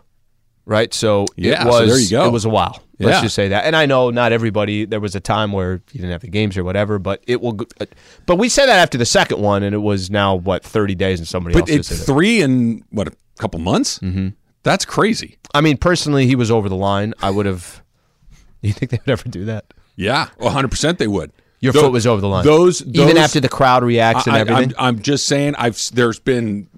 right? 0.67 0.93
So 0.95 1.27
Yeah, 1.37 1.53
it 1.53 1.73
so 1.73 1.81
was. 1.81 1.89
there 1.89 1.99
you 2.01 2.11
go. 2.11 2.27
It 2.27 2.33
was 2.33 2.45
a 2.45 2.49
while. 2.51 2.83
Let's 2.99 3.17
Yeah. 3.19 3.23
just 3.23 3.35
say 3.35 3.49
that. 3.49 3.65
And 3.65 3.75
I 3.75 3.87
know 3.87 4.11
not 4.11 4.31
everybody. 4.33 4.85
There 4.85 5.01
was 5.01 5.15
a 5.15 5.21
time 5.21 5.53
where 5.53 5.75
you 5.93 6.01
didn't 6.01 6.11
have 6.11 6.21
the 6.21 6.29
games 6.29 6.57
or 6.59 6.65
whatever, 6.65 6.99
but 6.99 7.23
it 7.27 7.41
will. 7.41 7.53
go- 7.53 7.67
uh, 7.81 7.87
But 8.27 8.37
we 8.37 8.49
said 8.51 8.67
that 8.67 8.79
after 8.79 8.99
the 8.99 9.07
second 9.07 9.41
one, 9.41 9.63
and 9.63 9.75
it 9.75 9.79
was 9.79 10.11
now 10.11 10.35
what 10.35 10.63
thirty 10.63 10.95
days, 10.95 11.19
and 11.19 11.27
somebody 11.27 11.55
But 11.55 11.63
else 11.63 11.71
it's 11.71 11.89
just 11.89 12.01
did 12.01 12.05
it. 12.05 12.15
three 12.15 12.43
in 12.43 12.85
what 12.91 13.09
a 13.09 13.13
couple 13.39 13.59
months. 13.61 13.99
Mm-hmm. 14.01 14.29
That's 14.63 14.85
crazy. 14.85 15.39
I 15.55 15.63
mean, 15.63 15.79
personally, 15.79 16.27
he 16.27 16.35
was 16.37 16.51
over 16.51 16.69
the 16.69 16.77
line. 16.77 17.15
I 17.23 17.31
would 17.31 17.47
have. 17.47 17.83
You 18.63 18.75
think 18.75 18.91
they 18.91 18.99
would 18.99 19.11
ever 19.11 19.27
do 19.31 19.47
that? 19.47 19.65
Yeah, 19.97 20.29
one 20.37 20.53
hundred 20.53 20.71
percent 20.71 20.99
they 20.99 21.07
would. 21.09 21.33
Your 21.63 21.75
Tho- 21.75 21.83
foot 21.83 21.93
was 21.93 22.07
over 22.07 22.23
the 22.23 22.29
line. 22.29 22.43
Those, 22.45 22.83
even 22.87 23.19
after 23.19 23.39
the 23.39 23.49
crowd 23.49 23.85
reacts 23.85 24.27
and 24.27 24.35
I, 24.35 24.41
everything. 24.41 24.71
am 24.71 24.75
I'm 24.79 24.99
just 25.03 25.27
saying, 25.27 25.55
I've 25.57 25.79
there's 25.93 26.19
been 26.19 26.69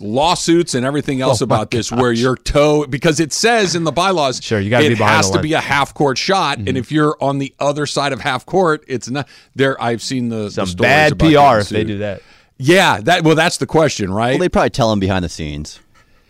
lawsuits 0.00 0.74
and 0.74 0.84
everything 0.84 1.20
else 1.20 1.42
Oh, 1.42 1.44
about 1.44 1.70
this 1.70 1.92
where 1.92 2.12
your 2.12 2.36
toe 2.36 2.86
because 2.86 3.20
it 3.20 3.32
says 3.32 3.74
in 3.74 3.84
the 3.84 3.92
bylaws, 3.92 4.40
Sure, 4.42 4.58
you 4.60 4.70
gotta 4.70 4.86
it 4.86 4.90
be 4.90 4.94
behind 4.96 5.16
has 5.16 5.26
the 5.26 5.32
to 5.32 5.36
line. 5.36 5.44
Mm-hmm. 5.44 5.48
be 5.50 5.52
a 5.54 5.60
half 5.60 5.94
court 5.94 6.18
shot, 6.18 6.58
and 6.58 6.76
if 6.76 6.90
you're 6.90 7.16
on 7.20 7.38
the 7.38 7.54
other 7.58 7.86
side 7.86 8.12
of 8.12 8.20
half 8.20 8.44
court, 8.44 8.84
it's 8.88 9.08
not 9.08 9.28
there. 9.54 9.80
I've 9.80 10.02
seen 10.02 10.28
the, 10.28 10.44
the 10.44 10.50
Some 10.50 10.66
stories 10.66 10.88
bad 10.90 11.12
about 11.12 11.54
PR 11.54 11.60
if 11.60 11.68
they 11.68 11.84
do 11.84 11.98
that. 11.98 12.22
Yeah, 12.58 13.00
that 13.02 13.24
well, 13.24 13.34
that's 13.34 13.58
the 13.58 13.66
question, 13.66 14.12
right? 14.12 14.30
well, 14.30 14.38
they 14.38 14.48
probably 14.48 14.70
tell 14.70 14.92
him 14.92 15.00
behind 15.00 15.24
the 15.24 15.28
scenes. 15.28 15.80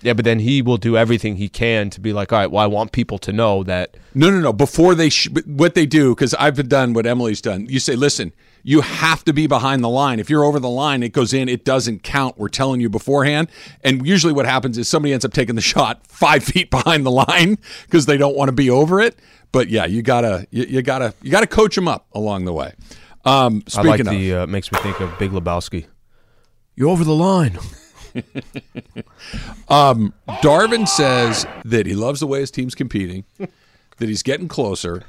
Yeah, 0.03 0.14
but 0.14 0.24
then 0.24 0.40
he 0.40 0.62
will 0.62 0.78
do 0.78 0.96
everything 0.96 1.36
he 1.36 1.48
can 1.48 1.88
to 1.90 2.00
be 2.00 2.12
like, 2.12 2.32
all 2.32 2.38
right, 2.40 2.50
well, 2.50 2.62
I 2.62 2.66
want 2.66 2.92
people 2.92 3.18
to 3.18 3.32
know 3.32 3.62
that. 3.62 3.96
No, 4.14 4.30
no, 4.30 4.40
no. 4.40 4.53
Before 4.53 4.94
they, 4.94 5.09
sh- 5.09 5.28
what 5.46 5.74
they 5.74 5.86
do, 5.86 6.14
because 6.14 6.34
I've 6.34 6.68
done 6.68 6.92
what 6.92 7.07
Emily's 7.07 7.40
done. 7.40 7.66
You 7.68 7.78
say, 7.78 7.94
listen, 7.94 8.32
you 8.64 8.80
have 8.80 9.24
to 9.24 9.32
be 9.32 9.46
behind 9.46 9.82
the 9.82 9.88
line. 9.88 10.18
If 10.20 10.28
you're 10.28 10.44
over 10.44 10.59
the 10.59 10.68
line, 10.68 11.03
it 11.03 11.12
goes 11.12 11.32
in, 11.32 11.48
it 11.48 11.64
doesn't 11.64 12.03
count. 12.03 12.36
We're 12.38 12.48
telling 12.48 12.80
you 12.80 12.88
beforehand. 12.88 13.48
And 13.82 14.07
usually 14.07 14.32
what 14.32 14.46
happens 14.46 14.76
is 14.76 14.88
somebody 14.88 15.12
ends 15.12 15.24
up 15.24 15.32
taking 15.32 15.55
the 15.55 15.61
shot 15.72 16.07
five 16.07 16.44
feet 16.44 16.70
behind 16.70 17.07
the 17.07 17.11
line 17.11 17.59
because 17.86 18.07
they 18.07 18.16
don't 18.16 18.36
want 18.36 18.48
to 18.48 18.53
be 18.53 18.70
over 18.70 19.00
it. 19.00 19.16
But 19.53 19.68
yeah, 19.68 19.84
you 19.84 20.03
gotta 20.03 20.46
you, 20.50 20.64
you 20.64 20.82
gotta 20.82 21.14
you 21.22 21.30
gotta 21.30 21.46
coach 21.46 21.74
them 21.74 21.86
up 21.86 22.07
along 22.12 22.46
the 22.46 22.55
way. 22.55 22.72
Um, 23.24 23.62
I 23.66 23.70
speaking 23.70 23.90
like 23.90 24.00
of, 24.00 24.07
the 24.07 24.34
uh, 24.34 24.46
makes 24.46 24.72
me 24.72 24.78
think 24.80 24.98
of 25.00 25.16
Big 25.18 25.30
Lebowski. 25.30 25.86
You're 26.74 26.88
over 26.88 27.05
the 27.05 27.14
line. 27.14 27.59
Um, 29.68 30.12
Darvin 30.42 30.86
says 30.86 31.46
that 31.64 31.86
he 31.86 31.94
loves 31.94 32.20
the 32.20 32.26
way 32.26 32.40
his 32.40 32.50
team's 32.50 32.74
competing, 32.74 33.24
that 33.38 34.08
he's 34.08 34.22
getting 34.22 34.48
closer, 34.48 35.02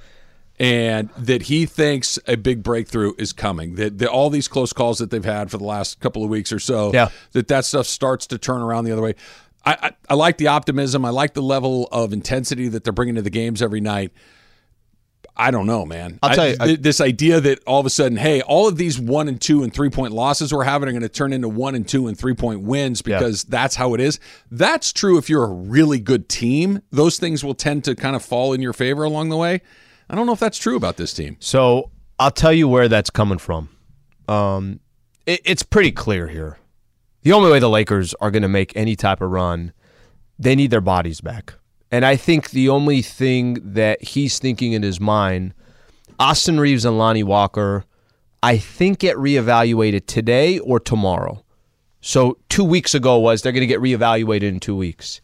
and 0.60 1.10
that 1.18 1.44
he 1.44 1.66
thinks 1.66 2.18
a 2.28 2.38
big 2.38 2.64
breakthrough 2.64 3.14
is 3.18 3.34
coming. 3.34 3.76
That, 3.76 3.98
that 3.98 4.10
all 4.10 4.30
these 4.30 4.48
close 4.48 4.72
calls 4.72 5.00
that 5.00 5.10
they've 5.12 5.26
had 5.26 5.52
for 5.52 5.58
the 5.58 5.64
last 5.66 6.00
couple 6.00 6.24
of 6.24 6.30
weeks 6.30 6.52
or 6.54 6.60
so, 6.60 6.92
Yeah. 6.94 7.10
that 7.34 7.48
that 7.50 7.66
stuff 7.66 7.88
starts 7.88 8.28
to 8.28 8.38
turn 8.38 8.62
around 8.62 8.86
the 8.86 8.92
other 8.94 9.02
way. 9.02 9.16
I, 9.66 9.78
I, 9.82 9.92
I 10.10 10.14
like 10.14 10.38
the 10.38 10.48
optimism. 10.48 11.04
I 11.06 11.10
like 11.10 11.34
the 11.34 11.42
level 11.42 11.90
of 11.92 12.14
intensity 12.14 12.68
that 12.70 12.84
they're 12.84 12.94
bringing 12.94 13.16
to 13.16 13.22
the 13.22 13.30
games 13.30 13.62
every 13.62 13.82
night. 13.82 14.12
I 15.36 15.50
don't 15.50 15.66
know, 15.66 15.84
man. 15.86 16.20
I'll 16.22 16.36
tell 16.36 16.50
you, 16.50 16.56
I- 16.60 16.66
th- 16.68 16.82
this 16.82 17.02
idea 17.02 17.42
that 17.42 17.60
all 17.66 17.80
of 17.80 17.86
a 17.86 17.90
sudden, 17.90 18.18
hey, 18.18 18.42
all 18.42 18.68
of 18.68 18.78
these 18.78 19.00
one 19.00 19.28
and 19.28 19.42
two 19.42 19.64
and 19.64 19.74
three 19.74 19.90
point 19.90 20.14
losses 20.14 20.54
we're 20.54 20.64
having 20.64 20.88
are 20.88 20.92
going 20.92 21.02
to 21.02 21.10
turn 21.10 21.34
into 21.34 21.50
one 21.50 21.74
and 21.74 21.88
two 21.88 22.08
and 22.08 22.16
three 22.18 22.36
point 22.36 22.62
wins 22.62 23.02
because 23.02 23.44
that's 23.46 23.76
how 23.76 23.94
it 23.96 24.00
is. 24.00 24.20
That's 24.52 24.94
true 24.94 25.18
if 25.18 25.30
you're 25.30 25.44
a 25.46 25.52
really 25.52 26.00
good 26.00 26.30
team. 26.30 26.82
Those 26.92 27.18
things 27.18 27.44
will 27.44 27.56
tend 27.56 27.84
to 27.86 27.96
kind 27.96 28.16
of 28.16 28.24
fall 28.24 28.54
in 28.54 28.62
your 28.62 28.74
favor 28.74 29.04
along 29.04 29.30
the 29.30 29.38
way. 29.38 29.62
I 30.10 30.16
don't 30.16 30.28
know 30.28 30.34
if 30.34 30.40
that's 30.40 30.60
true 30.60 30.76
about 30.76 30.98
this 30.98 31.14
team. 31.14 31.38
So 31.40 31.90
I'll 32.20 32.30
tell 32.32 32.54
you 32.54 32.68
where 32.68 32.88
that's 32.88 33.10
coming 33.10 33.40
from. 33.40 33.70
Um, 34.28 34.80
it, 35.26 35.42
it's 35.46 35.64
pretty 35.64 35.92
clear 35.92 36.28
here. 36.28 36.60
The 37.24 37.32
only 37.32 37.52
way 37.52 37.58
the 37.60 37.70
Lakers 37.70 38.14
are 38.16 38.30
going 38.30 38.42
to 38.44 38.50
make 38.50 38.76
any 38.76 38.96
type 38.96 39.22
of 39.22 39.32
run, 39.32 39.74
they 40.38 40.56
need 40.56 40.70
their 40.72 40.82
bodies 40.82 41.22
back. 41.22 41.54
And 41.94 42.04
I 42.04 42.16
think 42.16 42.50
the 42.50 42.70
only 42.70 43.04
thing 43.04 43.60
that 43.74 44.02
he's 44.04 44.40
thinking 44.40 44.74
in 44.74 44.82
his 44.82 45.00
mind, 45.00 45.54
Austin 46.18 46.60
Reaves 46.60 46.86
and 46.86 46.98
Lonnie 46.98 47.22
Walker, 47.22 47.86
I 48.42 48.58
think 48.58 48.98
get 48.98 49.16
reevaluated 49.16 50.08
today 50.08 50.58
or 50.58 50.80
tomorrow. 50.80 51.44
So 52.02 52.40
two 52.50 52.64
weeks 52.64 52.96
ago 52.96 53.20
was 53.20 53.44
they're 53.44 53.52
going 53.52 53.62
to 53.62 53.68
get 53.68 53.80
reevaluated 53.80 54.42
in 54.42 54.60
two 54.60 54.76
weeks. 54.76 55.22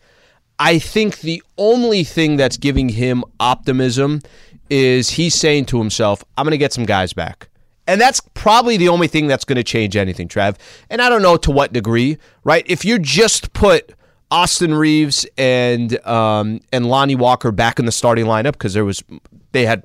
I 0.60 0.78
think 0.78 1.22
the 1.22 1.42
only 1.58 2.04
thing 2.04 2.38
that's 2.38 2.58
giving 2.58 2.90
him 2.90 3.24
optimism 3.40 4.22
is 4.70 5.10
he's 5.10 5.34
saying 5.34 5.66
to 5.66 5.80
himself, 5.80 6.24
I'm 6.38 6.44
going 6.44 6.52
to 6.52 6.60
get 6.60 6.72
some 6.72 6.86
guys 6.86 7.14
back. 7.14 7.50
And 7.88 8.00
that's 8.00 8.22
probably 8.36 8.78
the 8.78 8.90
only 8.90 9.08
thing 9.08 9.26
that's 9.26 9.44
going 9.44 9.56
to 9.56 9.64
change 9.64 9.96
anything, 9.96 10.28
Trav. 10.28 10.58
And 10.92 11.02
I 11.02 11.10
don't 11.10 11.24
know 11.24 11.38
to 11.38 11.50
what 11.50 11.74
degree, 11.74 12.20
right? 12.44 12.64
If 12.68 12.86
you 12.86 13.00
just 13.00 13.54
put 13.54 13.96
Austin 14.32 14.74
Reaves 14.74 15.26
and 15.38 16.06
um, 16.06 16.62
and 16.72 16.86
Lonnie 16.86 17.16
Walker 17.16 17.52
back 17.52 17.80
in 17.80 17.86
the 17.86 17.92
starting 17.92 18.26
lineup 18.26 18.54
because 18.54 18.74
there 18.74 18.86
was 18.86 19.04
they 19.52 19.66
had 19.66 19.84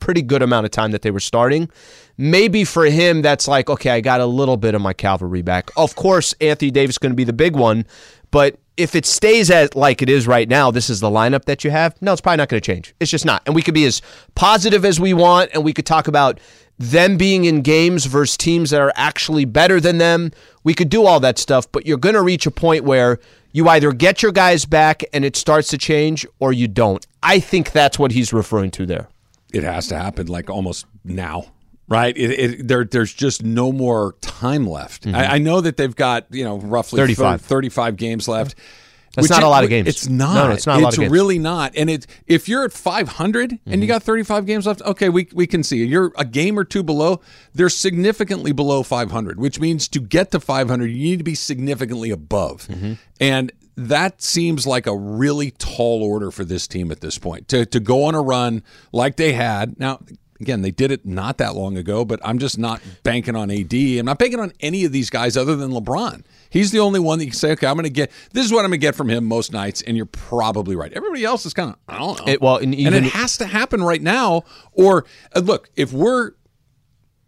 pretty 0.00 0.22
good 0.22 0.42
amount 0.42 0.64
of 0.64 0.72
time 0.72 0.90
that 0.90 1.02
they 1.02 1.12
were 1.12 1.20
starting. 1.20 1.70
Maybe 2.18 2.64
for 2.64 2.84
him, 2.86 3.22
that's 3.22 3.46
like, 3.46 3.70
okay, 3.70 3.90
I 3.90 4.00
got 4.00 4.20
a 4.20 4.26
little 4.26 4.56
bit 4.56 4.74
of 4.74 4.82
my 4.82 4.92
cavalry 4.92 5.42
back. 5.42 5.70
Of 5.76 5.94
course, 5.94 6.34
Anthony 6.40 6.70
Davis 6.70 6.94
is 6.94 6.98
going 6.98 7.12
to 7.12 7.16
be 7.16 7.24
the 7.24 7.32
big 7.32 7.54
one, 7.54 7.86
but 8.32 8.58
if 8.76 8.94
it 8.96 9.06
stays 9.06 9.50
as 9.50 9.74
like 9.74 10.02
it 10.02 10.08
is 10.08 10.26
right 10.26 10.48
now, 10.48 10.70
this 10.70 10.90
is 10.90 11.00
the 11.00 11.10
lineup 11.10 11.44
that 11.44 11.62
you 11.62 11.70
have. 11.70 11.94
No, 12.02 12.12
it's 12.12 12.20
probably 12.20 12.38
not 12.38 12.48
going 12.48 12.60
to 12.60 12.66
change. 12.66 12.94
It's 13.00 13.10
just 13.10 13.24
not. 13.24 13.42
And 13.46 13.54
we 13.54 13.62
could 13.62 13.74
be 13.74 13.84
as 13.84 14.02
positive 14.34 14.84
as 14.84 14.98
we 14.98 15.14
want, 15.14 15.50
and 15.54 15.62
we 15.62 15.72
could 15.72 15.86
talk 15.86 16.08
about 16.08 16.40
them 16.78 17.16
being 17.16 17.44
in 17.44 17.60
games 17.60 18.06
versus 18.06 18.36
teams 18.36 18.70
that 18.70 18.80
are 18.80 18.92
actually 18.96 19.44
better 19.44 19.78
than 19.78 19.98
them. 19.98 20.32
We 20.64 20.74
could 20.74 20.88
do 20.88 21.06
all 21.06 21.20
that 21.20 21.38
stuff, 21.38 21.70
but 21.70 21.86
you're 21.86 21.98
going 21.98 22.14
to 22.14 22.22
reach 22.22 22.46
a 22.46 22.50
point 22.50 22.84
where 22.84 23.20
you 23.52 23.68
either 23.68 23.92
get 23.92 24.22
your 24.22 24.32
guys 24.32 24.64
back 24.64 25.04
and 25.12 25.24
it 25.24 25.36
starts 25.36 25.68
to 25.68 25.78
change, 25.78 26.26
or 26.40 26.52
you 26.52 26.68
don't. 26.68 27.06
I 27.22 27.38
think 27.40 27.72
that's 27.72 27.98
what 27.98 28.12
he's 28.12 28.32
referring 28.32 28.70
to 28.72 28.86
there. 28.86 29.08
It 29.52 29.64
has 29.64 29.88
to 29.88 29.98
happen 29.98 30.26
like 30.26 30.48
almost 30.48 30.86
now, 31.04 31.46
right? 31.88 32.16
It, 32.16 32.30
it, 32.30 32.68
there, 32.68 32.84
there's 32.84 33.12
just 33.12 33.42
no 33.42 33.70
more 33.70 34.14
time 34.22 34.66
left. 34.66 35.06
I, 35.06 35.10
mm-hmm. 35.10 35.32
I 35.32 35.38
know 35.38 35.60
that 35.60 35.76
they've 35.76 35.94
got 35.94 36.26
you 36.30 36.44
know 36.44 36.58
roughly 36.58 36.96
35. 36.98 37.42
35 37.42 37.96
games 37.96 38.28
left. 38.28 38.54
That's 39.14 39.24
which 39.24 39.30
not 39.30 39.42
it- 39.42 39.46
a 39.46 39.48
lot 39.48 39.62
of 39.64 39.70
games. 39.70 39.88
It's 39.88 40.08
not. 40.08 40.34
No, 40.34 40.48
no, 40.48 40.54
it's 40.54 40.66
not 40.66 40.78
a 40.80 40.82
lot 40.82 40.94
of 40.94 40.98
games. 41.00 41.12
really 41.12 41.38
not. 41.38 41.74
And 41.76 41.90
it 41.90 42.06
if 42.26 42.48
you're 42.48 42.64
at 42.64 42.72
500 42.72 43.50
and 43.52 43.60
Mm-hmm. 43.60 43.82
you 43.82 43.86
got 43.88 44.02
35 44.02 44.46
games 44.46 44.66
left, 44.66 44.80
okay, 44.82 45.08
we 45.08 45.28
we 45.34 45.46
can 45.46 45.62
see 45.62 45.84
you're 45.84 46.12
a 46.16 46.24
game 46.24 46.58
or 46.58 46.64
two 46.64 46.82
below. 46.82 47.20
They're 47.54 47.68
significantly 47.68 48.52
below 48.52 48.82
500, 48.82 49.38
which 49.38 49.60
means 49.60 49.86
to 49.88 50.00
get 50.00 50.30
to 50.30 50.40
500, 50.40 50.86
you 50.86 50.96
need 51.10 51.18
to 51.18 51.24
be 51.24 51.34
significantly 51.34 52.10
above. 52.10 52.66
Mm-hmm. 52.68 52.94
And 53.20 53.52
that 53.76 54.20
seems 54.22 54.66
like 54.66 54.86
a 54.86 54.94
really 54.96 55.50
tall 55.52 56.02
order 56.02 56.30
for 56.30 56.44
this 56.44 56.66
team 56.68 56.90
at 56.90 57.00
this 57.00 57.18
point 57.18 57.48
to 57.48 57.64
to 57.66 57.80
go 57.80 58.04
on 58.04 58.14
a 58.14 58.20
run 58.22 58.62
like 58.92 59.16
they 59.16 59.32
had. 59.32 59.78
Now, 59.78 60.00
again, 60.42 60.62
they 60.62 60.70
did 60.70 60.90
it 60.90 61.06
not 61.06 61.38
that 61.38 61.54
long 61.54 61.76
ago, 61.76 62.04
but 62.04 62.20
I'm 62.24 62.38
just 62.38 62.58
not 62.58 62.80
banking 63.02 63.34
on 63.36 63.50
AD. 63.50 63.72
I'm 63.72 64.04
not 64.06 64.18
banking 64.18 64.40
on 64.40 64.52
any 64.60 64.84
of 64.84 64.92
these 64.92 65.08
guys 65.10 65.36
other 65.36 65.56
than 65.56 65.70
LeBron. 65.70 66.24
He's 66.50 66.70
the 66.70 66.80
only 66.80 67.00
one 67.00 67.18
that 67.18 67.24
you 67.24 67.30
can 67.30 67.38
say, 67.38 67.52
okay, 67.52 67.66
I'm 67.66 67.74
going 67.74 67.84
to 67.84 67.90
get 67.90 68.10
this 68.32 68.44
is 68.44 68.52
what 68.52 68.64
I'm 68.64 68.70
going 68.70 68.80
to 68.80 68.86
get 68.86 68.94
from 68.94 69.08
him 69.08 69.24
most 69.24 69.52
nights, 69.52 69.80
and 69.82 69.96
you're 69.96 70.04
probably 70.06 70.76
right. 70.76 70.92
Everybody 70.92 71.24
else 71.24 71.46
is 71.46 71.54
kind 71.54 71.70
of 71.70 71.76
I 71.88 71.98
don't 71.98 72.18
know. 72.18 72.32
It- 72.32 72.42
well, 72.42 72.56
and 72.56 72.74
even- 72.74 72.92
it 72.92 73.04
has 73.12 73.38
to 73.38 73.46
happen 73.46 73.82
right 73.82 74.02
now. 74.02 74.42
Or 74.72 75.06
uh, 75.34 75.40
look, 75.40 75.70
if 75.76 75.92
we're 75.92 76.32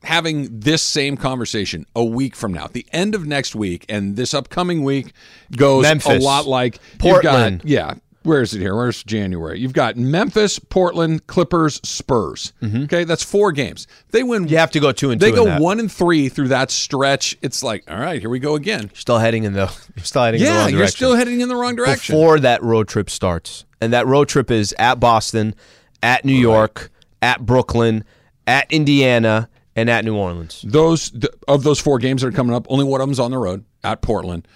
having 0.03 0.61
this 0.61 0.83
same 0.83 1.17
conversation 1.17 1.87
a 1.97 2.05
week 2.05 2.37
from 2.37 2.53
now, 2.53 2.65
at 2.65 2.75
the 2.75 2.87
end 2.93 3.15
of 3.15 3.27
next 3.27 3.55
week, 3.55 3.87
and 3.89 4.17
this 4.17 4.35
upcoming 4.35 4.85
week 4.85 5.13
goes 5.57 5.83
Memphis, 5.85 6.23
a 6.23 6.25
lot 6.27 6.47
like 6.47 6.79
Portland. 6.99 7.61
got- 7.61 7.69
yeah. 7.69 7.95
Where 8.25 8.43
is 8.43 8.55
it 8.55 8.59
here? 8.61 8.75
Where's 8.75 9.03
January? 9.05 9.61
You've 9.61 9.73
got 9.75 9.97
Memphis, 9.97 10.59
Portland, 10.59 11.27
Clippers, 11.27 11.81
Spurs. 11.85 12.53
Okay, 12.65 13.05
that's 13.05 13.23
four 13.23 13.53
games. 13.53 13.87
They 14.11 14.23
win. 14.23 14.45
Mm-hmm. 14.45 14.53
You 14.53 14.59
have 14.59 14.71
to 14.73 14.81
go 14.81 14.93
two 14.93 15.11
and 15.11 15.21
They 15.21 15.31
two 15.31 15.37
go 15.45 15.59
one 15.61 15.79
and 15.79 15.93
three 15.93 16.29
through 16.31 16.49
that 16.49 16.71
stretch. 16.71 17.37
It's 17.43 17.63
like, 17.63 17.85
all 17.91 17.99
right, 17.99 18.21
here 18.21 18.31
we 18.31 18.39
go 18.39 18.55
again. 18.55 18.91
Still 18.95 19.19
heading 19.19 19.45
in 19.45 19.53
the 19.53 19.71
you're 19.97 20.05
still 20.05 20.23
heading 20.25 20.41
in 20.41 20.47
the 20.47 20.53
Yeah, 20.53 20.69
you're 20.69 20.79
direction. 20.81 20.97
still 20.97 21.15
heading 21.17 21.41
in 21.41 21.49
the 21.49 21.57
wrong 21.57 21.77
direction. 21.77 22.15
before 22.15 22.41
that 22.41 22.63
road 22.63 22.89
trip 22.89 23.11
starts. 23.11 23.65
And 23.81 23.93
that 23.93 24.07
road 24.07 24.29
trip 24.29 24.51
is 24.51 24.75
at 24.79 24.99
Boston, 24.99 25.55
at 26.03 26.25
New 26.25 26.33
York, 26.33 26.91
at 27.21 27.45
Brooklyn, 27.45 28.05
at 28.47 28.73
Indiana, 28.73 29.49
and 29.77 29.91
at 29.91 30.05
New 30.05 30.17
Orleans. 30.17 30.65
those 30.67 31.13
of 31.49 31.63
those 31.65 31.79
four 31.81 31.99
games 31.99 32.23
that 32.23 32.29
are 32.29 32.33
coming 32.33 32.55
up, 32.55 32.65
only 32.71 32.85
one 32.85 33.01
of 33.03 33.07
them's 33.07 33.21
on 33.21 33.31
the 33.33 33.39
road 33.39 33.65
at 33.83 34.01
Portland. 34.01 34.49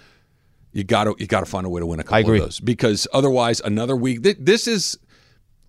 You 0.71 0.83
got 0.83 1.05
to 1.05 1.15
you 1.17 1.25
got 1.27 1.39
to 1.39 1.45
find 1.47 1.65
a 1.65 1.69
way 1.69 1.79
to 1.81 1.85
win 1.85 1.99
a 1.99 2.03
couple 2.03 2.17
I 2.17 2.19
agree. 2.19 2.37
of 2.39 2.45
those 2.45 2.59
because 2.59 3.07
otherwise, 3.13 3.59
another 3.61 3.95
week. 3.95 4.21
Th- 4.21 4.37
this 4.39 4.67
is, 4.67 4.99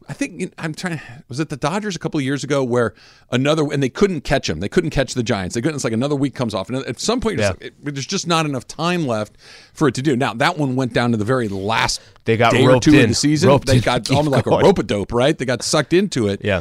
I 0.08 0.12
think 0.12 0.52
I'm 0.58 0.74
trying. 0.74 1.00
Was 1.28 1.40
it 1.40 1.48
the 1.48 1.56
Dodgers 1.56 1.96
a 1.96 1.98
couple 1.98 2.18
of 2.18 2.24
years 2.24 2.44
ago 2.44 2.62
where 2.62 2.92
another 3.30 3.64
and 3.72 3.82
they 3.82 3.88
couldn't 3.88 4.22
catch 4.22 4.46
them. 4.46 4.60
They 4.60 4.68
couldn't 4.68 4.90
catch 4.90 5.14
the 5.14 5.22
Giants. 5.22 5.54
They 5.54 5.62
couldn't. 5.62 5.76
It's 5.76 5.84
like 5.84 5.94
another 5.94 6.16
week 6.16 6.34
comes 6.34 6.52
off, 6.52 6.68
and 6.68 6.84
at 6.84 7.00
some 7.00 7.18
point, 7.20 7.38
Yeah. 7.38 7.52
it- 7.60 7.74
there's 7.82 8.04
just 8.06 8.26
not 8.26 8.44
enough 8.44 8.66
time 8.66 9.06
left 9.06 9.36
for 9.72 9.88
it 9.88 9.94
to 9.94 10.02
do. 10.02 10.16
Now 10.16 10.34
that 10.34 10.58
one 10.58 10.76
went 10.76 10.92
down 10.92 11.12
to 11.12 11.16
the 11.16 11.24
very 11.24 11.48
last. 11.48 12.02
They 12.26 12.36
got 12.36 12.52
day 12.52 12.62
or 12.64 12.70
roped 12.72 12.84
two 12.84 12.92
in. 12.94 13.04
of 13.04 13.08
the 13.08 13.14
season. 13.14 13.48
Roped 13.48 13.68
they 13.68 13.76
in 13.76 13.80
got 13.82 14.04
keep 14.04 14.16
almost 14.18 14.36
like 14.36 14.46
a 14.46 14.50
rope 14.50 14.78
a 14.78 14.82
dope, 14.82 15.12
right? 15.14 15.36
They 15.36 15.46
got 15.46 15.62
sucked 15.62 15.94
into 15.94 16.28
it 16.28 16.42
Yeah. 16.44 16.60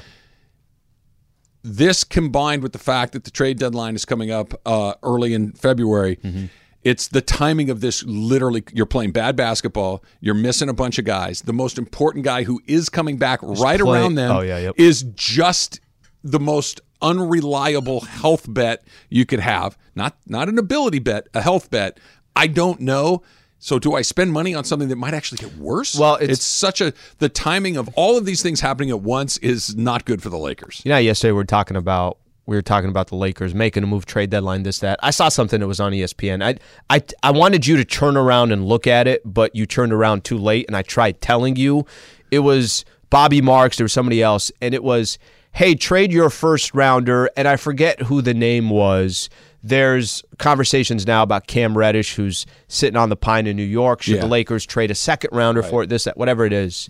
this 1.64 2.04
combined 2.06 2.64
with 2.64 2.72
the 2.72 2.80
fact 2.80 3.14
that 3.14 3.26
the 3.26 3.32
trade 3.32 3.60
deadline 3.60 3.96
is 3.96 4.06
coming 4.06 4.32
up 4.32 4.54
uh, 4.66 4.94
early 5.04 5.34
in 5.34 5.52
February, 5.52 6.16
Mm-hmm. 6.24 6.46
It's 6.84 7.08
the 7.08 7.22
timing 7.22 7.70
of 7.70 7.82
this. 7.82 8.04
Literally, 8.06 8.64
you're 8.74 8.86
playing 8.86 9.12
bad 9.12 9.36
basketball. 9.36 10.04
You're 10.22 10.34
missing 10.36 10.70
a 10.70 10.74
bunch 10.74 10.98
of 11.00 11.06
guys. 11.06 11.42
The 11.42 11.54
most 11.54 11.78
important 11.78 12.24
guy 12.26 12.44
who 12.44 12.62
is 12.68 12.90
coming 12.90 13.18
back 13.18 13.40
right 13.42 13.80
play- 13.80 14.00
around 14.00 14.16
them 14.16 14.32
Oh, 14.32 14.42
yeah, 14.42 14.60
yep. 14.60 14.76
is 14.78 15.04
just 15.16 15.80
the 16.24 16.40
most 16.40 16.82
unreliable 17.02 18.02
health 18.02 18.46
bet 18.52 18.84
you 19.10 19.26
could 19.26 19.40
have. 19.40 19.78
Not 19.96 20.18
not 20.28 20.50
an 20.50 20.58
ability 20.58 21.00
bet, 21.00 21.28
a 21.34 21.42
health 21.42 21.70
bet. 21.70 22.00
I 22.36 22.48
don't 22.48 22.80
know. 22.82 23.24
So 23.62 23.78
do 23.78 23.94
I 23.94 24.02
spend 24.04 24.32
money 24.32 24.56
on 24.56 24.64
something 24.64 24.88
that 24.88 24.96
might 24.96 25.14
actually 25.14 25.40
get 25.40 25.58
worse? 25.58 25.94
Well, 25.96 26.16
it's- 26.16 26.30
it's 26.38 26.46
such 26.46 26.80
a 26.80 26.94
the 27.18 27.28
timing 27.28 27.76
of 27.76 27.90
all 27.96 28.18
of 28.18 28.26
these 28.26 28.42
things 28.42 28.62
happening 28.62 28.90
at 28.90 29.02
once 29.02 29.38
is 29.40 29.76
not 29.76 30.06
good 30.06 30.22
for 30.24 30.30
the 30.30 30.38
Lakers. 30.38 30.82
You 30.86 30.90
know, 30.92 30.98
yesterday 30.98 31.34
we 31.34 31.42
are 31.42 31.46
talking 31.46 31.76
about 31.76 32.18
we 32.50 32.56
were 32.56 32.62
talking 32.64 32.90
about 32.90 33.08
the 33.08 33.16
Lakers 33.16 33.54
making 33.54 33.84
a 33.84 33.88
move, 33.88 34.06
trade 34.06 34.32
deadline, 34.32 34.64
this 34.64 34.80
that. 34.80 35.00
I 35.04 35.12
saw 35.12 35.30
something 35.30 35.60
that 35.60 35.68
was 35.68 35.80
on 35.80 35.92
ESPN. 35.92 36.44
I 36.44 36.56
I 36.90 37.04
I 37.22 37.32
wanted 37.32 37.68
you 37.68 37.78
to 37.78 37.86
turn 37.86 38.18
around 38.18 38.52
and 38.52 38.66
look 38.66 38.88
at 38.88 39.08
it, 39.08 39.22
but 39.24 39.56
you 39.56 39.66
turned 39.66 39.94
around 39.94 40.24
too 40.24 40.38
late, 40.38 40.66
and 40.68 40.76
I 40.76 40.82
tried 40.82 41.22
telling 41.22 41.56
you. 41.56 41.86
It 42.32 42.40
was 42.40 42.86
Bobby 43.10 43.42
Marks. 43.42 43.78
There 43.78 43.86
was 43.86 43.94
somebody 43.94 44.22
else, 44.22 44.52
and 44.62 44.74
it 44.74 44.84
was, 44.84 45.18
hey, 45.54 45.74
trade 45.76 46.12
your 46.12 46.30
first 46.30 46.74
rounder, 46.76 47.30
and 47.38 47.48
I 47.48 47.56
forget 47.56 48.02
who 48.04 48.22
the 48.22 48.34
name 48.34 48.70
was. 48.70 49.30
There's 49.64 50.24
conversations 50.38 51.06
now 51.08 51.24
about 51.24 51.48
Cam 51.48 51.78
Reddish, 51.78 52.16
who's 52.16 52.46
sitting 52.68 52.98
on 52.98 53.10
the 53.10 53.16
pine 53.16 53.46
in 53.48 53.56
New 53.58 53.64
York. 53.64 54.02
Should 54.04 54.16
Yeah. 54.16 54.22
the 54.22 54.28
Lakers 54.28 54.66
trade 54.66 54.92
a 54.92 54.96
second 54.96 55.32
rounder 55.34 55.64
for 55.64 55.84
it? 55.84 55.90
This, 55.90 56.04
that, 56.06 56.18
whatever 56.18 56.46
it 56.46 56.54
is 56.54 56.90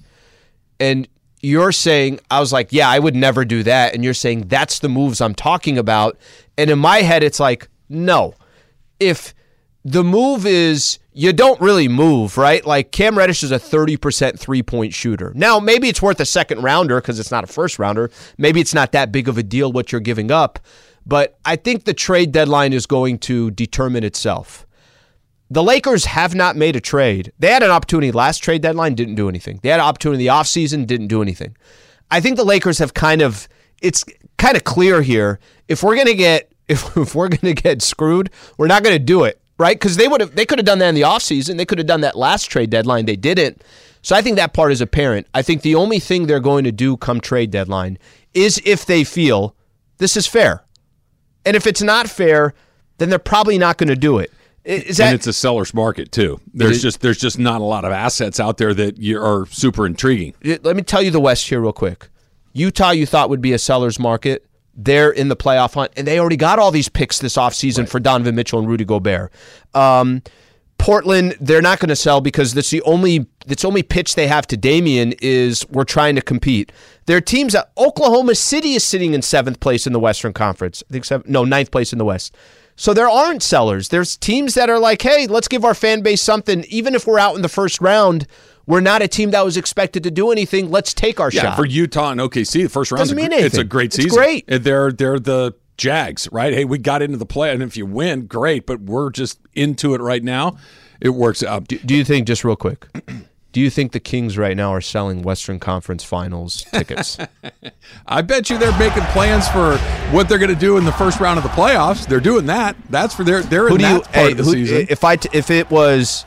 and 0.80 1.08
you're 1.42 1.72
saying 1.72 2.20
I 2.30 2.40
was 2.40 2.52
like, 2.52 2.72
yeah, 2.72 2.90
I 2.90 3.00
would 3.00 3.16
never 3.16 3.46
do 3.46 3.64
that, 3.64 3.94
and 3.94 4.04
you're 4.04 4.14
saying 4.14 4.48
that's 4.48 4.80
the 4.80 4.90
moves 4.90 5.22
I'm 5.22 5.36
talking 5.36 5.78
about, 5.78 6.18
and 6.58 6.70
in 6.70 6.80
my 6.80 6.98
head 7.02 7.24
it's 7.24 7.40
like, 7.40 7.70
no, 7.88 8.36
if 9.00 9.34
the 9.86 10.04
move 10.04 10.46
is 10.46 11.00
you 11.14 11.34
don't 11.34 11.60
really 11.60 11.88
move, 11.88 12.38
right? 12.38 12.66
Like 12.66 12.92
Cam 12.92 13.18
Reddish 13.18 13.44
is 13.44 13.52
a 13.52 13.60
30% 13.60 14.40
three 14.40 14.64
point 14.64 14.94
shooter. 14.94 15.34
Now, 15.36 15.60
maybe 15.60 15.90
it's 15.90 16.02
worth 16.02 16.20
a 16.20 16.26
second 16.26 16.64
rounder 16.64 17.02
because 17.02 17.20
it's 17.20 17.32
not 17.32 17.44
a 17.44 17.48
first 17.48 17.80
rounder. 17.80 18.10
Maybe 18.38 18.62
it's 18.62 18.74
not 18.74 18.92
that 18.94 19.12
big 19.12 19.28
of 19.28 19.38
a 19.38 19.44
deal 19.44 19.72
what 19.72 19.92
you're 19.92 20.02
giving 20.02 20.32
up. 20.32 20.60
But 21.06 21.38
I 21.44 21.56
think 21.56 21.86
the 21.86 21.94
trade 21.94 22.32
deadline 22.32 22.72
is 22.72 22.86
going 22.86 23.20
to 23.20 23.52
determine 23.52 24.04
itself. 24.04 24.66
The 25.50 25.64
Lakers 25.64 26.06
have 26.06 26.36
not 26.36 26.56
made 26.56 26.76
a 26.76 26.82
trade. 26.82 27.32
They 27.40 27.48
had 27.48 27.64
an 27.64 27.72
opportunity 27.72 28.12
last 28.12 28.40
trade 28.40 28.62
deadline, 28.62 28.94
didn't 28.94 29.16
do 29.16 29.30
anything. 29.30 29.60
They 29.64 29.70
had 29.70 29.80
an 29.80 29.86
opportunity 29.86 30.24
in 30.24 30.28
the 30.28 30.34
offseason, 30.34 30.86
didn't 30.86 31.08
do 31.08 31.22
anything. 31.22 31.56
I 32.12 32.22
think 32.22 32.38
the 32.38 32.44
Lakers 32.44 32.78
have 32.78 32.94
kind 32.94 33.22
of 33.22 33.48
it's 33.82 34.04
kind 34.38 34.56
of 34.56 34.64
clear 34.64 35.02
here. 35.02 35.40
If 35.68 35.84
we're 35.84 35.96
gonna 35.96 36.14
get 36.14 36.52
if, 36.68 36.96
if 36.96 37.16
we're 37.16 37.30
gonna 37.30 37.54
get 37.54 37.82
screwed, 37.82 38.30
we're 38.58 38.68
not 38.68 38.84
gonna 38.84 39.00
do 39.00 39.24
it, 39.24 39.42
right? 39.58 39.76
Because 39.76 39.98
they 39.98 40.08
would 40.08 40.22
have 40.22 40.36
they 40.36 40.46
could 40.46 40.60
have 40.60 40.66
done 40.66 40.80
that 40.80 40.90
in 40.90 40.96
the 40.96 41.02
offseason. 41.02 41.58
They 41.58 41.66
could 41.66 41.80
have 41.80 41.88
done 41.88 42.02
that 42.02 42.16
last 42.16 42.46
trade 42.46 42.70
deadline. 42.70 43.06
They 43.06 43.16
didn't. 43.16 43.64
So 44.02 44.16
I 44.16 44.22
think 44.22 44.38
that 44.38 44.54
part 44.54 44.72
is 44.72 44.82
apparent. 44.82 45.28
I 45.34 45.42
think 45.42 45.62
the 45.62 45.76
only 45.76 46.00
thing 46.00 46.28
they're 46.28 46.40
going 46.40 46.64
to 46.64 46.72
do 46.72 46.96
come 46.96 47.20
trade 47.20 47.52
deadline 47.52 47.98
is 48.34 48.62
if 48.64 48.86
they 48.86 49.04
feel 49.04 49.56
this 49.98 50.16
is 50.16 50.26
fair. 50.26 50.64
And 51.46 51.56
if 51.56 51.68
it's 51.68 51.82
not 51.82 52.10
fair, 52.10 52.54
then 52.98 53.10
they're 53.10 53.20
probably 53.20 53.58
not 53.58 53.78
going 53.78 53.90
to 53.90 53.96
do 53.96 54.20
it. 54.20 54.32
Is 54.70 54.98
that 54.98 55.08
and 55.08 55.16
it's 55.16 55.26
a 55.26 55.34
seller's 55.34 55.74
market 55.74 56.12
too. 56.12 56.40
There's 56.54 56.78
is- 56.78 56.82
just 56.84 57.02
there's 57.02 57.18
just 57.18 57.40
not 57.40 57.60
a 57.60 57.64
lot 57.64 57.86
of 57.86 57.92
assets 57.92 58.40
out 58.40 58.58
there 58.58 58.74
that 58.76 58.98
you 59.00 59.20
are 59.20 59.48
super 59.48 59.86
intriguing. 59.86 60.36
let 60.44 60.76
me 60.76 60.84
tell 60.84 61.02
you 61.02 61.10
the 61.10 61.20
West 61.20 61.50
here 61.50 61.60
real 61.60 61.74
quick. 61.74 62.10
Utah, 62.54 62.92
you 62.92 63.06
thought 63.06 63.30
would 63.30 63.42
be 63.42 63.54
a 63.54 63.60
seller's 63.60 64.00
market. 64.00 64.46
They're 64.76 65.12
in 65.12 65.28
the 65.28 65.36
playoff 65.36 65.74
hunt, 65.74 65.92
and 65.98 66.08
they 66.08 66.20
already 66.20 66.38
got 66.38 66.60
all 66.60 66.72
these 66.72 66.88
picks 66.88 67.20
this 67.20 67.36
offseason 67.36 67.90
for 67.90 68.00
Donovan 68.00 68.36
Mitchell 68.36 68.60
and 68.60 68.68
Rudy 68.68 68.86
Gobert. 68.86 69.32
Um, 69.74 70.22
Portland, 70.78 71.36
they're 71.42 71.62
not 71.62 71.80
going 71.80 71.90
to 71.90 71.96
sell 71.96 72.22
because 72.22 72.54
that's 72.54 72.70
the 72.70 72.82
only 72.84 73.28
that's 73.46 73.66
only 73.66 73.84
pitch 73.84 74.16
they 74.16 74.28
have 74.28 74.48
to 74.48 74.58
Damian 74.58 75.14
is 75.22 75.68
we're 75.70 75.84
trying 75.84 76.16
to 76.16 76.22
compete. 76.22 76.72
Their 77.08 77.22
teams 77.22 77.56
at 77.56 77.72
Oklahoma 77.78 78.36
City 78.36 78.74
is 78.76 78.84
sitting 78.84 79.14
in 79.14 79.22
seventh 79.22 79.60
place 79.60 79.86
in 79.86 79.94
the 79.94 80.00
Western 80.00 80.32
Conference. 80.32 80.84
I 80.90 80.94
think 80.94 81.06
seven, 81.06 81.30
no 81.30 81.44
ninth 81.44 81.72
place 81.72 81.92
in 81.92 81.98
the 81.98 82.06
West. 82.06 82.36
So 82.80 82.94
there 82.94 83.10
aren't 83.10 83.44
sellers. 83.44 83.90
There's 83.90 84.16
teams 84.16 84.54
that 84.54 84.70
are 84.70 84.80
like, 84.80 85.02
hey, 85.02 85.28
let's 85.28 85.50
give 85.50 85.66
our 85.66 85.74
fan 85.74 86.02
base 86.02 86.22
something. 86.22 86.64
Even 86.70 86.96
if 86.96 87.06
we're 87.06 87.20
out 87.20 87.36
in 87.36 87.42
the 87.42 87.50
first 87.50 87.82
round, 87.82 88.26
we're 88.66 88.80
not 88.80 89.02
a 89.02 89.08
team 89.10 89.32
that 89.32 89.44
was 89.44 89.58
expected 89.58 90.02
to 90.04 90.12
do 90.12 90.32
anything. 90.32 90.72
Let's 90.72 90.94
take 90.94 91.20
our 91.20 91.30
Yeah, 91.30 91.42
shot. 91.42 91.56
for 91.58 91.66
Utah 91.66 92.12
and 92.12 92.22
OKC, 92.22 92.64
the 92.64 92.70
first 92.70 92.92
round 92.92 93.00
Doesn't 93.00 93.18
mean 93.18 93.26
anything. 93.34 93.46
it's 93.46 93.56
a 93.56 93.60
anything. 93.60 93.68
great 93.70 93.86
It's 93.88 93.96
season. 93.98 94.18
great. 94.18 94.46
They're 94.48 94.94
they're 94.94 95.20
the 95.20 95.56
Jags, 95.78 96.30
right? 96.32 96.54
Hey, 96.54 96.64
we 96.64 96.78
got 96.78 97.02
into 97.02 97.18
the 97.18 97.26
play, 97.26 97.52
and 97.52 97.62
if 97.62 97.76
you 97.76 97.86
win, 97.86 98.28
great. 98.28 98.66
But 98.66 98.80
we're 98.82 99.10
just 99.12 99.40
into 99.56 99.94
it 99.94 100.00
right 100.02 100.24
now. 100.24 100.56
It 101.02 101.10
works 101.10 101.44
out. 101.44 101.68
Do 101.68 101.96
you 101.96 102.06
think, 102.06 102.28
just 102.28 102.44
real 102.46 102.56
quick, 102.58 102.86
do 103.52 103.60
you 103.60 103.70
think 103.70 103.92
the 103.94 104.00
Kings 104.00 104.38
right 104.38 104.56
now 104.56 104.72
are 104.74 104.82
selling 104.82 105.24
Western 105.24 105.60
Conference 105.60 106.04
Finals 106.04 106.64
tickets? 106.72 107.18
I 108.08 108.22
bet 108.22 108.50
you 108.50 108.58
they're 108.60 108.78
making 108.78 109.04
plans 109.06 109.48
for 109.48 109.78
what 110.12 110.30
they're 110.30 110.38
going 110.38 110.54
to 110.54 110.60
do 110.60 110.78
in 110.78 110.86
the 110.86 110.92
first 110.92 111.20
round 111.20 111.38
of 111.38 111.44
the 111.44 111.50
playoffs. 111.50 112.06
They're 112.08 112.20
doing 112.20 112.46
that. 112.46 112.76
That's 112.90 113.16
for 113.16 113.24
their 113.24 113.42
they're 113.42 113.68
who 113.70 113.76
in 113.76 113.82
that 113.82 113.94
you? 113.94 114.02
part 114.02 114.16
Hey, 114.16 114.32
of 114.32 114.38
the 114.38 114.44
who- 114.44 114.52
season. 114.54 114.86
if 114.90 115.04
I 115.04 115.16
t- 115.16 115.30
if 115.34 115.50
it 115.50 115.70
was 115.72 116.26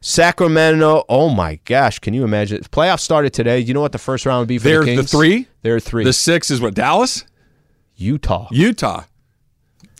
Sacramento, 0.00 1.04
oh 1.08 1.28
my 1.28 1.58
gosh, 1.64 1.98
can 1.98 2.14
you 2.14 2.24
imagine? 2.24 2.58
If 2.58 2.70
playoffs 2.70 3.00
started 3.00 3.32
today. 3.34 3.58
You 3.58 3.74
know 3.74 3.80
what 3.80 3.92
the 3.92 3.98
first 3.98 4.24
round 4.24 4.38
would 4.40 4.48
be 4.48 4.58
for 4.58 4.64
They're 4.68 4.84
the 4.84 4.96
the 4.96 5.02
three? 5.02 5.48
They're 5.62 5.80
three. 5.80 6.04
the 6.04 6.12
six 6.12 6.50
is 6.50 6.60
what 6.60 6.74
Dallas, 6.74 7.24
Utah. 7.96 8.48
Utah. 8.50 9.04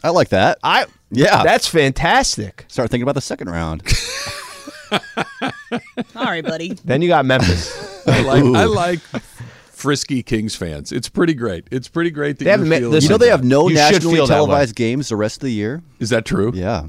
I 0.05 0.11
like 0.11 0.29
that. 0.29 0.59
I 0.63 0.87
Yeah. 1.11 1.43
that's 1.43 1.67
fantastic. 1.67 2.65
Start 2.69 2.91
thinking 2.91 3.03
about 3.03 3.15
the 3.17 3.21
second 3.21 3.51
round. 3.51 3.83
All 5.73 6.25
right, 6.25 6.45
buddy. 6.45 6.75
Then 6.85 7.03
you 7.03 7.09
got 7.09 7.25
Memphis. 7.25 8.07
I 8.07 8.23
like 8.23 8.45
I 8.45 8.64
like 8.64 9.01
frisky 9.73 10.23
Kings 10.23 10.55
fans. 10.55 10.93
It's 10.93 11.09
pretty 11.09 11.35
great. 11.35 11.67
It's 11.71 11.89
pretty 11.89 12.11
great 12.11 12.39
that 12.39 12.45
They 12.45 12.51
you're 12.51 12.59
feeling 12.67 13.03
you 13.03 13.09
know 13.09 13.19
they 13.19 13.29
have 13.29 13.45
no 13.45 13.69
You 13.69 13.75
nationally 13.75 14.17
feel 14.17 14.27
that 14.27 14.33
way. 14.35 14.37
televised 14.37 14.77
games 14.77 15.09
the 15.09 15.17
rest 15.17 15.39
of 15.39 15.43
the 15.43 15.53
year. 15.53 15.83
Is 15.99 16.11
that 16.11 16.25
true? 16.25 16.53
Yeah. 16.55 16.89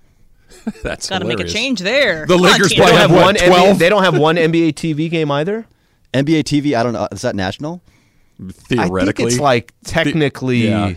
That's 0.82 1.08
Got 1.08 1.20
to 1.20 1.24
make 1.24 1.40
a 1.40 1.44
change 1.44 1.80
there. 1.80 2.26
The 2.26 2.34
Come 2.34 2.42
Lakers 2.42 2.68
Tina. 2.70 2.82
play 2.84 2.90
don't 2.92 3.00
have 3.00 3.10
have 3.10 3.18
what, 3.18 3.24
one. 3.24 3.34
NBA, 3.36 3.46
12? 3.46 3.78
they 3.78 3.88
don't 3.88 4.02
have 4.02 4.18
one 4.18 4.36
NBA 4.36 4.72
TV 4.74 5.10
game 5.10 5.30
either. 5.30 5.66
NBA 6.12 6.42
TV, 6.42 6.74
I 6.76 6.82
don't 6.82 6.92
know. 6.92 7.08
Is 7.12 7.22
that 7.22 7.36
national? 7.36 7.80
Theoretically, 8.40 9.00
I 9.00 9.04
think 9.04 9.20
it's 9.20 9.38
like 9.40 9.72
technically. 9.84 10.68
yeah. 10.68 10.94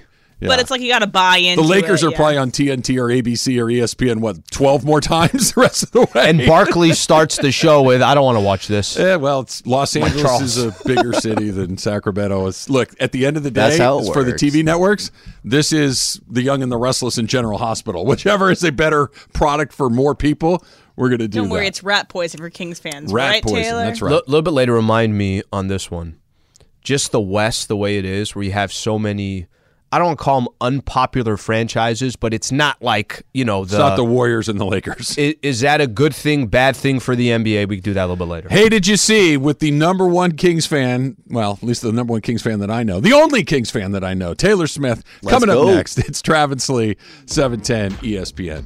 But 0.47 0.59
it's 0.59 0.71
like 0.71 0.81
you 0.81 0.89
got 0.89 0.99
to 0.99 1.07
buy 1.07 1.37
in. 1.37 1.55
the 1.57 1.63
Lakers 1.63 2.03
are 2.03 2.11
probably 2.11 2.37
on 2.37 2.51
TNT 2.51 2.97
or 2.97 3.07
ABC 3.07 3.59
or 3.59 3.65
ESPN. 3.65 4.19
What 4.19 4.49
twelve 4.51 4.83
more 4.85 5.01
times 5.15 5.53
the 5.53 5.61
rest 5.61 5.83
of 5.83 5.91
the 5.91 6.01
way? 6.01 6.29
And 6.29 6.45
Barkley 6.45 6.93
starts 6.93 7.37
the 7.37 7.51
show 7.51 7.81
with, 7.81 8.01
"I 8.01 8.13
don't 8.15 8.25
want 8.25 8.37
to 8.37 8.43
watch 8.43 8.67
this." 8.67 8.97
Yeah, 8.97 9.15
well, 9.17 9.41
it's 9.41 9.65
Los 9.65 9.95
Angeles 9.95 10.21
Charles. 10.21 10.57
is 10.57 10.65
a 10.65 10.75
bigger 10.85 11.13
city 11.13 11.49
than 11.49 11.77
Sacramento. 11.79 12.47
It's 12.47 12.69
look 12.69 12.93
at 12.99 13.11
the 13.11 13.25
end 13.25 13.37
of 13.37 13.43
the 13.43 13.51
day 13.51 13.61
That's 13.61 13.77
how 13.77 13.97
it 13.97 14.01
it's 14.01 14.09
for 14.13 14.23
the. 14.23 14.33
TV 14.33 14.63
networks. 14.63 15.11
This 15.43 15.71
is 15.71 16.19
the 16.29 16.41
Young 16.41 16.63
and 16.63 16.71
the 16.71 16.77
Restless 16.77 17.17
in 17.17 17.27
General 17.27 17.57
Hospital. 17.57 18.05
Whichever 18.13 18.51
is 18.51 18.63
a 18.63 18.71
better 18.71 19.07
product 19.33 19.73
for 19.73 19.89
more 19.89 20.15
people, 20.15 20.63
we're 20.95 21.09
going 21.09 21.19
to 21.19 21.27
do 21.27 21.39
Don't 21.41 21.49
worry, 21.49 21.61
that. 21.61 21.67
it's 21.67 21.83
rat 21.83 22.09
poison 22.09 22.39
for 22.39 22.49
Kings 22.49 22.79
fans, 22.79 23.11
Rat 23.13 23.29
right, 23.29 23.43
poison, 23.43 23.63
Taylor? 23.63 23.83
that's 23.85 24.01
right. 24.01 24.11
A 24.11 24.15
little 24.25 24.41
bit 24.41 24.51
later, 24.51 24.73
remind 24.73 25.17
me 25.17 25.41
on 25.51 25.67
this 25.67 25.89
one. 25.89 26.19
Just 26.81 27.11
the 27.11 27.21
West, 27.21 27.67
the 27.69 27.77
way 27.77 27.97
it 27.97 28.05
is, 28.05 28.35
where 28.35 28.43
you 28.43 28.51
have 28.51 28.73
so 28.73 28.99
many. 28.99 29.47
I 29.93 29.99
don't 29.99 30.07
want 30.07 30.19
to 30.19 30.23
call 30.23 30.41
them 30.41 30.49
unpopular 30.59 31.37
franchises, 31.37 32.15
but 32.15 32.33
it's 32.33 32.51
not 32.51 32.81
like 32.81 33.23
you 33.33 33.45
know 33.45 33.63
the. 33.63 33.75
it's 33.75 33.79
not 33.79 33.95
the 33.95 34.03
Warriors 34.03 34.49
and 34.49 34.59
the 34.59 34.65
Lakers. 34.65 35.15
i- 35.19 35.35
is 35.41 35.59
that 35.61 35.81
a 35.81 35.87
good 35.87 36.15
thing, 36.15 36.47
bad 36.47 36.75
thing 36.75 36.99
for 36.99 37.15
the 37.15 37.29
NBA? 37.29 37.67
We 37.67 37.77
can 37.77 37.83
do 37.83 37.93
that 37.93 38.01
a 38.01 38.07
little 38.07 38.15
bit 38.25 38.31
later. 38.31 38.47
Hey, 38.49 38.69
did 38.69 38.87
you 38.87 38.97
see 38.97 39.37
with 39.37 39.59
the 39.59 39.71
number 39.71 40.07
one 40.07 40.31
Kings 40.33 40.65
fan? 40.65 41.15
Well, 41.27 41.59
at 41.61 41.63
least 41.63 41.81
the 41.83 41.91
number 41.91 42.11
one 42.13 42.21
Kings 42.21 42.41
fan 42.41 42.59
that 42.59 42.71
I 42.71 42.83
know, 42.83 42.99
the 42.99 43.13
only 43.13 43.43
Kings 43.43 43.69
fan 43.71 43.91
that 43.91 44.03
I 44.03 44.13
know, 44.13 44.33
Taylor 44.33 44.67
Smith. 44.67 45.03
Let's 45.21 45.33
coming 45.33 45.53
go. 45.53 45.69
up 45.69 45.75
next, 45.75 45.97
it's 46.07 46.21
Travis 46.21 46.69
Lee, 46.69 46.97
seven 47.25 47.61
ten 47.61 47.91
ESPN. 47.91 48.65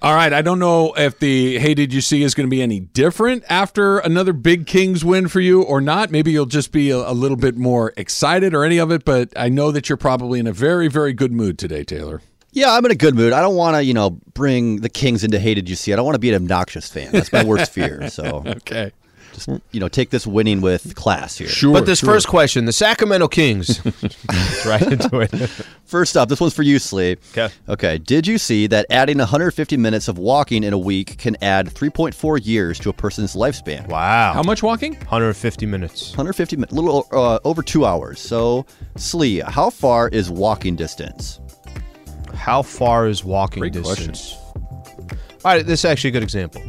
All 0.00 0.14
right, 0.14 0.32
I 0.32 0.42
don't 0.42 0.58
know 0.58 0.92
if 0.94 1.18
the 1.18 1.58
hey 1.58 1.74
did 1.74 1.92
you 1.92 2.00
see 2.00 2.22
is 2.22 2.34
going 2.34 2.46
to 2.46 2.50
be 2.50 2.62
any 2.62 2.80
different 2.80 3.44
after 3.48 3.98
another 3.98 4.32
big 4.32 4.66
Kings 4.66 5.04
win 5.04 5.28
for 5.28 5.40
you 5.40 5.62
or 5.62 5.80
not. 5.80 6.10
Maybe 6.10 6.30
you'll 6.30 6.46
just 6.46 6.70
be 6.70 6.90
a, 6.90 6.98
a 6.98 7.12
little 7.12 7.36
bit 7.36 7.56
more 7.56 7.92
excited 7.96 8.54
or 8.54 8.64
any 8.64 8.78
of 8.78 8.92
it, 8.92 9.04
but 9.04 9.32
I 9.36 9.48
know 9.48 9.72
that 9.72 9.88
you're 9.88 9.96
probably 9.98 10.38
in 10.38 10.46
a 10.46 10.52
very 10.52 10.88
very 10.88 11.12
good 11.12 11.32
mood 11.32 11.58
today, 11.58 11.82
Taylor. 11.84 12.22
Yeah, 12.52 12.72
I'm 12.72 12.84
in 12.84 12.90
a 12.90 12.96
good 12.96 13.14
mood. 13.14 13.32
I 13.32 13.40
don't 13.40 13.56
want 13.56 13.76
to, 13.76 13.84
you 13.84 13.92
know, 13.92 14.10
bring 14.32 14.80
the 14.80 14.88
Kings 14.88 15.22
into 15.22 15.38
hated 15.38 15.68
you 15.68 15.76
see. 15.76 15.92
I 15.92 15.96
don't 15.96 16.04
want 16.06 16.14
to 16.14 16.20
be 16.20 16.30
an 16.30 16.36
obnoxious 16.36 16.88
fan. 16.90 17.12
That's 17.12 17.32
my 17.32 17.44
worst 17.44 17.72
fear. 17.72 18.08
So, 18.08 18.42
Okay. 18.46 18.92
Just, 19.46 19.62
you 19.72 19.80
know, 19.80 19.88
take 19.88 20.10
this 20.10 20.26
winning 20.26 20.60
with 20.60 20.94
class 20.94 21.38
here. 21.38 21.48
Sure. 21.48 21.72
But 21.72 21.86
this 21.86 22.00
sure. 22.00 22.12
first 22.12 22.28
question, 22.28 22.64
the 22.64 22.72
Sacramento 22.72 23.28
Kings, 23.28 23.84
right 24.66 24.82
into 24.82 25.20
it. 25.20 25.50
First 25.84 26.16
up, 26.16 26.28
this 26.28 26.40
one's 26.40 26.54
for 26.54 26.62
you, 26.62 26.78
Slee. 26.78 27.16
Okay. 27.32 27.48
Okay. 27.68 27.98
Did 27.98 28.26
you 28.26 28.38
see 28.38 28.66
that 28.68 28.86
adding 28.90 29.18
150 29.18 29.76
minutes 29.76 30.08
of 30.08 30.18
walking 30.18 30.62
in 30.64 30.72
a 30.72 30.78
week 30.78 31.18
can 31.18 31.36
add 31.42 31.68
3.4 31.68 32.44
years 32.44 32.78
to 32.80 32.90
a 32.90 32.92
person's 32.92 33.34
lifespan? 33.34 33.86
Wow, 33.88 34.32
How 34.34 34.42
much 34.42 34.62
walking? 34.62 34.94
150 34.94 35.66
minutes. 35.66 36.10
150 36.10 36.56
minutes, 36.56 36.72
little 36.72 37.06
uh, 37.12 37.38
over 37.44 37.62
two 37.62 37.84
hours. 37.84 38.20
So, 38.20 38.66
Slee, 38.96 39.40
how 39.40 39.70
far 39.70 40.08
is 40.08 40.30
walking 40.30 40.76
distance? 40.76 41.40
How 42.34 42.62
far 42.62 43.08
is 43.08 43.24
walking 43.24 43.60
Great 43.60 43.72
question. 43.74 44.12
distance? 44.12 44.36
All 45.44 45.54
right, 45.54 45.64
this 45.64 45.80
is 45.80 45.84
actually 45.84 46.08
a 46.08 46.12
good 46.12 46.22
example. 46.22 46.62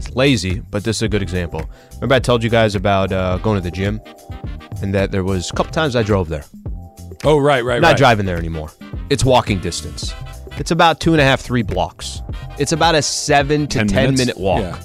It's 0.00 0.16
lazy, 0.16 0.60
but 0.60 0.82
this 0.82 0.96
is 0.96 1.02
a 1.02 1.08
good 1.08 1.20
example. 1.20 1.68
Remember, 1.96 2.14
I 2.14 2.20
told 2.20 2.42
you 2.42 2.48
guys 2.48 2.74
about 2.74 3.12
uh, 3.12 3.36
going 3.38 3.58
to 3.58 3.62
the 3.62 3.70
gym, 3.70 4.00
and 4.80 4.94
that 4.94 5.10
there 5.10 5.24
was 5.24 5.50
a 5.50 5.52
couple 5.52 5.72
times 5.72 5.94
I 5.94 6.02
drove 6.02 6.30
there. 6.30 6.44
Oh 7.22 7.38
right, 7.38 7.62
right, 7.62 7.82
not 7.82 7.88
right. 7.88 7.96
driving 7.98 8.24
there 8.24 8.38
anymore. 8.38 8.70
It's 9.10 9.26
walking 9.26 9.60
distance. 9.60 10.14
It's 10.56 10.70
about 10.70 11.00
two 11.00 11.12
and 11.12 11.20
a 11.20 11.24
half, 11.24 11.42
three 11.42 11.60
blocks. 11.62 12.22
It's 12.58 12.72
about 12.72 12.94
a 12.94 13.02
seven 13.02 13.66
to 13.68 13.84
ten-minute 13.84 14.38
walk. 14.38 14.60
Yeah. 14.60 14.80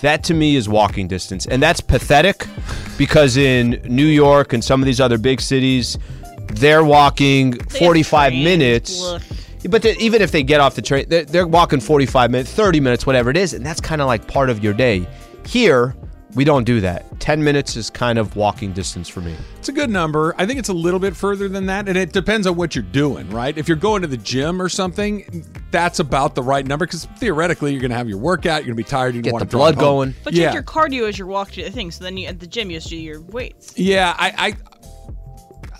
That 0.00 0.22
to 0.24 0.34
me 0.34 0.54
is 0.56 0.68
walking 0.68 1.08
distance, 1.08 1.46
and 1.46 1.62
that's 1.62 1.80
pathetic. 1.80 2.46
because 2.98 3.38
in 3.38 3.80
New 3.88 4.04
York 4.06 4.52
and 4.52 4.62
some 4.62 4.82
of 4.82 4.86
these 4.86 5.00
other 5.00 5.16
big 5.16 5.40
cities, 5.40 5.96
they're 6.52 6.84
walking 6.84 7.52
They 7.52 7.78
have 7.78 7.78
45 7.78 8.30
trains. 8.32 8.44
minutes. 8.44 9.02
Ugh. 9.02 9.22
But 9.68 9.82
they- 9.82 9.96
even 9.98 10.22
if 10.22 10.30
they 10.32 10.42
get 10.42 10.60
off 10.60 10.74
the 10.74 10.82
train, 10.82 11.06
they're, 11.08 11.24
they're 11.24 11.46
walking 11.46 11.80
45 11.80 12.30
minutes, 12.30 12.52
30 12.52 12.80
minutes, 12.80 13.06
whatever 13.06 13.30
it 13.30 13.36
is, 13.36 13.52
and 13.54 13.64
that's 13.64 13.80
kind 13.80 14.00
of 14.00 14.06
like 14.06 14.26
part 14.26 14.50
of 14.50 14.62
your 14.62 14.72
day. 14.74 15.06
Here, 15.46 15.94
we 16.34 16.44
don't 16.44 16.64
do 16.64 16.80
that. 16.82 17.04
10 17.20 17.42
minutes 17.42 17.74
is 17.74 17.88
kind 17.90 18.18
of 18.18 18.36
walking 18.36 18.72
distance 18.72 19.08
for 19.08 19.20
me. 19.22 19.34
It's 19.58 19.68
a 19.70 19.72
good 19.72 19.88
number. 19.90 20.34
I 20.38 20.46
think 20.46 20.58
it's 20.58 20.68
a 20.68 20.74
little 20.74 21.00
bit 21.00 21.16
further 21.16 21.48
than 21.48 21.66
that, 21.66 21.88
and 21.88 21.96
it 21.98 22.12
depends 22.12 22.46
on 22.46 22.54
what 22.54 22.74
you're 22.74 22.84
doing, 22.84 23.28
right? 23.30 23.56
If 23.56 23.66
you're 23.66 23.76
going 23.78 24.02
to 24.02 24.08
the 24.08 24.16
gym 24.18 24.60
or 24.62 24.68
something, 24.68 25.44
that's 25.70 25.98
about 26.00 26.34
the 26.34 26.42
right 26.42 26.66
number 26.66 26.86
because 26.86 27.06
theoretically 27.16 27.72
you're 27.72 27.80
going 27.80 27.90
to 27.90 27.96
have 27.96 28.08
your 28.08 28.18
workout, 28.18 28.64
you're 28.64 28.74
going 28.74 28.84
to 28.84 28.84
be 28.84 28.84
tired, 28.84 29.14
you're 29.14 29.22
Get 29.22 29.30
going 29.32 29.44
to 29.44 29.50
the 29.50 29.56
want 29.58 29.72
to 29.74 29.76
blood 29.78 29.84
going. 29.84 30.14
But 30.22 30.34
you 30.34 30.40
yeah, 30.42 30.46
have 30.48 30.54
your 30.54 30.62
cardio 30.62 31.08
as 31.08 31.18
your 31.18 31.26
walk 31.28 31.50
to 31.52 31.64
the 31.64 31.70
thing. 31.70 31.90
So 31.90 32.04
then 32.04 32.16
you, 32.18 32.28
at 32.28 32.38
the 32.40 32.46
gym, 32.46 32.70
you 32.70 32.76
just 32.76 32.88
do 32.90 32.96
your 32.96 33.20
weights. 33.20 33.72
yeah. 33.76 34.14
I, 34.18 34.54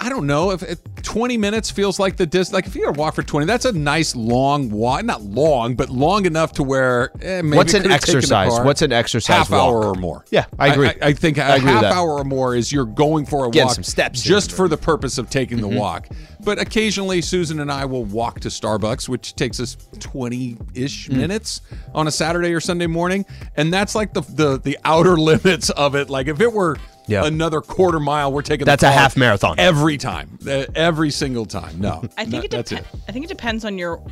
I, 0.01 0.09
don't 0.09 0.26
know 0.26 0.51
if, 0.53 0.62
if 0.62 0.78
20 1.03 1.36
minutes 1.36 1.70
feels 1.70 1.99
like 1.99 2.16
the 2.16 2.26
dis. 2.26 2.53
Like 2.53 2.66
if 2.66 2.74
you 2.74 2.90
walk 2.92 3.14
for 3.14 3.22
20, 3.22 3.46
that's 3.46 3.64
a 3.64 3.72
nice 3.72 4.14
long 4.16 4.70
walk. 4.70 5.05
Not 5.05 5.22
long, 5.22 5.74
but 5.74 5.88
long 5.90 6.26
enough 6.26 6.53
to 6.55 6.62
where. 6.62 7.11
Eh, 7.22 7.42
maybe 7.42 7.57
What's 7.57 7.74
an 7.74 7.82
could've 7.82 8.01
taken 8.01 8.14
the 8.14 8.16
exercise? 8.18 8.61
What's 8.64 8.82
an 8.82 8.92
exercise 8.92 9.36
Half 9.36 9.51
walk? 9.51 9.61
hour 9.61 9.84
or 9.86 9.94
more. 9.94 10.24
Yeah, 10.30 10.46
I 10.59 10.68
agree. 10.72 10.88
I, 10.88 10.96
I 11.03 11.12
think 11.12 11.38
a 11.38 11.44
I 11.44 11.57
agree 11.57 11.72
with 11.72 11.82
half 11.82 11.94
hour 11.94 12.11
or 12.18 12.24
more 12.24 12.55
is 12.55 12.70
you're 12.72 12.84
going 12.84 13.26
for 13.26 13.46
a 13.46 13.51
Getting 13.51 13.66
walk, 13.66 13.74
some 13.74 13.84
steps 13.84 14.22
just 14.22 14.53
for 14.53 14.68
the 14.68 14.76
purpose 14.76 15.18
of 15.18 15.30
taking 15.30 15.59
Mm-hmm. 15.59 15.70
the 15.74 15.78
walk. 15.80 16.09
But 16.40 16.59
occasionally, 16.61 17.20
Susan 17.20 17.59
and 17.61 17.70
I 17.70 17.84
will 17.84 18.05
walk 18.05 18.40
to 18.40 18.49
Starbucks, 18.49 19.09
which 19.09 19.34
takes 19.34 19.59
us 19.61 19.76
20-ish 19.96 21.09
Mm. 21.09 21.16
minutes 21.16 21.61
on 21.94 22.07
a 22.07 22.11
Saturday 22.11 22.53
or 22.55 22.61
Sunday 22.61 22.86
morning, 22.86 23.24
and 23.57 23.72
that's 23.72 23.94
like 23.94 24.12
the 24.14 24.20
the, 24.22 24.59
the 24.59 24.78
outer 24.84 25.16
limits 25.18 25.70
of 25.70 25.94
it. 25.94 26.11
Like 26.11 26.28
if 26.28 26.40
it 26.40 26.53
were 26.53 26.76
Yeah. 27.09 27.24
another 27.24 27.61
quarter 27.61 27.98
mile, 27.98 28.32
we're 28.32 28.42
taking 28.42 28.64
the 28.66 28.70
That's 28.70 28.82
a 28.82 28.90
half 28.90 29.16
marathon. 29.16 29.59
every 29.59 29.96
time, 29.98 30.38
every 30.46 31.11
single 31.11 31.46
time. 31.46 31.80
No, 31.80 32.02
I 32.16 32.24
think 32.24 32.32
no, 32.32 32.40
it 32.40 32.50
that's 32.50 32.70
depends. 32.70 32.88
I 33.09 33.12
think 33.12 33.24
it 33.24 33.28
depends 33.28 33.64
on 33.64 33.78
your 33.78 34.02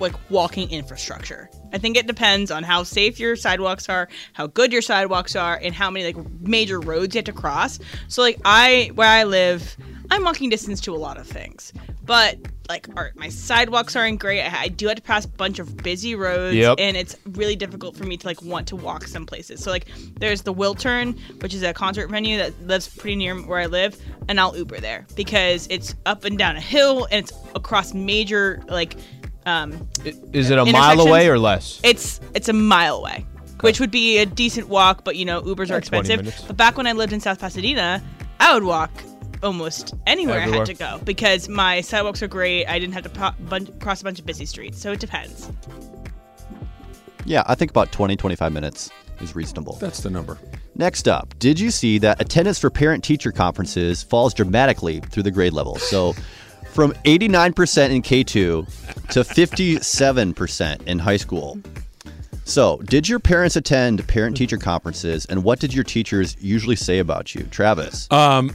like 0.00 0.14
walking 0.30 0.70
infrastructure. 0.70 1.50
I 1.76 1.78
think 1.78 1.98
it 1.98 2.06
depends 2.06 2.50
on 2.50 2.62
how 2.62 2.84
safe 2.84 3.20
your 3.20 3.36
sidewalks 3.36 3.90
are, 3.90 4.08
how 4.32 4.46
good 4.46 4.72
your 4.72 4.80
sidewalks 4.80 5.36
are, 5.36 5.60
and 5.62 5.74
how 5.74 5.90
many 5.90 6.06
like 6.10 6.16
major 6.40 6.80
roads 6.80 7.14
you 7.14 7.18
have 7.18 7.26
to 7.26 7.32
cross. 7.32 7.78
So 8.08 8.22
like 8.22 8.40
I 8.46 8.90
where 8.94 9.10
I 9.10 9.24
live, 9.24 9.76
I'm 10.10 10.24
walking 10.24 10.48
distance 10.48 10.80
to 10.82 10.94
a 10.94 10.96
lot 10.96 11.18
of 11.18 11.26
things, 11.26 11.74
but 12.06 12.38
like 12.70 12.88
our, 12.96 13.12
my 13.14 13.28
sidewalks 13.28 13.94
aren't 13.94 14.18
great. 14.18 14.40
I, 14.40 14.62
I 14.62 14.68
do 14.68 14.88
have 14.88 14.96
to 14.96 15.02
pass 15.02 15.24
a 15.24 15.28
bunch 15.28 15.58
of 15.58 15.76
busy 15.76 16.14
roads, 16.16 16.56
Yep. 16.56 16.76
and 16.80 16.96
it's 16.96 17.14
really 17.26 17.54
difficult 17.56 17.94
for 17.96 18.04
me 18.04 18.16
to 18.16 18.26
like 18.26 18.40
want 18.42 18.66
to 18.68 18.76
walk 18.76 19.06
some 19.06 19.26
places. 19.26 19.62
So 19.62 19.70
like 19.70 19.86
there's 20.18 20.42
the 20.42 20.54
Wiltern, 20.54 21.16
which 21.42 21.52
is 21.54 21.62
a 21.62 21.72
concert 21.74 22.08
venue 22.10 22.38
that 22.38 22.58
lives 22.66 22.88
pretty 22.88 23.16
near 23.16 23.36
where 23.36 23.60
I 23.60 23.66
live, 23.66 24.00
and 24.28 24.40
I'll 24.40 24.56
Uber 24.56 24.80
there 24.80 25.06
because 25.14 25.66
it's 25.70 25.94
up 26.06 26.24
and 26.24 26.36
down 26.38 26.56
a 26.56 26.60
hill 26.60 27.06
and 27.12 27.22
it's 27.24 27.32
across 27.54 27.94
major 27.94 28.62
like 28.68 28.96
um 29.46 29.88
Is 30.32 30.50
it 30.50 30.58
a 30.58 30.64
mile 30.66 31.00
away 31.00 31.28
or 31.28 31.38
less? 31.38 31.80
it's 31.82 32.20
it's 32.34 32.48
a 32.48 32.52
mile 32.52 32.96
away. 32.96 33.24
Which 33.60 33.80
would 33.80 33.90
be 33.90 34.18
a 34.18 34.26
decent 34.26 34.68
walk, 34.68 35.02
but 35.02 35.16
you 35.16 35.24
know, 35.24 35.40
Ubers 35.40 35.70
are 35.70 35.74
Yeah, 35.76 35.80
20 35.80 36.12
expensive. 36.12 36.44
But 36.46 36.56
back 36.58 36.76
when 36.76 36.86
I 36.86 36.92
lived 36.92 37.14
in 37.14 37.20
South 37.20 37.40
Pasadena, 37.40 38.02
I 38.38 38.52
would 38.52 38.64
walk 38.64 38.90
almost 39.42 39.94
anywhere 40.06 40.40
I 40.40 40.48
had 40.48 40.66
to 40.66 40.74
go 40.74 41.00
because 41.04 41.48
my 41.48 41.80
sidewalks 41.80 42.22
are 42.22 42.28
great. 42.28 42.66
I 42.66 42.78
didn't 42.78 42.92
have 42.92 43.04
to 43.04 43.08
po- 43.08 43.34
bun- 43.48 43.72
cross 43.80 44.02
a 44.02 44.04
bunch 44.04 44.18
of 44.18 44.26
busy 44.26 44.44
streets, 44.44 44.78
so 44.80 44.92
it 44.92 45.00
depends. 45.00 45.50
Yeah, 47.24 47.42
I 47.46 47.54
think 47.54 47.70
about 47.70 47.92
20, 47.92 48.16
25 48.16 48.52
minutes 48.52 48.90
is 49.20 49.34
reasonable. 49.34 49.74
That's 49.76 50.00
the 50.00 50.10
number. 50.10 50.38
Next 50.74 51.08
up, 51.08 51.34
did 51.38 51.58
you 51.58 51.70
see 51.70 51.98
that 51.98 52.20
attendance 52.20 52.58
for 52.58 52.68
parent 52.70 53.02
teacher 53.02 53.32
conferences 53.32 54.02
falls 54.02 54.34
dramatically 54.34 55.00
through 55.00 55.22
the 55.24 55.30
grade 55.30 55.54
level? 55.54 55.76
So 55.76 56.14
from 56.76 56.92
89% 57.04 57.90
in 57.90 58.02
K2 58.02 58.26
to 58.26 59.20
57% 59.20 60.82
in 60.82 60.98
high 60.98 61.16
school. 61.16 61.58
So, 62.44 62.76
did 62.84 63.08
your 63.08 63.18
parents 63.18 63.56
attend 63.56 64.06
parent 64.06 64.36
teacher 64.36 64.58
conferences 64.58 65.24
and 65.24 65.42
what 65.42 65.58
did 65.58 65.72
your 65.72 65.84
teachers 65.84 66.36
usually 66.38 66.76
say 66.76 66.98
about 66.98 67.34
you? 67.34 67.44
Travis. 67.44 68.06
Um, 68.12 68.54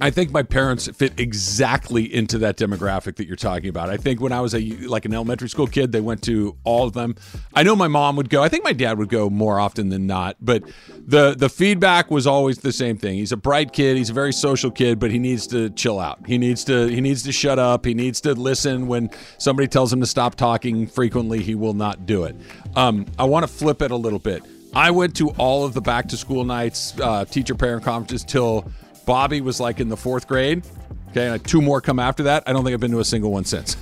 I 0.00 0.10
think 0.10 0.30
my 0.30 0.42
parents 0.42 0.88
fit 0.88 1.18
exactly 1.18 2.12
into 2.12 2.38
that 2.38 2.56
demographic 2.56 3.16
that 3.16 3.26
you're 3.26 3.36
talking 3.36 3.68
about. 3.68 3.90
I 3.90 3.96
think 3.96 4.20
when 4.20 4.32
I 4.32 4.40
was 4.40 4.54
a 4.54 4.60
like 4.60 5.04
an 5.04 5.12
elementary 5.12 5.48
school 5.48 5.66
kid, 5.66 5.92
they 5.92 6.00
went 6.00 6.22
to 6.22 6.56
all 6.64 6.86
of 6.86 6.94
them. 6.94 7.16
I 7.54 7.62
know 7.62 7.76
my 7.76 7.88
mom 7.88 8.16
would 8.16 8.30
go. 8.30 8.42
I 8.42 8.48
think 8.48 8.64
my 8.64 8.72
dad 8.72 8.98
would 8.98 9.08
go 9.08 9.28
more 9.28 9.60
often 9.60 9.90
than 9.90 10.06
not. 10.06 10.36
But 10.40 10.62
the 11.06 11.34
the 11.34 11.48
feedback 11.48 12.10
was 12.10 12.26
always 12.26 12.58
the 12.58 12.72
same 12.72 12.96
thing. 12.96 13.16
He's 13.16 13.32
a 13.32 13.36
bright 13.36 13.72
kid. 13.72 13.96
He's 13.96 14.10
a 14.10 14.14
very 14.14 14.32
social 14.32 14.70
kid, 14.70 14.98
but 14.98 15.10
he 15.10 15.18
needs 15.18 15.46
to 15.48 15.70
chill 15.70 16.00
out. 16.00 16.26
He 16.26 16.38
needs 16.38 16.64
to 16.64 16.86
he 16.86 17.00
needs 17.00 17.22
to 17.24 17.32
shut 17.32 17.58
up. 17.58 17.84
He 17.84 17.94
needs 17.94 18.20
to 18.22 18.34
listen 18.34 18.86
when 18.86 19.10
somebody 19.38 19.68
tells 19.68 19.92
him 19.92 20.00
to 20.00 20.06
stop 20.06 20.34
talking. 20.34 20.86
Frequently, 20.86 21.42
he 21.42 21.54
will 21.54 21.74
not 21.74 22.06
do 22.06 22.24
it. 22.24 22.36
Um, 22.74 23.06
I 23.18 23.24
want 23.24 23.44
to 23.44 23.52
flip 23.52 23.82
it 23.82 23.90
a 23.90 23.96
little 23.96 24.18
bit. 24.18 24.42
I 24.72 24.92
went 24.92 25.16
to 25.16 25.30
all 25.30 25.64
of 25.64 25.74
the 25.74 25.80
back 25.80 26.08
to 26.08 26.16
school 26.16 26.44
nights, 26.44 26.94
uh, 27.00 27.24
teacher 27.24 27.56
parent 27.56 27.82
conferences 27.82 28.24
till 28.24 28.70
Bobby 29.06 29.40
was 29.40 29.60
like 29.60 29.80
in 29.80 29.88
the 29.88 29.96
fourth 29.96 30.26
grade. 30.28 30.64
Okay, 31.10 31.28
and 31.28 31.44
two 31.44 31.60
more 31.60 31.80
come 31.80 31.98
after 31.98 32.24
that. 32.24 32.44
I 32.46 32.52
don't 32.52 32.64
think 32.64 32.74
I've 32.74 32.80
been 32.80 32.92
to 32.92 33.00
a 33.00 33.04
single 33.04 33.32
one 33.32 33.44
since. 33.44 33.76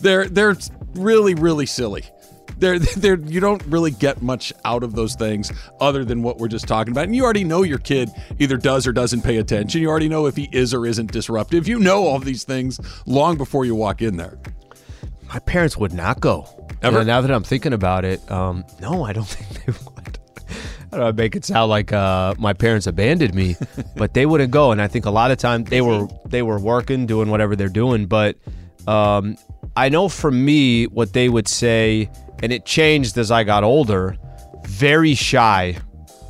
They're 0.00 0.28
they're 0.28 0.56
really 0.94 1.34
really 1.34 1.66
silly. 1.66 2.04
They're 2.58 2.78
they're 2.96 3.18
you 3.18 3.40
don't 3.40 3.62
really 3.66 3.90
get 3.90 4.22
much 4.22 4.52
out 4.64 4.82
of 4.82 4.94
those 4.94 5.14
things 5.14 5.52
other 5.80 6.04
than 6.04 6.22
what 6.22 6.38
we're 6.38 6.48
just 6.48 6.68
talking 6.68 6.92
about. 6.92 7.04
And 7.04 7.16
you 7.16 7.24
already 7.24 7.44
know 7.44 7.62
your 7.62 7.78
kid 7.78 8.10
either 8.38 8.56
does 8.56 8.86
or 8.86 8.92
doesn't 8.92 9.22
pay 9.22 9.38
attention. 9.38 9.80
You 9.80 9.88
already 9.88 10.08
know 10.08 10.26
if 10.26 10.36
he 10.36 10.48
is 10.52 10.74
or 10.74 10.86
isn't 10.86 11.10
disruptive. 11.12 11.66
You 11.66 11.78
know 11.78 12.06
all 12.06 12.18
these 12.18 12.44
things 12.44 12.80
long 13.06 13.36
before 13.36 13.64
you 13.64 13.74
walk 13.74 14.02
in 14.02 14.16
there. 14.16 14.38
My 15.32 15.38
parents 15.38 15.76
would 15.78 15.94
not 15.94 16.20
go. 16.20 16.46
Ever? 16.82 16.98
And 16.98 17.06
now 17.06 17.20
that 17.20 17.30
I'm 17.30 17.44
thinking 17.44 17.72
about 17.72 18.04
it, 18.04 18.28
um, 18.30 18.64
no, 18.80 19.04
I 19.04 19.12
don't 19.12 19.24
think 19.28 19.64
they 19.64 19.72
would. 19.72 20.18
I 20.92 20.96
don't 20.98 21.06
know, 21.06 21.12
make 21.12 21.34
it 21.36 21.44
sound 21.44 21.70
like 21.70 21.92
uh, 21.92 22.34
my 22.38 22.52
parents 22.52 22.86
abandoned 22.86 23.34
me, 23.34 23.56
but 23.96 24.12
they 24.14 24.26
wouldn't 24.26 24.50
go. 24.50 24.72
And 24.72 24.82
I 24.82 24.88
think 24.88 25.06
a 25.06 25.10
lot 25.10 25.30
of 25.30 25.38
time 25.38 25.64
they 25.64 25.80
were 25.80 26.06
they 26.26 26.42
were 26.42 26.58
working, 26.58 27.06
doing 27.06 27.30
whatever 27.30 27.56
they're 27.56 27.68
doing. 27.68 28.06
But 28.06 28.36
um, 28.86 29.36
I 29.76 29.88
know 29.88 30.08
for 30.08 30.30
me, 30.30 30.84
what 30.86 31.12
they 31.14 31.28
would 31.28 31.48
say, 31.48 32.10
and 32.42 32.52
it 32.52 32.66
changed 32.66 33.16
as 33.16 33.30
I 33.30 33.44
got 33.44 33.64
older. 33.64 34.16
Very 34.66 35.14
shy 35.14 35.76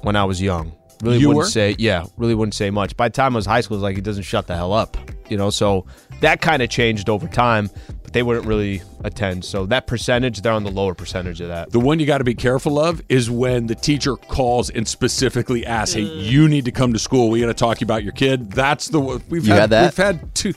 when 0.02 0.16
I 0.16 0.24
was 0.24 0.40
young. 0.40 0.72
Really 1.02 1.18
You 1.18 1.28
wouldn't 1.28 1.44
were? 1.44 1.50
say, 1.50 1.74
yeah, 1.78 2.04
really 2.16 2.34
wouldn't 2.34 2.54
say 2.54 2.70
much. 2.70 2.96
By 2.96 3.08
the 3.08 3.12
time 3.12 3.34
I 3.34 3.36
was 3.38 3.46
high 3.46 3.60
school, 3.60 3.74
it 3.76 3.78
was 3.78 3.82
like 3.82 3.96
he 3.96 4.00
doesn't 4.02 4.22
shut 4.22 4.46
the 4.46 4.54
hell 4.54 4.72
up, 4.72 4.96
you 5.28 5.36
know. 5.36 5.50
So 5.50 5.84
that 6.20 6.40
kind 6.40 6.62
of 6.62 6.70
changed 6.70 7.08
over 7.10 7.26
time, 7.26 7.68
they 8.12 8.22
wouldn't 8.22 8.46
really 8.46 8.82
attend. 9.04 9.44
So 9.44 9.66
that 9.66 9.86
percentage, 9.86 10.42
they're 10.42 10.52
on 10.52 10.64
the 10.64 10.70
lower 10.70 10.94
percentage 10.94 11.40
of 11.40 11.48
that. 11.48 11.70
The 11.70 11.80
one 11.80 11.98
you 11.98 12.06
got 12.06 12.18
to 12.18 12.24
be 12.24 12.34
careful 12.34 12.78
of 12.78 13.02
is 13.08 13.30
when 13.30 13.66
the 13.66 13.74
teacher 13.74 14.16
calls 14.16 14.70
and 14.70 14.86
specifically 14.86 15.66
asks, 15.66 15.94
"Hey, 15.94 16.04
mm. 16.04 16.24
you 16.24 16.48
need 16.48 16.64
to 16.66 16.72
come 16.72 16.92
to 16.92 16.98
school. 16.98 17.30
We 17.30 17.40
got 17.40 17.46
to 17.46 17.54
talk 17.54 17.82
about 17.82 18.02
your 18.04 18.12
kid." 18.12 18.52
That's 18.52 18.88
the 18.88 19.00
one 19.00 19.22
we've 19.28 19.46
You 19.46 19.52
had, 19.52 19.60
had 19.60 19.70
that? 19.70 19.84
We've 19.84 19.96
had 20.04 20.34
two. 20.34 20.54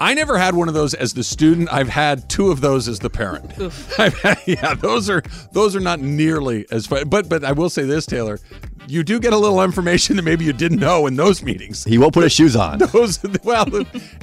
I 0.00 0.14
never 0.14 0.38
had 0.38 0.54
one 0.54 0.68
of 0.68 0.74
those 0.74 0.94
as 0.94 1.14
the 1.14 1.24
student. 1.24 1.72
I've 1.72 1.88
had 1.88 2.28
two 2.28 2.50
of 2.52 2.60
those 2.60 2.86
as 2.86 3.00
the 3.00 3.10
parent. 3.10 3.52
I've 3.98 4.16
had, 4.20 4.38
yeah, 4.46 4.74
those 4.74 5.10
are 5.10 5.22
those 5.52 5.74
are 5.74 5.80
not 5.80 6.00
nearly 6.00 6.66
as 6.70 6.86
fun. 6.86 7.08
But 7.08 7.28
but 7.28 7.44
I 7.44 7.52
will 7.52 7.70
say 7.70 7.82
this, 7.82 8.06
Taylor, 8.06 8.38
you 8.88 9.04
do 9.04 9.20
get 9.20 9.32
a 9.32 9.36
little 9.36 9.62
information 9.62 10.16
that 10.16 10.22
maybe 10.22 10.44
you 10.44 10.52
didn't 10.52 10.78
know 10.78 11.06
in 11.06 11.16
those 11.16 11.42
meetings. 11.42 11.84
He 11.84 11.98
won't 11.98 12.14
put 12.14 12.22
his 12.22 12.32
shoes 12.32 12.56
on. 12.56 12.78
Those 12.92 13.22
well, 13.44 13.66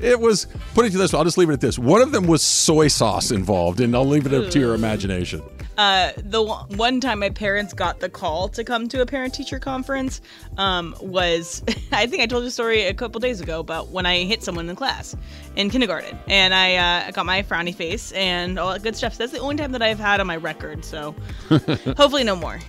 it 0.01 0.19
was 0.19 0.47
put 0.73 0.85
it 0.85 0.91
to 0.91 0.97
this. 0.97 1.13
I'll 1.13 1.23
just 1.23 1.37
leave 1.37 1.49
it 1.49 1.53
at 1.53 1.61
this. 1.61 1.77
One 1.77 2.01
of 2.01 2.11
them 2.11 2.27
was 2.27 2.41
soy 2.41 2.87
sauce 2.87 3.31
involved, 3.31 3.79
and 3.79 3.95
I'll 3.95 4.05
leave 4.05 4.25
it 4.25 4.33
up 4.33 4.49
to 4.51 4.59
your 4.59 4.73
imagination. 4.73 5.41
Uh, 5.77 6.11
the 6.17 6.41
one 6.41 6.65
one 6.77 7.01
time 7.01 7.19
my 7.19 7.29
parents 7.29 7.73
got 7.73 7.99
the 7.99 8.09
call 8.09 8.47
to 8.47 8.63
come 8.63 8.87
to 8.87 9.01
a 9.01 9.05
parent 9.05 9.33
teacher 9.33 9.59
conference 9.59 10.21
um, 10.57 10.95
was 11.01 11.61
I 11.91 12.07
think 12.07 12.23
I 12.23 12.27
told 12.27 12.43
you 12.43 12.47
a 12.47 12.51
story 12.51 12.83
a 12.83 12.93
couple 12.93 13.19
days 13.19 13.41
ago 13.41 13.59
about 13.59 13.89
when 13.89 14.05
I 14.05 14.23
hit 14.23 14.41
someone 14.41 14.69
in 14.69 14.75
class 14.75 15.17
in 15.57 15.69
kindergarten 15.69 16.17
and 16.27 16.53
I 16.53 16.75
uh, 16.75 17.11
got 17.11 17.25
my 17.25 17.43
frowny 17.43 17.75
face 17.75 18.13
and 18.13 18.57
all 18.57 18.71
that 18.71 18.83
good 18.83 18.95
stuff. 18.95 19.15
So 19.15 19.23
that's 19.23 19.33
the 19.33 19.39
only 19.39 19.57
time 19.57 19.73
that 19.73 19.81
I've 19.81 19.99
had 19.99 20.21
on 20.21 20.27
my 20.27 20.37
record. 20.37 20.85
So 20.85 21.13
hopefully 21.49 22.23
no 22.23 22.37
more. 22.37 22.59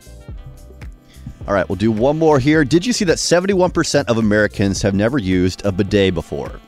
All 1.47 1.55
right, 1.55 1.68
we'll 1.68 1.76
do 1.76 1.92
one 1.92 2.18
more 2.18 2.38
here. 2.38 2.64
Did 2.64 2.84
you 2.84 2.92
see 2.92 3.05
that 3.05 3.18
71% 3.18 4.05
of 4.09 4.18
Americans 4.18 4.82
have 4.82 4.94
never 4.94 5.18
used 5.18 5.64
a 5.64 5.70
bidet 5.72 6.12
before? 6.14 6.61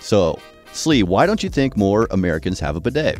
So, 0.00 0.38
Slee, 0.72 1.02
why 1.02 1.26
don't 1.26 1.42
you 1.42 1.50
think 1.50 1.76
more 1.76 2.06
Americans 2.10 2.60
have 2.60 2.76
a 2.76 2.80
bidet? 2.80 3.18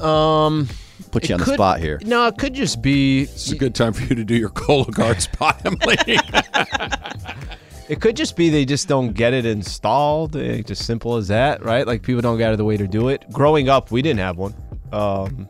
Um, 0.00 0.68
Put 1.10 1.28
you 1.28 1.34
it 1.34 1.40
on 1.42 1.46
the 1.46 1.52
spot 1.54 1.80
here. 1.80 2.00
No, 2.04 2.26
it 2.26 2.38
could 2.38 2.54
just 2.54 2.80
be. 2.80 3.22
It's 3.22 3.52
a 3.52 3.56
good 3.56 3.74
time 3.74 3.92
for 3.92 4.02
you 4.04 4.14
to 4.14 4.24
do 4.24 4.34
your 4.34 4.48
Cologuard 4.48 5.20
spot, 5.20 5.60
Emily. 5.64 5.96
It 7.88 8.00
could 8.00 8.16
just 8.16 8.36
be 8.36 8.48
they 8.48 8.64
just 8.64 8.88
don't 8.88 9.12
get 9.12 9.34
it 9.34 9.44
installed. 9.44 10.36
eh, 10.36 10.62
Just 10.62 10.86
simple 10.86 11.16
as 11.16 11.28
that, 11.28 11.62
right? 11.62 11.86
Like 11.86 12.02
people 12.02 12.22
don't 12.22 12.38
get 12.38 12.46
out 12.46 12.52
of 12.52 12.58
the 12.58 12.64
way 12.64 12.78
to 12.78 12.86
do 12.88 13.08
it. 13.08 13.26
Growing 13.30 13.68
up, 13.68 13.90
we 13.90 14.00
didn't 14.00 14.20
have 14.20 14.38
one. 14.38 14.54
Um, 14.92 15.48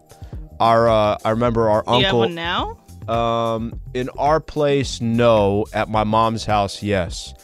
our 0.62 0.88
uh, 0.88 1.18
I 1.24 1.30
remember 1.30 1.68
our 1.68 1.82
Do 1.82 1.98
you 1.98 2.04
have 2.06 2.14
one 2.14 2.34
now? 2.34 2.78
Um, 3.08 3.80
in 3.94 4.08
our 4.10 4.38
place, 4.40 5.00
no. 5.00 5.66
At 5.72 5.88
my 5.88 6.04
mom's 6.04 6.44
house, 6.44 6.82
yes. 6.82 7.34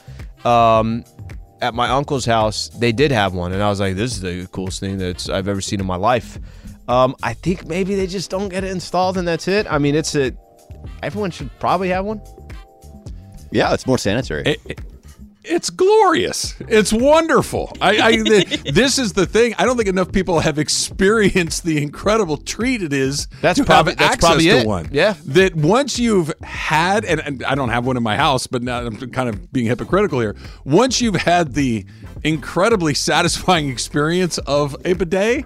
Um, 0.45 1.05
at 1.61 1.75
my 1.75 1.89
uncle's 1.91 2.25
house, 2.25 2.69
they 2.69 2.93
did 2.93 3.11
have 3.11 3.35
one, 3.35 3.53
and 3.53 3.61
I 3.63 3.69
was 3.69 3.81
like, 3.81 3.97
"This 3.97 4.13
is 4.13 4.21
the 4.21 4.47
coolest 4.53 4.79
thing 4.79 4.99
that 4.99 5.29
I've 5.29 5.49
ever 5.49 5.61
seen 5.61 5.81
in 5.81 5.87
my 5.87 5.97
life." 5.97 6.39
Um, 6.87 7.17
I 7.23 7.35
think 7.35 7.67
maybe 7.67 7.97
they 7.97 8.07
just 8.07 8.31
don't 8.31 8.49
get 8.49 8.63
it 8.65 8.71
installed, 8.71 9.19
and 9.19 9.27
that's 9.27 9.49
it. 9.49 9.67
I 9.69 9.79
mean, 9.79 9.95
it's 9.97 10.15
a 10.15 10.33
everyone 11.03 11.33
should 11.33 11.51
probably 11.59 11.89
have 11.89 12.05
one. 12.05 12.23
Yeah, 13.51 13.75
it's 13.75 13.87
more 13.87 13.99
sanitary. 13.99 14.43
It- 14.47 14.61
it- 14.67 14.81
it's 15.49 15.71
glorious. 15.71 16.55
It's 16.61 16.93
wonderful. 16.93 17.73
I, 17.81 18.09
I 18.09 18.17
th- 18.17 18.63
this 18.75 18.99
is 18.99 19.13
the 19.15 19.27
thing. 19.27 19.55
I 19.59 19.65
don't 19.65 19.77
think 19.77 19.89
enough 19.89 20.13
people 20.13 20.41
have 20.41 20.59
experienced 20.59 21.65
the 21.65 21.83
incredible 21.83 22.37
treat 22.37 22.83
it 22.83 22.93
is. 22.93 23.27
That's 23.41 23.59
to 23.59 23.65
probably- 23.65 23.93
have 23.93 23.99
that's 23.99 24.13
access 24.15 24.29
probably 24.29 24.45
to 24.47 24.57
it. 24.59 24.67
one. 24.67 24.89
Yeah. 24.93 25.15
That 25.27 25.55
once 25.57 25.99
you've 25.99 26.33
had, 26.43 27.05
and, 27.05 27.21
and 27.21 27.45
I 27.45 27.55
don't 27.55 27.71
have 27.71 27.87
one 27.87 27.97
in 27.97 28.03
my 28.03 28.17
house, 28.17 28.47
but 28.47 28.63
now 28.63 28.79
I'm 28.81 28.97
kind 29.11 29.29
of 29.29 29.53
being 29.53 29.67
hypocritical 29.67 30.21
here. 30.21 30.37
Once 30.65 31.01
you've 31.01 31.17
had 31.17 31.55
the 31.55 31.85
incredibly 32.25 32.95
satisfying 32.95 33.69
experience 33.71 34.39
of 34.39 34.77
a 34.85 34.93
bidet. 34.95 35.45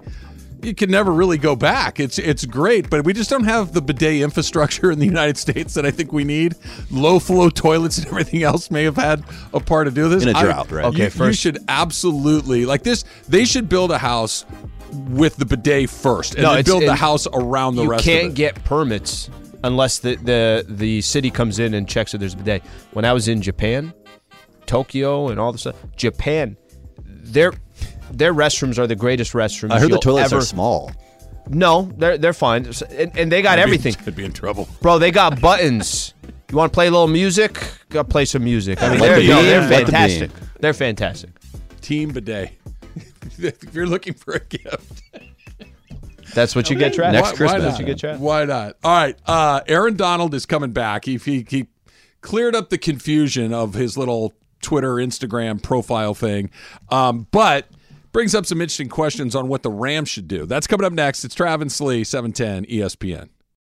You 0.63 0.73
can 0.73 0.89
never 0.89 1.11
really 1.11 1.37
go 1.37 1.55
back. 1.55 1.99
It's 1.99 2.17
it's 2.17 2.45
great, 2.45 2.89
but 2.89 3.03
we 3.05 3.13
just 3.13 3.29
don't 3.29 3.43
have 3.43 3.73
the 3.73 3.81
bidet 3.81 4.21
infrastructure 4.21 4.91
in 4.93 4.99
the 4.99 5.05
United 5.05 5.37
States 5.37 5.73
that 5.73 5.85
I 5.85 5.91
think 5.91 6.13
we 6.13 6.23
need. 6.23 6.55
Low 6.89 7.19
flow 7.19 7.49
toilets 7.49 7.97
and 7.97 8.07
everything 8.07 8.43
else 8.43 8.71
may 8.71 8.83
have 8.83 8.95
had 8.95 9.23
a 9.53 9.59
part 9.59 9.87
to 9.87 9.91
do 9.91 10.07
this. 10.09 10.23
In 10.23 10.35
a 10.35 10.37
I- 10.37 10.43
drought, 10.43 10.71
right? 10.71 10.85
Okay, 10.85 11.09
you, 11.13 11.25
you 11.25 11.33
should 11.33 11.59
absolutely 11.67 12.65
like 12.65 12.83
this. 12.83 13.03
They 13.27 13.45
should 13.45 13.67
build 13.69 13.91
a 13.91 13.97
house 13.97 14.45
with 15.09 15.35
the 15.37 15.45
bidet 15.45 15.89
first, 15.89 16.35
and 16.35 16.43
No, 16.43 16.55
then 16.55 16.63
build 16.63 16.83
the 16.83 16.95
house 16.95 17.27
around 17.33 17.75
the 17.75 17.83
you 17.83 17.89
rest. 17.89 18.05
You 18.05 18.19
can't 18.19 18.33
get 18.33 18.63
permits 18.63 19.29
unless 19.63 19.99
the, 19.99 20.15
the 20.15 20.65
the 20.67 21.01
city 21.01 21.31
comes 21.31 21.59
in 21.59 21.73
and 21.73 21.87
checks 21.87 22.11
that 22.11 22.19
there's 22.19 22.33
a 22.33 22.37
bidet. 22.37 22.63
When 22.91 23.05
I 23.05 23.13
was 23.13 23.27
in 23.27 23.41
Japan, 23.41 23.93
Tokyo, 24.65 25.29
and 25.29 25.39
all 25.39 25.51
this 25.51 25.61
stuff, 25.61 25.75
Japan, 25.95 26.57
their 27.05 27.53
their 28.13 28.33
restrooms 28.33 28.77
are 28.77 28.87
the 28.87 28.95
greatest 28.95 29.33
restrooms. 29.33 29.71
I 29.71 29.79
heard 29.79 29.85
the 29.85 29.93
you'll 29.93 29.99
toilets 29.99 30.31
ever, 30.31 30.41
are 30.41 30.45
small. 30.45 30.91
No, 31.49 31.91
they're 31.97 32.17
they're 32.17 32.33
fine, 32.33 32.65
and, 32.91 33.17
and 33.17 33.31
they 33.31 33.41
got 33.41 33.53
I'd 33.59 33.65
be- 33.65 33.73
everything, 33.73 33.95
I'd 34.07 34.15
be 34.15 34.25
in 34.25 34.33
trouble. 34.33 34.67
bro. 34.81 34.99
They 34.99 35.11
got 35.11 35.41
buttons. 35.41 36.13
You 36.49 36.57
want 36.57 36.71
to 36.71 36.75
play 36.75 36.87
a 36.87 36.91
little 36.91 37.07
music? 37.07 37.59
Go 37.89 38.03
play 38.03 38.25
some 38.25 38.43
music. 38.43 38.81
I 38.81 38.89
mean, 38.89 38.99
they're, 38.99 39.19
the 39.19 39.27
no, 39.27 39.41
they're 39.41 39.61
let 39.61 39.69
the 39.69 39.91
fantastic. 39.91 40.31
They're 40.59 40.73
fantastic. 40.73 41.31
Team 41.81 42.13
bidet. 42.13 42.51
if 43.39 43.73
you're 43.73 43.87
looking 43.87 44.13
for 44.13 44.35
a 44.35 44.39
gift, 44.39 45.01
That's 46.33 46.55
what 46.55 46.69
you 46.69 46.77
get, 46.77 46.93
Travis. 46.93 47.13
Next 47.13 47.31
why, 47.31 47.37
Christmas. 47.37 47.51
Why 47.51 47.59
That's 47.59 47.79
not? 47.79 47.81
a 47.81 47.85
good 47.85 47.97
chat. 47.97 48.19
Why 48.19 48.45
not? 48.45 48.77
All 48.83 48.91
right. 48.95 49.17
Uh, 49.25 49.61
Aaron 49.67 49.95
Donald 49.95 50.33
is 50.33 50.45
coming 50.45 50.71
back. 50.71 51.05
He, 51.05 51.17
he 51.17 51.45
he 51.49 51.67
cleared 52.21 52.55
up 52.55 52.69
the 52.69 52.77
confusion 52.77 53.53
of 53.53 53.73
his 53.73 53.97
little 53.97 54.33
Twitter, 54.61 54.95
Instagram 54.95 55.61
profile 55.61 56.13
thing, 56.13 56.49
um, 56.89 57.27
but 57.31 57.67
brings 58.13 58.33
up 58.33 58.45
some 58.45 58.61
interesting 58.61 58.87
questions 58.87 59.35
on 59.35 59.49
what 59.49 59.63
the 59.63 59.71
Rams 59.71 60.07
should 60.07 60.29
do. 60.29 60.45
That's 60.45 60.67
coming 60.67 60.85
up 60.85 60.93
next. 60.93 61.25
It's 61.25 61.35
Travis 61.35 61.75
seven 62.07 62.31
ten 62.31 62.65
ESPN. 62.65 63.29